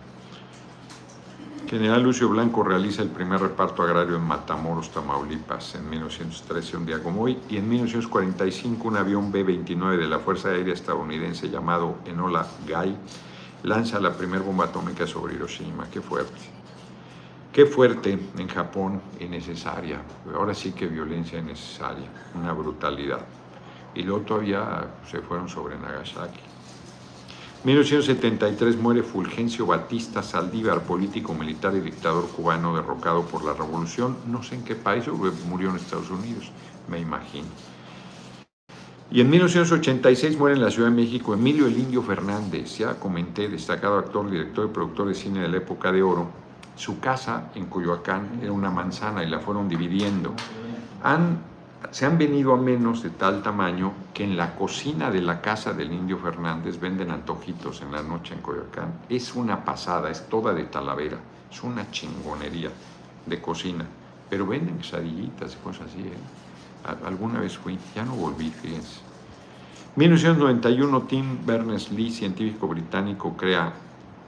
General 1.68 2.04
Lucio 2.04 2.30
Blanco 2.30 2.64
realiza 2.64 3.02
el 3.02 3.10
primer 3.10 3.42
reparto 3.42 3.84
agrario 3.84 4.16
en 4.16 4.22
Matamoros, 4.22 4.92
Tamaulipas, 4.92 5.76
en 5.76 5.90
1913, 5.90 6.78
un 6.78 6.86
día 6.86 7.02
como 7.02 7.24
hoy, 7.24 7.40
y 7.50 7.58
en 7.58 7.68
1945 7.68 8.88
un 8.88 8.98
avión 8.98 9.32
B-29 9.32 9.98
de 9.98 10.08
la 10.08 10.20
Fuerza 10.20 10.50
Aérea 10.50 10.74
estadounidense 10.74 11.50
llamado 11.50 11.96
Enola 12.06 12.46
Gay 12.68 12.96
lanza 13.64 14.00
la 14.00 14.14
primera 14.16 14.44
bomba 14.44 14.66
atómica 14.66 15.08
sobre 15.08 15.36
Hiroshima. 15.36 15.88
Qué 15.90 16.02
fuerte. 16.02 16.38
Qué 17.54 17.68
fuerte 17.68 18.18
en 18.40 18.48
Japón 18.48 19.00
y 19.20 19.26
necesaria. 19.26 20.02
Ahora 20.34 20.56
sí 20.56 20.72
que 20.72 20.88
violencia 20.88 21.38
innecesaria, 21.38 22.10
una 22.34 22.52
brutalidad. 22.52 23.20
Y 23.94 24.02
luego 24.02 24.22
todavía 24.22 24.88
se 25.08 25.20
fueron 25.20 25.48
sobre 25.48 25.78
Nagasaki. 25.78 26.40
1973 27.64 28.76
muere 28.78 29.04
Fulgencio 29.04 29.68
Batista 29.68 30.24
Saldívar, 30.24 30.82
político, 30.82 31.36
militar 31.36 31.76
y 31.76 31.82
dictador 31.82 32.28
cubano 32.28 32.76
derrocado 32.76 33.22
por 33.22 33.46
la 33.46 33.54
revolución. 33.54 34.18
No 34.26 34.42
sé 34.42 34.56
en 34.56 34.64
qué 34.64 34.74
país, 34.74 35.06
murió 35.48 35.70
en 35.70 35.76
Estados 35.76 36.10
Unidos, 36.10 36.52
me 36.88 37.00
imagino. 37.00 37.50
Y 39.12 39.22
en 39.22 39.30
1986 39.30 40.40
muere 40.40 40.56
en 40.56 40.64
la 40.64 40.72
Ciudad 40.72 40.90
de 40.90 40.96
México 40.96 41.36
Emilio 41.36 41.68
el 41.68 41.78
Indio 41.78 42.02
Fernández, 42.02 42.80
ya 42.80 43.00
comenté, 43.00 43.48
destacado 43.48 44.00
actor, 44.00 44.28
director 44.28 44.68
y 44.68 44.74
productor 44.74 45.10
de 45.10 45.14
cine 45.14 45.42
de 45.42 45.50
la 45.50 45.58
época 45.58 45.92
de 45.92 46.02
oro, 46.02 46.43
su 46.76 47.00
casa 47.00 47.52
en 47.56 47.68
Coyoacán 47.68 48.40
era 48.42 48.52
una 48.52 48.70
manzana 48.70 49.24
y 49.24 49.30
la 49.30 49.40
fueron 49.40 49.70
dividiendo. 49.70 50.34
Se 51.92 52.06
han 52.06 52.18
venido 52.18 52.54
a 52.54 52.58
menos 52.58 53.04
de 53.04 53.12
tal 53.12 53.44
tamaño 53.44 53.92
que 54.14 54.24
en 54.24 54.36
la 54.38 54.56
cocina 54.56 55.12
de 55.12 55.22
la 55.22 55.42
casa 55.42 55.74
del 55.74 55.92
Indio 55.92 56.18
Fernández 56.18 56.80
venden 56.80 57.12
antojitos 57.12 57.82
en 57.82 57.92
la 57.92 58.02
noche 58.02 58.34
en 58.34 58.42
Coyoacán. 58.42 58.94
Es 59.10 59.36
una 59.36 59.64
pasada, 59.64 60.10
es 60.10 60.28
toda 60.28 60.54
de 60.54 60.64
talavera, 60.64 61.18
es 61.52 61.62
una 61.62 61.92
chingonería 61.92 62.70
de 63.26 63.42
cocina. 63.42 63.86
Pero 64.30 64.48
venden 64.48 64.78
quesadillitas 64.78 65.54
y 65.54 65.58
cosas 65.58 65.88
así. 65.88 66.00
¿eh? 66.02 67.06
Alguna 67.06 67.42
vez 67.42 67.58
fui, 67.58 67.78
ya 67.94 68.04
no 68.04 68.16
volví, 68.16 68.50
fíjense. 68.50 69.02
1991, 69.96 71.02
Tim 71.04 71.46
Berners-Lee, 71.46 72.10
científico 72.10 72.68
británico, 72.68 73.36
crea 73.38 73.72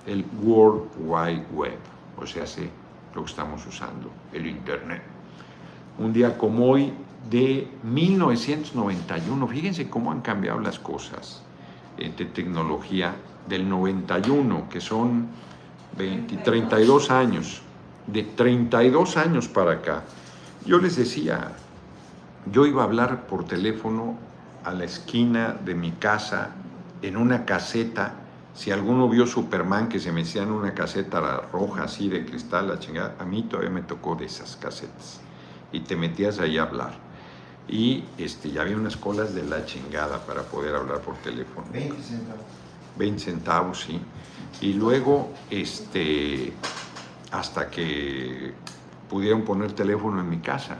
el 0.06 0.24
World 0.43 0.89
Wide 1.00 1.46
Web 1.52 1.95
o 2.18 2.26
sea, 2.26 2.43
hace 2.43 2.70
lo 3.13 3.24
que 3.24 3.30
estamos 3.30 3.66
usando, 3.66 4.11
el 4.34 4.47
Internet. 4.47 5.01
Un 5.97 6.11
día 6.11 6.38
como 6.38 6.68
hoy 6.68 6.93
de 7.30 7.68
1991, 7.84 9.47
fíjense 9.47 9.89
cómo 9.89 10.11
han 10.11 10.22
cambiado 10.22 10.59
las 10.59 10.80
cosas 10.80 11.43
eh, 11.97 12.13
de 12.16 12.26
tecnología 12.26 13.16
del 13.47 13.68
91, 13.70 14.68
que 14.70 14.82
son 14.82 15.28
20, 15.97 16.38
32 16.38 17.11
años, 17.11 17.61
de 18.07 18.24
32 18.24 19.18
años 19.18 19.47
para 19.47 19.74
acá. 19.74 20.03
Yo 20.66 20.80
les 20.80 20.95
decía, 20.95 21.51
yo 22.51 22.66
iba 22.66 22.82
a 22.82 22.86
hablar 22.86 23.28
por 23.28 23.45
teléfono 23.45 24.18
a 24.63 24.72
la 24.72 24.86
esquina 24.86 25.55
de 25.63 25.76
mi 25.76 25.91
casa 25.91 26.51
en 27.01 27.18
una 27.18 27.45
caseta. 27.45 28.13
Si 28.56 28.72
alguno 28.72 29.10
vio 29.10 29.28
Superman 29.28 29.89
que 29.89 29.99
se 29.99 30.14
me 30.14 30.22
en 30.22 30.49
una 30.49 30.74
caseta 30.74 31.41
roja 31.51 31.84
así 31.84 32.08
de 32.08 32.26
cristal, 32.26 32.70
la 32.70 32.80
chingada, 32.80 33.16
a 33.20 33.26
mí 33.26 33.43
todavía 33.43 33.70
me 33.70 33.82
tocó 33.82 34.16
de 34.16 34.26
esas 34.26 34.56
casetas. 34.56 35.20
Y 35.74 35.82
te 35.82 35.97
metías 35.97 36.39
ahí 36.39 36.58
a 36.58 36.64
hablar. 36.64 36.93
Y 37.68 38.06
este, 38.18 38.51
ya 38.51 38.62
había 38.62 38.78
unas 38.78 38.95
colas 38.95 39.36
de 39.36 39.43
la 39.43 39.66
chingada 39.66 40.26
para 40.26 40.43
poder 40.43 40.74
hablar 40.74 41.01
por 41.01 41.16
teléfono. 41.16 41.68
20 41.74 42.01
centavos. 42.01 42.43
20 42.97 43.20
centavos, 43.20 43.82
sí. 43.82 43.99
Y 44.62 44.74
luego, 44.74 45.34
este, 45.49 46.53
hasta 47.32 47.70
que 47.70 48.53
pudieron 49.10 49.41
poner 49.41 49.74
teléfono 49.74 50.22
en 50.22 50.30
mi 50.30 50.39
casa. 50.39 50.78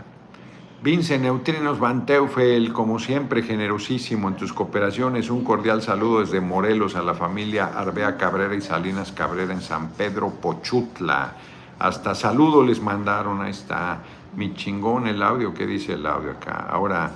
Vince 0.86 1.17
Neutrinos 1.17 1.79
Van 1.79 2.05
Teufel, 2.05 2.71
como 2.71 2.99
siempre, 2.99 3.41
generosísimo 3.41 4.27
en 4.27 4.36
tus 4.36 4.53
cooperaciones. 4.53 5.31
Un 5.31 5.43
cordial 5.43 5.81
saludo 5.81 6.19
desde 6.19 6.41
Morelos 6.41 6.95
a 6.95 7.01
la 7.01 7.15
familia 7.15 7.71
Arbea 7.75 8.17
Cabrera 8.17 8.53
y 8.53 8.61
Salinas 8.61 9.11
Cabrera 9.11 9.51
en 9.51 9.61
San 9.61 9.93
Pedro 9.93 10.29
Pochutla. 10.29 11.38
Hasta 11.79 12.13
saludo 12.13 12.61
les 12.61 12.79
mandaron. 12.79 13.41
Ahí 13.41 13.49
está 13.49 14.03
mi 14.36 14.53
chingón 14.53 15.07
el 15.07 15.23
audio. 15.23 15.55
¿Qué 15.55 15.65
dice 15.65 15.93
el 15.93 16.05
audio 16.05 16.29
acá? 16.29 16.67
Ahora, 16.69 17.09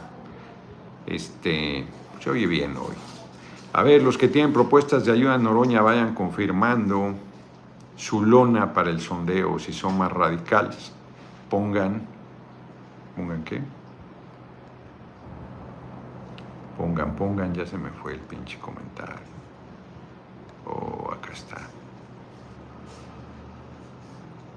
este, 1.06 1.86
se 2.20 2.30
oye 2.32 2.48
bien 2.48 2.76
hoy. 2.76 2.96
A 3.74 3.84
ver, 3.84 4.02
los 4.02 4.18
que 4.18 4.30
tienen 4.30 4.52
propuestas 4.52 5.06
de 5.06 5.12
ayuda 5.12 5.36
en 5.36 5.44
Noroña 5.44 5.84
vayan 5.84 6.16
confirmando 6.16 7.14
su 7.96 8.26
lona 8.26 8.74
para 8.74 8.90
el 8.90 9.00
sondeo, 9.00 9.60
si 9.60 9.74
son 9.74 9.96
más 9.96 10.12
radicales. 10.12 10.92
Pongan, 11.52 12.19
pongan 13.20 13.44
qué? 13.44 13.62
Pongan, 16.78 17.16
pongan, 17.16 17.54
ya 17.54 17.66
se 17.66 17.78
me 17.78 17.90
fue 17.90 18.14
el 18.14 18.20
pinche 18.22 18.58
comentario. 18.60 19.28
Oh, 20.66 21.12
acá 21.12 21.34
está. 21.34 21.58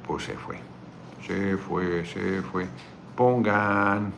Pues 0.06 0.24
se 0.24 0.34
fue. 0.34 0.58
Se 1.26 1.56
fue, 1.56 2.04
se 2.06 2.42
fue. 2.42 2.68
Pongan 3.16 4.12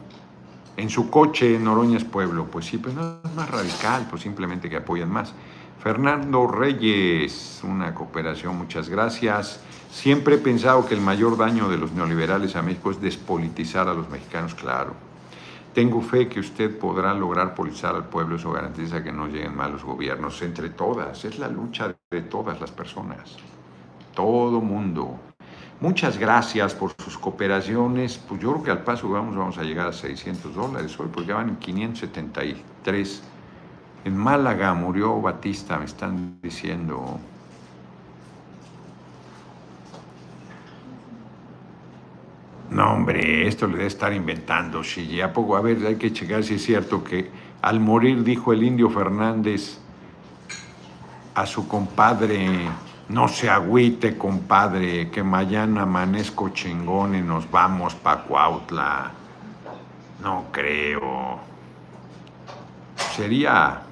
en 0.76 0.90
su 0.90 1.08
coche 1.08 1.58
Noroña 1.58 1.96
es 1.96 2.04
pueblo. 2.04 2.44
Pues 2.44 2.66
sí, 2.66 2.76
pues 2.76 2.94
no 2.94 3.20
es 3.24 3.34
más 3.34 3.50
radical, 3.50 4.06
pues 4.10 4.20
simplemente 4.22 4.68
que 4.68 4.76
apoyan 4.76 5.10
más. 5.10 5.32
Fernando 5.82 6.46
Reyes, 6.46 7.62
una 7.64 7.94
cooperación, 7.94 8.58
muchas 8.58 8.90
gracias. 8.90 9.63
Siempre 9.94 10.34
he 10.34 10.38
pensado 10.38 10.84
que 10.84 10.94
el 10.94 11.00
mayor 11.00 11.38
daño 11.38 11.68
de 11.68 11.78
los 11.78 11.92
neoliberales 11.92 12.56
a 12.56 12.62
México 12.62 12.90
es 12.90 13.00
despolitizar 13.00 13.86
a 13.86 13.94
los 13.94 14.10
mexicanos, 14.10 14.52
claro. 14.52 14.92
Tengo 15.72 16.02
fe 16.02 16.28
que 16.28 16.40
usted 16.40 16.76
podrá 16.76 17.14
lograr 17.14 17.54
politizar 17.54 17.94
al 17.94 18.08
pueblo, 18.08 18.34
eso 18.34 18.50
garantiza 18.50 19.04
que 19.04 19.12
no 19.12 19.28
lleguen 19.28 19.56
malos 19.56 19.84
gobiernos 19.84 20.42
entre 20.42 20.70
todas. 20.70 21.24
Es 21.24 21.38
la 21.38 21.46
lucha 21.46 21.94
de 22.10 22.22
todas 22.22 22.60
las 22.60 22.72
personas, 22.72 23.36
todo 24.16 24.60
mundo. 24.60 25.16
Muchas 25.80 26.18
gracias 26.18 26.74
por 26.74 26.92
sus 26.98 27.16
cooperaciones. 27.16 28.18
Pues 28.18 28.40
yo 28.40 28.50
creo 28.50 28.64
que 28.64 28.70
al 28.72 28.82
paso 28.82 29.08
vamos, 29.08 29.36
vamos 29.36 29.58
a 29.58 29.62
llegar 29.62 29.86
a 29.86 29.92
600 29.92 30.56
dólares 30.56 30.98
hoy, 30.98 31.08
porque 31.10 31.32
van 31.32 31.50
en 31.50 31.56
573. 31.56 33.22
En 34.04 34.16
Málaga 34.16 34.74
murió 34.74 35.20
Batista, 35.20 35.78
me 35.78 35.84
están 35.84 36.40
diciendo. 36.42 37.20
No, 42.70 42.92
hombre, 42.92 43.46
esto 43.46 43.66
le 43.66 43.74
debe 43.74 43.86
estar 43.86 44.12
inventando, 44.12 44.82
sí, 44.82 45.20
¿A 45.20 45.32
poco? 45.32 45.56
A 45.56 45.60
ver, 45.60 45.86
hay 45.86 45.96
que 45.96 46.12
checar 46.12 46.42
si 46.42 46.54
es 46.54 46.64
cierto 46.64 47.04
que 47.04 47.30
al 47.62 47.80
morir 47.80 48.24
dijo 48.24 48.52
el 48.52 48.62
indio 48.62 48.90
Fernández 48.90 49.78
a 51.34 51.46
su 51.46 51.66
compadre, 51.68 52.68
no 53.08 53.28
se 53.28 53.50
agüite, 53.50 54.16
compadre, 54.16 55.10
que 55.10 55.22
mañana 55.22 55.82
amanezco 55.82 56.50
chingón 56.50 57.14
y 57.14 57.22
nos 57.22 57.50
vamos 57.50 57.94
pa' 57.94 58.22
Cuautla. 58.22 59.12
No 60.22 60.46
creo. 60.50 61.38
Sería 62.96 63.82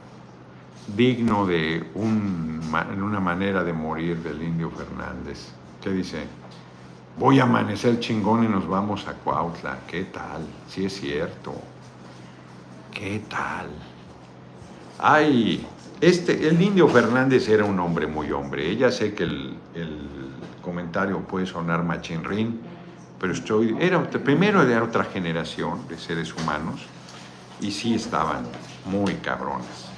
digno 0.97 1.47
de 1.47 1.91
una 1.95 3.21
manera 3.21 3.63
de 3.65 3.73
morir 3.73 4.23
del 4.23 4.43
indio 4.43 4.71
Fernández. 4.71 5.53
¿Qué 5.83 5.91
dice? 5.91 6.42
Voy 7.19 7.41
a 7.41 7.43
amanecer 7.43 8.01
chingón 8.01 8.45
y 8.45 8.49
nos 8.49 8.67
vamos 8.67 9.07
a 9.07 9.13
Cuautla. 9.13 9.81
¿Qué 9.87 10.05
tal? 10.05 10.47
Sí 10.69 10.87
es 10.87 10.95
cierto. 10.99 11.55
¿Qué 12.91 13.23
tal? 13.29 13.69
Ay, 14.99 15.67
este, 16.01 16.49
el 16.49 16.61
indio 16.61 16.89
Fernández 16.89 17.49
era 17.49 17.65
un 17.65 17.79
hombre 17.81 18.07
muy 18.07 18.33
hombre. 18.33 18.75
Ya 18.77 18.91
sé 18.91 19.15
que 19.15 19.25
el, 19.25 19.59
comentario 20.63 21.19
puede 21.19 21.45
sonar 21.45 21.83
machinrín, 21.83 22.61
pero 23.19 23.33
estoy, 23.33 23.77
era, 23.81 24.01
primero 24.09 24.63
era 24.63 24.85
otra 24.85 25.03
generación 25.03 25.89
de 25.89 25.99
seres 25.99 26.33
humanos 26.33 26.83
y 27.61 27.73
sí 27.73 27.95
estaban 27.95 28.45
muy 28.85 29.15
cabrones. 29.15 29.89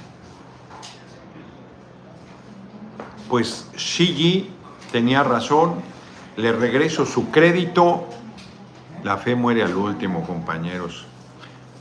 Pues 3.29 3.67
Shigi 3.75 4.49
tenía 4.91 5.23
razón, 5.23 5.75
le 6.37 6.51
regreso 6.51 7.05
su 7.05 7.31
crédito, 7.31 8.07
la 9.03 9.17
fe 9.17 9.35
muere 9.35 9.63
al 9.63 9.75
último, 9.75 10.25
compañeros. 10.25 11.05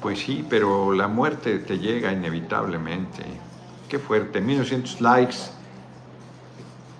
Pues 0.00 0.20
sí, 0.20 0.46
pero 0.48 0.92
la 0.92 1.09
muerte 1.09 1.59
te 1.59 1.78
llega 1.78 2.12
inevitablemente. 2.12 3.24
Qué 3.88 3.98
fuerte, 3.98 4.40
1200 4.40 5.00
likes. 5.00 5.36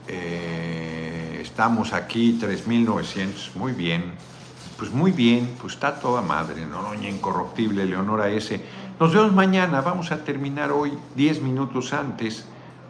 Eh, 0.09 1.41
estamos 1.43 1.93
aquí, 1.93 2.39
3900, 2.41 3.53
muy 3.55 3.73
bien. 3.73 4.13
Pues 4.79 4.91
muy 4.91 5.13
bien, 5.13 5.55
pues 5.61 5.75
está 5.75 6.01
toda 6.01 6.23
madre, 6.23 6.67
¿no? 6.67 6.83
Doña 6.83 7.09
Incorruptible, 7.09 7.85
Leonora 7.87 8.29
S. 8.31 8.61
Nos 8.99 9.15
vemos 9.15 9.33
mañana, 9.33 9.81
vamos 9.81 10.11
a 10.11 10.25
terminar 10.25 10.73
hoy 10.73 10.93
10 11.15 11.43
minutos 11.43 11.93
antes 11.93 12.47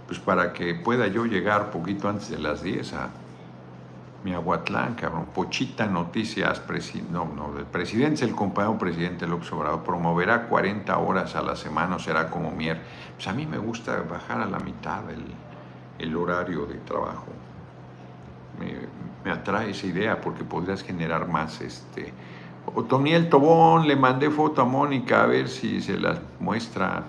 pues 0.07 0.19
para 0.19 0.53
que 0.53 0.75
pueda 0.75 1.07
yo 1.07 1.25
llegar 1.25 1.71
poquito 1.71 2.09
antes 2.09 2.29
de 2.29 2.39
las 2.39 2.63
10 2.63 2.93
a 2.95 3.11
Miahuatlán, 4.25 4.95
cabrón. 4.95 5.27
Pochita 5.35 5.87
Noticias, 5.87 6.63
no, 7.11 7.27
no, 7.27 7.53
del 7.53 7.67
presidente, 7.67 8.25
el 8.25 8.35
compañero 8.35 8.79
presidente 8.79 9.27
López 9.27 9.53
Obrador, 9.53 9.83
promoverá 9.85 10.47
40 10.49 10.97
horas 10.99 11.37
a 11.37 11.43
la 11.43 11.55
semana, 11.55 11.97
o 11.97 11.99
será 11.99 12.31
como 12.31 12.51
mier. 12.51 12.81
Pues 13.15 13.29
a 13.29 13.33
mí 13.33 13.47
me 13.47 13.59
gusta 13.59 14.03
bajar 14.09 14.41
a 14.41 14.47
la 14.47 14.59
mitad 14.59 15.09
el, 15.11 15.25
el 15.99 16.17
horario 16.17 16.67
de 16.67 16.77
trabajo. 16.77 17.27
Me, 18.59 19.31
atrae 19.31 19.71
esa 19.71 19.87
idea 19.87 20.21
porque 20.21 20.45
podrías 20.45 20.83
generar 20.83 21.29
más. 21.29 21.61
Este. 21.61 22.13
Otoniel 22.75 23.29
Tobón, 23.29 23.87
le 23.87 23.97
mandé 23.97 24.31
foto 24.31 24.63
a 24.63 24.65
Mónica 24.65 25.25
a 25.25 25.27
ver 25.27 25.49
si 25.49 25.81
se 25.83 25.99
las 25.99 26.19
muestra 26.41 27.05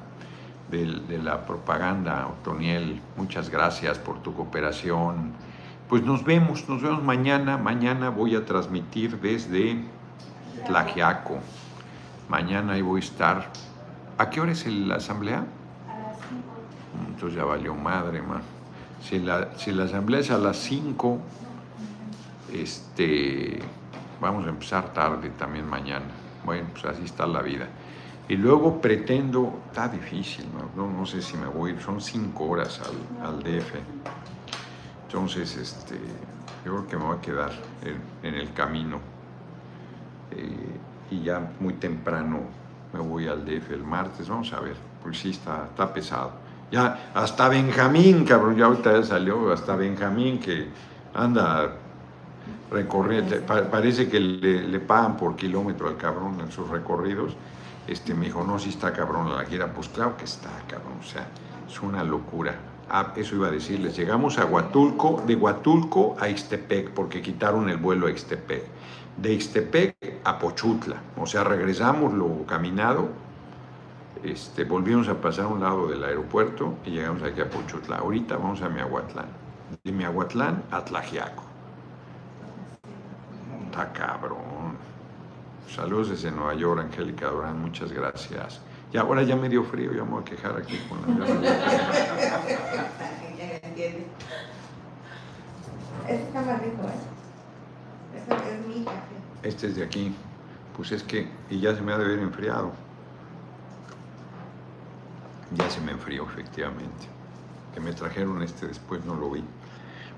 de, 0.70 1.18
la 1.18 1.46
propaganda, 1.46 2.28
Otoniel. 2.28 3.02
Muchas 3.16 3.50
gracias 3.50 3.98
por 4.00 4.22
tu 4.22 4.34
cooperación. 4.34 5.34
Pues 5.90 6.04
nos 6.04 6.24
vemos, 6.24 6.68
nos 6.68 6.82
vemos 6.82 7.04
mañana. 7.04 7.58
Mañana 7.58 8.10
voy 8.10 8.36
a 8.36 8.44
transmitir 8.44 9.20
desde 9.20 9.84
Tlajiaco. 10.66 11.38
Mañana 12.28 12.74
ahí 12.74 12.82
voy 12.82 13.02
a 13.02 13.04
estar. 13.04 13.52
¿A 14.18 14.30
qué 14.32 14.42
hora 14.42 14.52
es 14.52 14.66
la 14.66 14.96
asamblea? 14.96 15.46
A 15.88 16.00
las 16.00 16.18
5. 16.18 17.08
Entonces 17.08 17.38
ya 17.38 17.46
valió 17.46 17.76
madre, 17.76 18.22
ma. 18.24 18.42
Si 19.02 19.20
la, 19.20 19.56
si 19.58 19.72
la 19.74 19.84
asamblea 19.84 20.22
es 20.22 20.32
a 20.32 20.40
las 20.40 20.58
5, 20.58 21.20
este, 22.52 23.60
vamos 24.20 24.48
a 24.48 24.50
empezar 24.50 24.92
tarde 24.92 25.30
también 25.38 25.70
mañana. 25.70 26.08
Bueno, 26.44 26.68
pues 26.72 26.86
así 26.86 27.04
está 27.04 27.28
la 27.28 27.44
vida. 27.44 27.68
Y 28.28 28.38
luego 28.38 28.82
pretendo, 28.82 29.60
está 29.68 29.88
difícil, 29.88 30.46
no, 30.76 30.88
no, 30.88 31.06
sé 31.06 31.22
si 31.22 31.38
me 31.38 31.46
voy 31.46 31.76
son 31.80 32.02
cinco 32.02 32.46
horas 32.46 32.82
al, 32.82 33.28
al 33.28 33.44
DF. 33.44 33.76
Entonces, 35.16 35.56
este, 35.56 35.96
yo 36.66 36.74
creo 36.74 36.88
que 36.90 36.98
me 36.98 37.06
voy 37.06 37.18
a 37.18 37.22
quedar 37.22 37.52
en, 38.22 38.36
el 38.36 38.52
camino. 38.52 39.00
Eh, 40.32 40.78
y 41.10 41.24
ya 41.24 41.54
muy 41.62 41.76
temprano 41.76 42.42
me 42.92 43.00
voy 43.00 43.26
al 43.30 43.46
DF 43.46 43.76
el 43.76 43.84
martes, 43.84 44.28
vamos 44.28 44.52
a 44.52 44.60
ver, 44.60 44.76
pues 45.02 45.18
sí, 45.18 45.30
está, 45.30 45.68
está 45.70 45.94
pesado. 45.94 46.34
Ya, 46.70 47.12
hasta 47.14 47.48
Benjamín, 47.48 48.26
cabrón, 48.26 48.58
ya 48.58 48.66
ahorita 48.66 48.92
ya 48.92 49.04
salió, 49.04 49.54
hasta 49.54 49.78
Benjamín 49.78 50.38
que 50.38 50.68
anda 51.14 51.76
recorriendo, 52.70 53.40
pa- 53.48 53.72
parece 53.72 54.10
que 54.10 54.20
le, 54.20 54.80
pagan 54.82 55.16
por 55.16 55.38
kilómetro 55.38 55.88
al 55.88 55.96
cabrón 55.96 56.42
en 56.42 56.52
sus 56.52 56.68
recorridos. 56.68 57.38
Este, 57.88 58.14
me 58.14 58.26
dijo, 58.26 58.44
no, 58.44 58.60
si 58.60 58.68
está 58.68 58.92
cabrón 58.92 59.34
la 59.34 59.46
gira. 59.46 59.72
Pues 59.72 59.88
claro 59.88 60.18
que 60.18 60.26
está 60.26 60.50
cabrón, 60.68 60.98
o 61.00 61.04
sea, 61.04 61.26
es 61.66 61.82
una 61.82 62.04
locura. 62.04 62.75
Ah, 62.90 63.14
eso 63.16 63.36
iba 63.36 63.48
a 63.48 63.52
decirles, 63.52 63.98
llegamos 63.98 64.38
a 64.38 64.46
Huatulco, 64.46 65.24
de 65.26 65.36
Huatulco 65.36 66.16
a 66.20 66.30
Ixtepec, 66.30 66.92
porque 66.92 67.22
quitaron 67.22 67.70
el 67.70 67.78
vuelo 67.78 68.08
a 68.08 68.12
Ixtepec. 68.12 68.64
De 69.18 69.34
Ixtepec 69.34 69.96
a 70.24 70.38
Pochutla, 70.38 71.02
o 71.18 71.26
sea, 71.26 71.44
regresamos 71.44 72.14
lo 72.14 72.46
caminado, 72.46 73.10
este, 74.24 74.64
volvimos 74.64 75.08
a 75.08 75.22
pasar 75.22 75.46
a 75.46 75.48
un 75.50 75.62
lado 75.62 75.88
del 75.88 76.04
aeropuerto 76.04 76.76
y 76.84 76.92
llegamos 76.92 77.22
aquí 77.22 77.42
a 77.42 77.50
Pochutla. 77.50 77.98
Ahorita 77.98 78.38
vamos 78.38 78.62
a 78.62 78.70
Miahuatlán. 78.70 79.28
De 79.84 79.92
Miahuatlán 79.92 80.64
a 80.72 80.84
Tlajiaco. 80.84 81.44
Está 83.66 83.94
cabrón. 83.94 84.78
Saludos 85.70 86.10
desde 86.10 86.32
Nueva 86.32 86.56
York, 86.56 86.80
Angélica 86.80 87.28
Durán, 87.30 87.62
muchas 87.62 87.92
gracias. 87.92 88.62
Y 88.96 88.98
ahora 88.98 89.24
ya 89.24 89.36
me 89.36 89.50
dio 89.50 89.62
frío, 89.66 89.92
ya 89.92 90.06
me 90.06 90.12
voy 90.12 90.22
a 90.22 90.24
quejar 90.24 90.56
aquí 90.56 90.80
con 90.88 91.20
la... 91.20 91.26
Este 96.08 96.24
está 96.24 96.42
más 96.42 96.62
rico, 96.62 96.84
¿eh? 96.84 98.16
Este 98.16 98.34
es 98.36 98.66
mi 98.66 98.86
café. 98.86 98.98
Este 99.44 99.68
es 99.68 99.76
de 99.76 99.84
aquí. 99.84 100.16
Pues 100.78 100.94
es 100.94 101.04
que, 101.04 101.28
y 101.50 101.60
ya 101.60 101.76
se 101.76 101.82
me 101.82 101.92
ha 101.92 101.98
de 101.98 102.06
haber 102.06 102.20
enfriado. 102.20 102.72
Ya 105.58 105.70
se 105.70 105.82
me 105.82 105.92
enfrió, 105.92 106.26
efectivamente. 106.32 107.08
Que 107.74 107.82
me 107.82 107.92
trajeron 107.92 108.42
este 108.44 108.66
después, 108.68 109.04
no 109.04 109.16
lo 109.16 109.30
vi. 109.30 109.44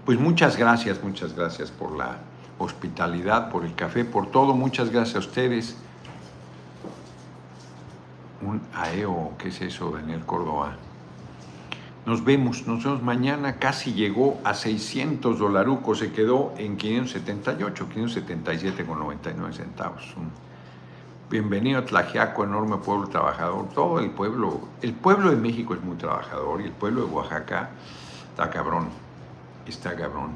Pues 0.06 0.20
muchas 0.20 0.56
gracias, 0.56 1.02
muchas 1.02 1.34
gracias 1.34 1.72
por 1.72 1.98
la 1.98 2.20
hospitalidad, 2.60 3.50
por 3.50 3.66
el 3.66 3.74
café, 3.74 4.06
por 4.06 4.30
todo. 4.30 4.54
Muchas 4.54 4.92
gracias 4.92 5.16
a 5.16 5.20
ustedes. 5.28 5.78
Un 8.48 8.62
AEO, 8.74 9.34
¿qué 9.38 9.50
es 9.50 9.60
eso, 9.60 9.92
Daniel 9.92 10.22
Córdoba? 10.26 10.78
Nos 12.06 12.24
vemos, 12.24 12.66
nos 12.66 12.82
vemos 12.82 13.04
mañana. 13.04 13.60
Casi 13.60 13.94
llegó 13.94 14.40
a 14.46 14.54
600 14.54 15.38
dolarucos, 15.38 16.00
se 16.00 16.14
quedó 16.14 16.54
en 16.58 16.78
578, 16.78 17.90
577 17.90 18.86
con 18.86 19.00
99 19.00 19.54
centavos. 19.54 20.16
Bienvenido 21.30 21.80
a 21.80 21.86
Tlajiaco, 21.86 22.46
enorme 22.46 22.78
pueblo 22.78 23.10
trabajador. 23.10 23.68
Todo 23.76 24.00
el 24.00 24.12
pueblo, 24.12 24.62
el 24.82 24.94
pueblo 24.94 25.30
de 25.30 25.36
México 25.36 25.74
es 25.74 25.84
muy 25.84 25.98
trabajador 25.98 26.62
y 26.62 26.68
el 26.68 26.72
pueblo 26.72 27.06
de 27.06 27.12
Oaxaca 27.12 27.72
está 28.30 28.50
cabrón, 28.50 28.88
está 29.68 29.94
cabrón. 29.94 30.30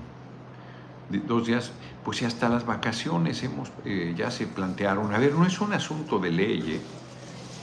Dos 1.10 1.48
días, 1.48 1.72
pues 2.04 2.20
ya 2.20 2.28
hasta 2.28 2.50
las 2.50 2.66
vacaciones 2.66 3.42
hemos, 3.44 3.72
eh, 3.86 4.14
ya 4.18 4.32
se 4.32 4.48
plantearon. 4.48 5.14
A 5.14 5.18
ver, 5.18 5.34
no 5.34 5.46
es 5.46 5.62
un 5.62 5.72
asunto 5.72 6.20
de 6.20 6.30
ley, 6.30 6.72
¿eh? 6.74 7.01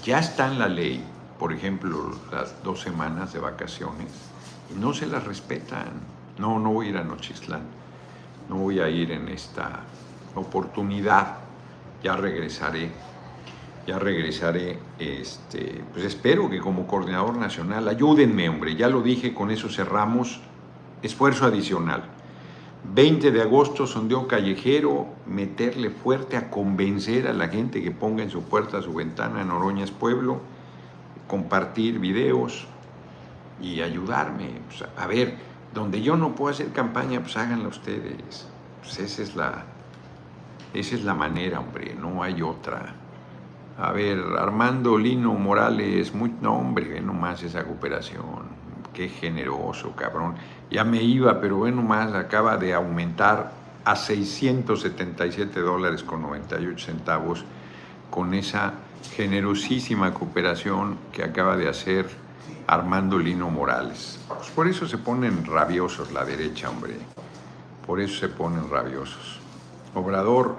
Ya 0.08 0.20
está 0.20 0.46
en 0.46 0.58
la 0.58 0.70
ley, 0.70 1.04
por 1.38 1.52
ejemplo, 1.52 2.18
las 2.32 2.62
dos 2.62 2.80
semanas 2.80 3.34
de 3.34 3.40
vacaciones, 3.40 4.10
y 4.74 4.80
no 4.80 4.94
se 4.94 5.06
las 5.06 5.24
respetan. 5.24 5.90
No, 6.38 6.58
no 6.58 6.72
voy 6.72 6.86
a 6.86 6.88
ir 6.88 6.96
a 6.96 7.04
Nochistlán, 7.04 7.60
no 8.48 8.56
voy 8.56 8.80
a 8.80 8.88
ir 8.88 9.12
en 9.12 9.28
esta 9.28 9.80
oportunidad, 10.34 11.40
ya 12.02 12.16
regresaré, 12.16 12.90
ya 13.86 13.98
regresaré, 13.98 14.78
este, 14.98 15.84
pues 15.92 16.06
espero 16.06 16.48
que 16.48 16.58
como 16.58 16.86
coordinador 16.86 17.36
nacional, 17.36 17.86
ayúdenme, 17.86 18.48
hombre, 18.48 18.76
ya 18.76 18.88
lo 18.88 19.02
dije, 19.02 19.34
con 19.34 19.50
eso 19.50 19.68
cerramos, 19.68 20.40
esfuerzo 21.02 21.44
adicional. 21.44 22.04
20 22.84 23.30
de 23.30 23.42
agosto, 23.42 23.86
sondeo 23.86 24.26
callejero, 24.28 25.06
meterle 25.26 25.90
fuerte 25.90 26.36
a 26.36 26.50
convencer 26.50 27.26
a 27.28 27.32
la 27.32 27.48
gente 27.48 27.82
que 27.82 27.90
ponga 27.90 28.22
en 28.22 28.30
su 28.30 28.42
puerta, 28.42 28.80
su 28.82 28.94
ventana 28.94 29.42
en 29.42 29.50
Oroñas 29.50 29.90
Pueblo, 29.90 30.40
compartir 31.26 31.98
videos 31.98 32.66
y 33.60 33.82
ayudarme. 33.82 34.60
Pues, 34.68 34.84
a 34.96 35.06
ver, 35.06 35.36
donde 35.74 36.00
yo 36.00 36.16
no 36.16 36.34
puedo 36.34 36.52
hacer 36.52 36.72
campaña, 36.72 37.20
pues 37.20 37.36
háganla 37.36 37.68
ustedes. 37.68 38.48
Pues 38.80 38.98
esa 38.98 39.22
es 39.22 39.36
la, 39.36 39.64
esa 40.72 40.94
es 40.94 41.04
la 41.04 41.14
manera, 41.14 41.60
hombre, 41.60 41.94
no 41.94 42.22
hay 42.22 42.40
otra. 42.42 42.94
A 43.78 43.92
ver, 43.92 44.18
Armando 44.38 44.98
Lino 44.98 45.34
Morales, 45.34 46.14
muy, 46.14 46.34
no, 46.40 46.56
hombre, 46.56 46.88
ve 46.88 47.00
nomás 47.00 47.42
esa 47.42 47.64
cooperación. 47.64 48.58
Qué 48.92 49.08
generoso, 49.08 49.94
cabrón. 49.94 50.34
Ya 50.70 50.84
me 50.84 51.02
iba, 51.02 51.40
pero 51.40 51.60
ve 51.60 51.72
nomás, 51.72 52.14
acaba 52.14 52.56
de 52.56 52.74
aumentar 52.74 53.52
a 53.84 53.96
677 53.96 55.60
dólares 55.60 56.02
con 56.02 56.22
98 56.22 56.84
centavos 56.84 57.44
con 58.10 58.34
esa 58.34 58.74
generosísima 59.14 60.12
cooperación 60.12 60.98
que 61.12 61.24
acaba 61.24 61.56
de 61.56 61.68
hacer 61.68 62.06
Armando 62.66 63.18
Lino 63.18 63.50
Morales. 63.50 64.20
Pues 64.28 64.50
por 64.50 64.68
eso 64.68 64.86
se 64.86 64.98
ponen 64.98 65.46
rabiosos 65.46 66.12
la 66.12 66.24
derecha, 66.24 66.68
hombre. 66.68 66.94
Por 67.86 68.00
eso 68.00 68.20
se 68.20 68.28
ponen 68.28 68.68
rabiosos. 68.68 69.40
Obrador, 69.94 70.56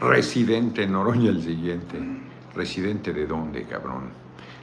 residente 0.00 0.84
en 0.84 0.92
Noroña 0.92 1.30
el 1.30 1.42
siguiente. 1.42 1.98
¿Residente 2.54 3.12
de 3.12 3.26
dónde, 3.26 3.64
cabrón? 3.64 4.10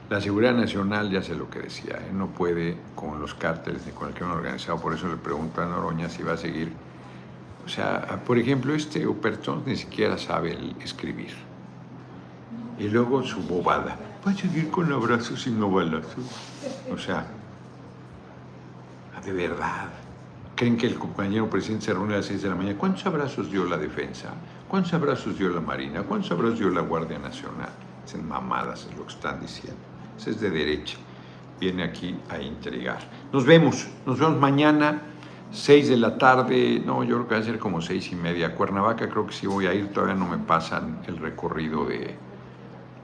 La 0.08 0.20
seguridad 0.20 0.54
nacional 0.54 1.10
ya 1.10 1.20
sé 1.20 1.34
lo 1.34 1.50
que 1.50 1.58
decía, 1.58 1.94
¿eh? 1.94 2.12
no 2.12 2.28
puede 2.28 2.76
con 2.94 3.18
los 3.20 3.34
cárteles 3.34 3.84
de 3.84 3.90
cualquier 3.90 4.28
organizado, 4.28 4.80
por 4.80 4.94
eso 4.94 5.08
le 5.08 5.16
pregunto 5.16 5.60
a 5.60 5.66
Noroña 5.66 6.08
si 6.08 6.22
va 6.22 6.34
a 6.34 6.36
seguir. 6.36 6.72
O 7.64 7.68
sea, 7.68 8.22
por 8.24 8.38
ejemplo, 8.38 8.72
este 8.72 9.04
Opertón 9.04 9.64
ni 9.66 9.74
siquiera 9.74 10.16
sabe 10.16 10.52
el 10.52 10.76
escribir. 10.80 11.34
Y 12.78 12.88
luego 12.88 13.24
su 13.24 13.42
bobada. 13.42 13.98
Va 14.24 14.30
a 14.30 14.34
seguir 14.34 14.70
con 14.70 14.92
abrazos 14.92 15.44
y 15.48 15.50
no 15.50 15.70
balazos. 15.72 16.24
O 16.92 16.96
sea, 16.96 17.26
de 19.24 19.32
verdad. 19.32 19.88
¿Creen 20.54 20.76
que 20.76 20.86
el 20.86 20.98
compañero 20.98 21.50
presidente 21.50 21.86
se 21.86 21.92
reúne 21.92 22.14
a 22.14 22.18
las 22.18 22.26
6 22.26 22.42
de 22.42 22.48
la 22.48 22.54
mañana? 22.54 22.78
¿Cuántos 22.78 23.04
abrazos 23.04 23.50
dio 23.50 23.64
la 23.64 23.76
defensa? 23.76 24.30
¿Cuántos 24.68 24.94
abrazos 24.94 25.36
dio 25.36 25.50
la 25.50 25.60
Marina? 25.60 26.04
¿Cuántos 26.04 26.30
abrazos 26.30 26.60
dio 26.60 26.70
la 26.70 26.80
Guardia 26.80 27.18
Nacional? 27.18 27.70
Es 28.06 28.16
mamadas, 28.22 28.86
es 28.88 28.96
lo 28.96 29.04
que 29.04 29.12
están 29.12 29.40
diciendo. 29.40 29.95
Ese 30.18 30.30
es 30.30 30.40
de 30.40 30.50
derecha. 30.50 30.96
Viene 31.60 31.84
aquí 31.84 32.16
a 32.28 32.38
intrigar. 32.38 32.98
Nos 33.32 33.44
vemos, 33.44 33.86
nos 34.04 34.18
vemos 34.18 34.38
mañana, 34.38 35.02
6 35.52 35.88
de 35.88 35.96
la 35.96 36.18
tarde. 36.18 36.82
No, 36.84 37.02
yo 37.02 37.16
creo 37.16 37.28
que 37.28 37.34
va 37.34 37.40
a 37.40 37.44
ser 37.44 37.58
como 37.58 37.80
seis 37.80 38.12
y 38.12 38.16
media. 38.16 38.54
Cuernavaca 38.54 39.08
creo 39.08 39.26
que 39.26 39.32
sí 39.32 39.46
voy 39.46 39.66
a 39.66 39.74
ir, 39.74 39.92
todavía 39.92 40.14
no 40.14 40.28
me 40.28 40.38
pasan 40.38 41.00
el 41.06 41.18
recorrido 41.18 41.86
de, 41.86 42.14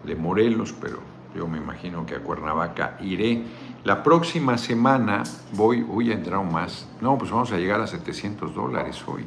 de 0.05 0.17
Morelos, 0.17 0.75
pero 0.81 0.99
yo 1.35 1.49
me 1.49 1.59
imagino 1.59 2.05
que 2.05 2.17
a 2.17 2.21
Cuernavaca 2.21 2.99
iré. 3.01 3.43
La 3.85 4.03
próxima 4.03 4.59
semana 4.59 5.23
voy, 5.53 5.83
uy, 5.83 6.11
ha 6.11 6.15
entrado 6.15 6.45
más. 6.45 6.89
No, 7.01 7.17
pues 7.17 7.31
vamos 7.31 7.51
a 7.53 7.57
llegar 7.57 7.81
a 7.81 7.87
700 7.87 8.55
dólares 8.55 9.03
hoy. 9.07 9.25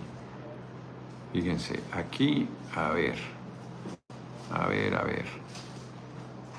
Fíjense, 1.34 1.82
aquí, 1.92 2.48
a 2.76 2.92
ver, 2.92 3.16
a 4.54 4.68
ver, 4.68 4.96
a 4.96 5.04
ver. 5.04 5.45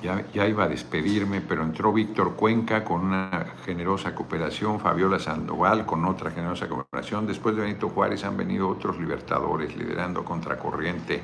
Ya, 0.03 0.47
iba 0.47 0.65
a 0.65 0.69
despedirme, 0.69 1.41
pero 1.41 1.63
entró 1.63 1.93
Víctor 1.93 2.35
Cuenca 2.35 2.85
con 2.85 3.01
una 3.01 3.55
generosa 3.65 4.15
cooperación, 4.15 4.79
Fabiola 4.79 5.19
Sandoval 5.19 5.87
con 5.87 6.05
otra 6.05 6.31
generosa 6.31 6.69
cooperación. 6.69 7.27
Después 7.27 7.57
de 7.57 7.63
Benito 7.63 7.89
Juárez 7.89 8.25
han 8.25 8.37
venido 8.37 8.69
otros 8.69 8.99
libertadores 8.99 9.75
liderando 9.75 10.25
Contracorriente, 10.25 11.23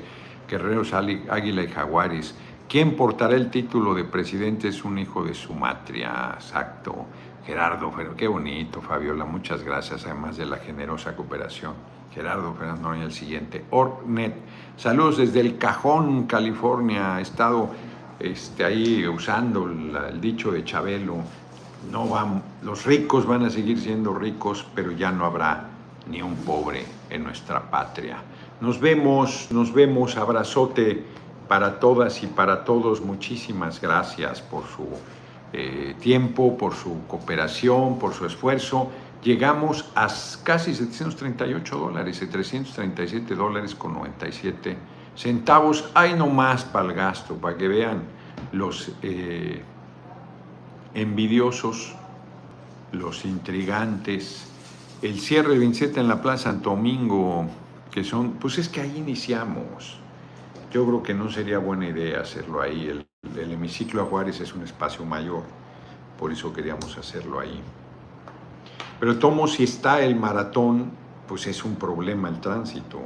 Guerreros 0.49 0.91
Águila 0.93 1.63
y 1.63 1.67
Jaguares. 1.67 2.35
¿Quién 2.67 2.95
portará 2.95 3.35
el 3.35 3.51
título 3.51 3.93
de 3.93 4.03
presidente 4.05 4.69
es 4.69 4.83
un 4.83 4.97
hijo 4.97 5.23
de 5.23 5.35
su 5.35 5.53
matria? 5.53 6.31
Exacto. 6.33 7.05
Gerardo, 7.45 7.91
pero 7.95 8.15
qué 8.15 8.27
bonito, 8.27 8.81
Fabiola. 8.81 9.25
Muchas 9.25 9.63
gracias, 9.63 10.05
además 10.05 10.37
de 10.37 10.45
la 10.45 10.57
generosa 10.57 11.15
cooperación. 11.15 11.73
Gerardo 12.13 12.53
Fernández 12.53 12.81
Noroña, 12.81 13.03
el 13.03 13.11
siguiente. 13.11 13.65
Ornet, 13.69 14.35
saludos 14.77 15.17
desde 15.17 15.41
el 15.41 15.57
Cajón, 15.57 16.25
California. 16.25 17.19
Estado 17.19 17.69
este, 18.23 18.63
ahí 18.63 19.05
usando 19.05 19.67
el 19.67 20.21
dicho 20.21 20.51
de 20.51 20.63
Chabelo. 20.63 21.17
No 21.91 22.07
van, 22.07 22.41
los 22.61 22.85
ricos 22.85 23.25
van 23.25 23.43
a 23.43 23.49
seguir 23.49 23.77
siendo 23.77 24.13
ricos, 24.13 24.65
pero 24.73 24.93
ya 24.93 25.11
no 25.11 25.25
habrá 25.25 25.67
ni 26.09 26.21
un 26.21 26.35
pobre 26.37 26.85
en 27.09 27.25
nuestra 27.25 27.69
patria. 27.69 28.17
Nos 28.61 28.79
vemos, 28.79 29.49
nos 29.51 29.73
vemos. 29.73 30.15
Abrazote 30.15 31.03
para 31.49 31.79
todas 31.79 32.23
y 32.23 32.27
para 32.27 32.63
todos. 32.63 33.01
Muchísimas 33.01 33.81
gracias 33.81 34.41
por 34.41 34.63
su 34.67 34.87
eh, 35.51 35.93
tiempo, 35.99 36.57
por 36.57 36.73
su 36.73 37.05
cooperación, 37.07 37.99
por 37.99 38.13
su 38.13 38.25
esfuerzo. 38.25 38.89
Llegamos 39.21 39.85
a 39.95 40.07
casi 40.43 40.73
738 40.73 41.77
dólares, 41.77 42.21
y 42.21 42.27
337 42.27 43.35
dólares 43.35 43.75
con 43.75 43.93
97 43.93 44.77
centavos. 45.15 45.89
Hay 45.93 46.13
nomás 46.13 46.63
para 46.63 46.89
el 46.89 46.93
gasto, 46.93 47.35
para 47.35 47.57
que 47.57 47.67
vean 47.67 48.03
los 48.51 48.91
eh, 49.01 49.61
envidiosos, 50.93 51.93
los 52.91 53.25
intrigantes. 53.25 54.49
El 55.01 55.19
cierre 55.19 55.49
del 55.49 55.59
27 55.59 55.99
en 55.99 56.07
la 56.07 56.21
Plaza 56.21 56.51
Santo 56.51 56.71
Domingo, 56.71 57.45
que 57.91 58.03
son, 58.03 58.33
pues 58.33 58.57
es 58.57 58.69
que 58.69 58.81
ahí 58.81 58.97
iniciamos. 58.97 59.99
Yo 60.71 60.85
creo 60.85 61.03
que 61.03 61.13
no 61.13 61.29
sería 61.29 61.59
buena 61.59 61.87
idea 61.87 62.21
hacerlo 62.21 62.61
ahí. 62.61 62.87
El, 62.87 63.05
el 63.39 63.51
hemiciclo 63.51 64.01
a 64.01 64.05
Juárez 64.05 64.39
es 64.39 64.53
un 64.53 64.63
espacio 64.63 65.05
mayor, 65.05 65.43
por 66.17 66.31
eso 66.31 66.53
queríamos 66.53 66.97
hacerlo 66.97 67.39
ahí. 67.39 67.61
Pero 68.99 69.19
tomo, 69.19 69.47
si 69.47 69.63
está 69.63 70.01
el 70.01 70.15
maratón, 70.15 70.91
pues 71.27 71.47
es 71.47 71.63
un 71.65 71.75
problema 71.75 72.29
el 72.29 72.39
tránsito. 72.39 73.01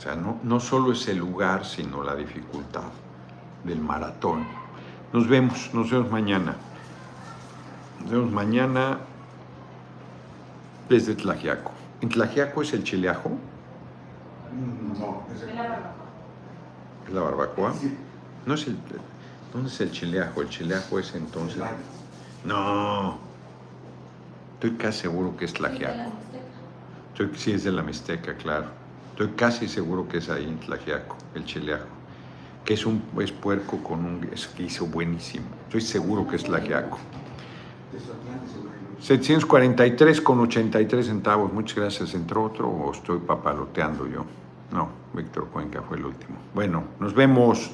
O 0.00 0.02
sea, 0.02 0.16
no, 0.16 0.40
no 0.42 0.60
solo 0.60 0.92
es 0.92 1.06
el 1.08 1.18
lugar, 1.18 1.66
sino 1.66 2.02
la 2.02 2.14
dificultad 2.14 2.88
del 3.64 3.82
maratón. 3.82 4.46
Nos 5.12 5.28
vemos, 5.28 5.74
nos 5.74 5.90
vemos 5.90 6.10
mañana. 6.10 6.56
Nos 8.00 8.10
vemos 8.10 8.32
mañana 8.32 8.96
desde 10.88 11.14
Tlajiaco. 11.14 11.72
¿En 12.00 12.08
Tlajiaco 12.08 12.62
es 12.62 12.72
el 12.72 12.82
chileajo? 12.82 13.32
No, 14.98 15.22
¿Es 17.06 17.12
la 17.12 17.20
barbacoa? 17.20 17.74
No 18.46 18.54
es 18.54 18.66
el. 18.68 18.78
¿Dónde 19.52 19.68
es 19.68 19.78
el 19.82 19.92
chileajo? 19.92 20.40
El 20.40 20.48
chileajo 20.48 20.98
es 20.98 21.14
entonces. 21.14 21.62
No. 22.46 23.18
Estoy 24.54 24.78
casi 24.78 25.00
seguro 25.02 25.36
que 25.36 25.44
es 25.44 25.52
Tlajiaco. 25.52 26.10
Estoy, 27.12 27.38
sí, 27.38 27.52
es 27.52 27.64
de 27.64 27.72
la 27.72 27.82
Mixteca, 27.82 28.34
claro. 28.36 28.79
Estoy 29.20 29.36
casi 29.36 29.68
seguro 29.68 30.08
que 30.08 30.16
es 30.16 30.30
ahí 30.30 30.44
en 30.44 30.58
el 31.34 31.44
chileajo. 31.44 31.84
Que 32.64 32.72
es 32.72 32.86
un 32.86 33.02
es 33.20 33.30
puerco 33.30 33.76
con 33.82 33.98
un 33.98 34.26
guiso 34.56 34.86
buenísimo. 34.86 35.44
Estoy 35.66 35.82
seguro 35.82 36.26
que 36.26 36.36
es 36.36 36.44
Tlajiaco. 36.44 36.98
743 38.98 40.22
con 40.22 40.40
83 40.40 41.04
centavos. 41.04 41.52
Muchas 41.52 41.76
gracias. 41.76 42.14
¿Entró 42.14 42.44
otro 42.44 42.66
o 42.70 42.92
estoy 42.92 43.18
papaloteando 43.18 44.06
yo? 44.06 44.24
No, 44.72 44.88
Víctor 45.12 45.48
Cuenca 45.48 45.82
fue 45.82 45.98
el 45.98 46.06
último. 46.06 46.38
Bueno, 46.54 46.84
nos 46.98 47.12
vemos. 47.12 47.72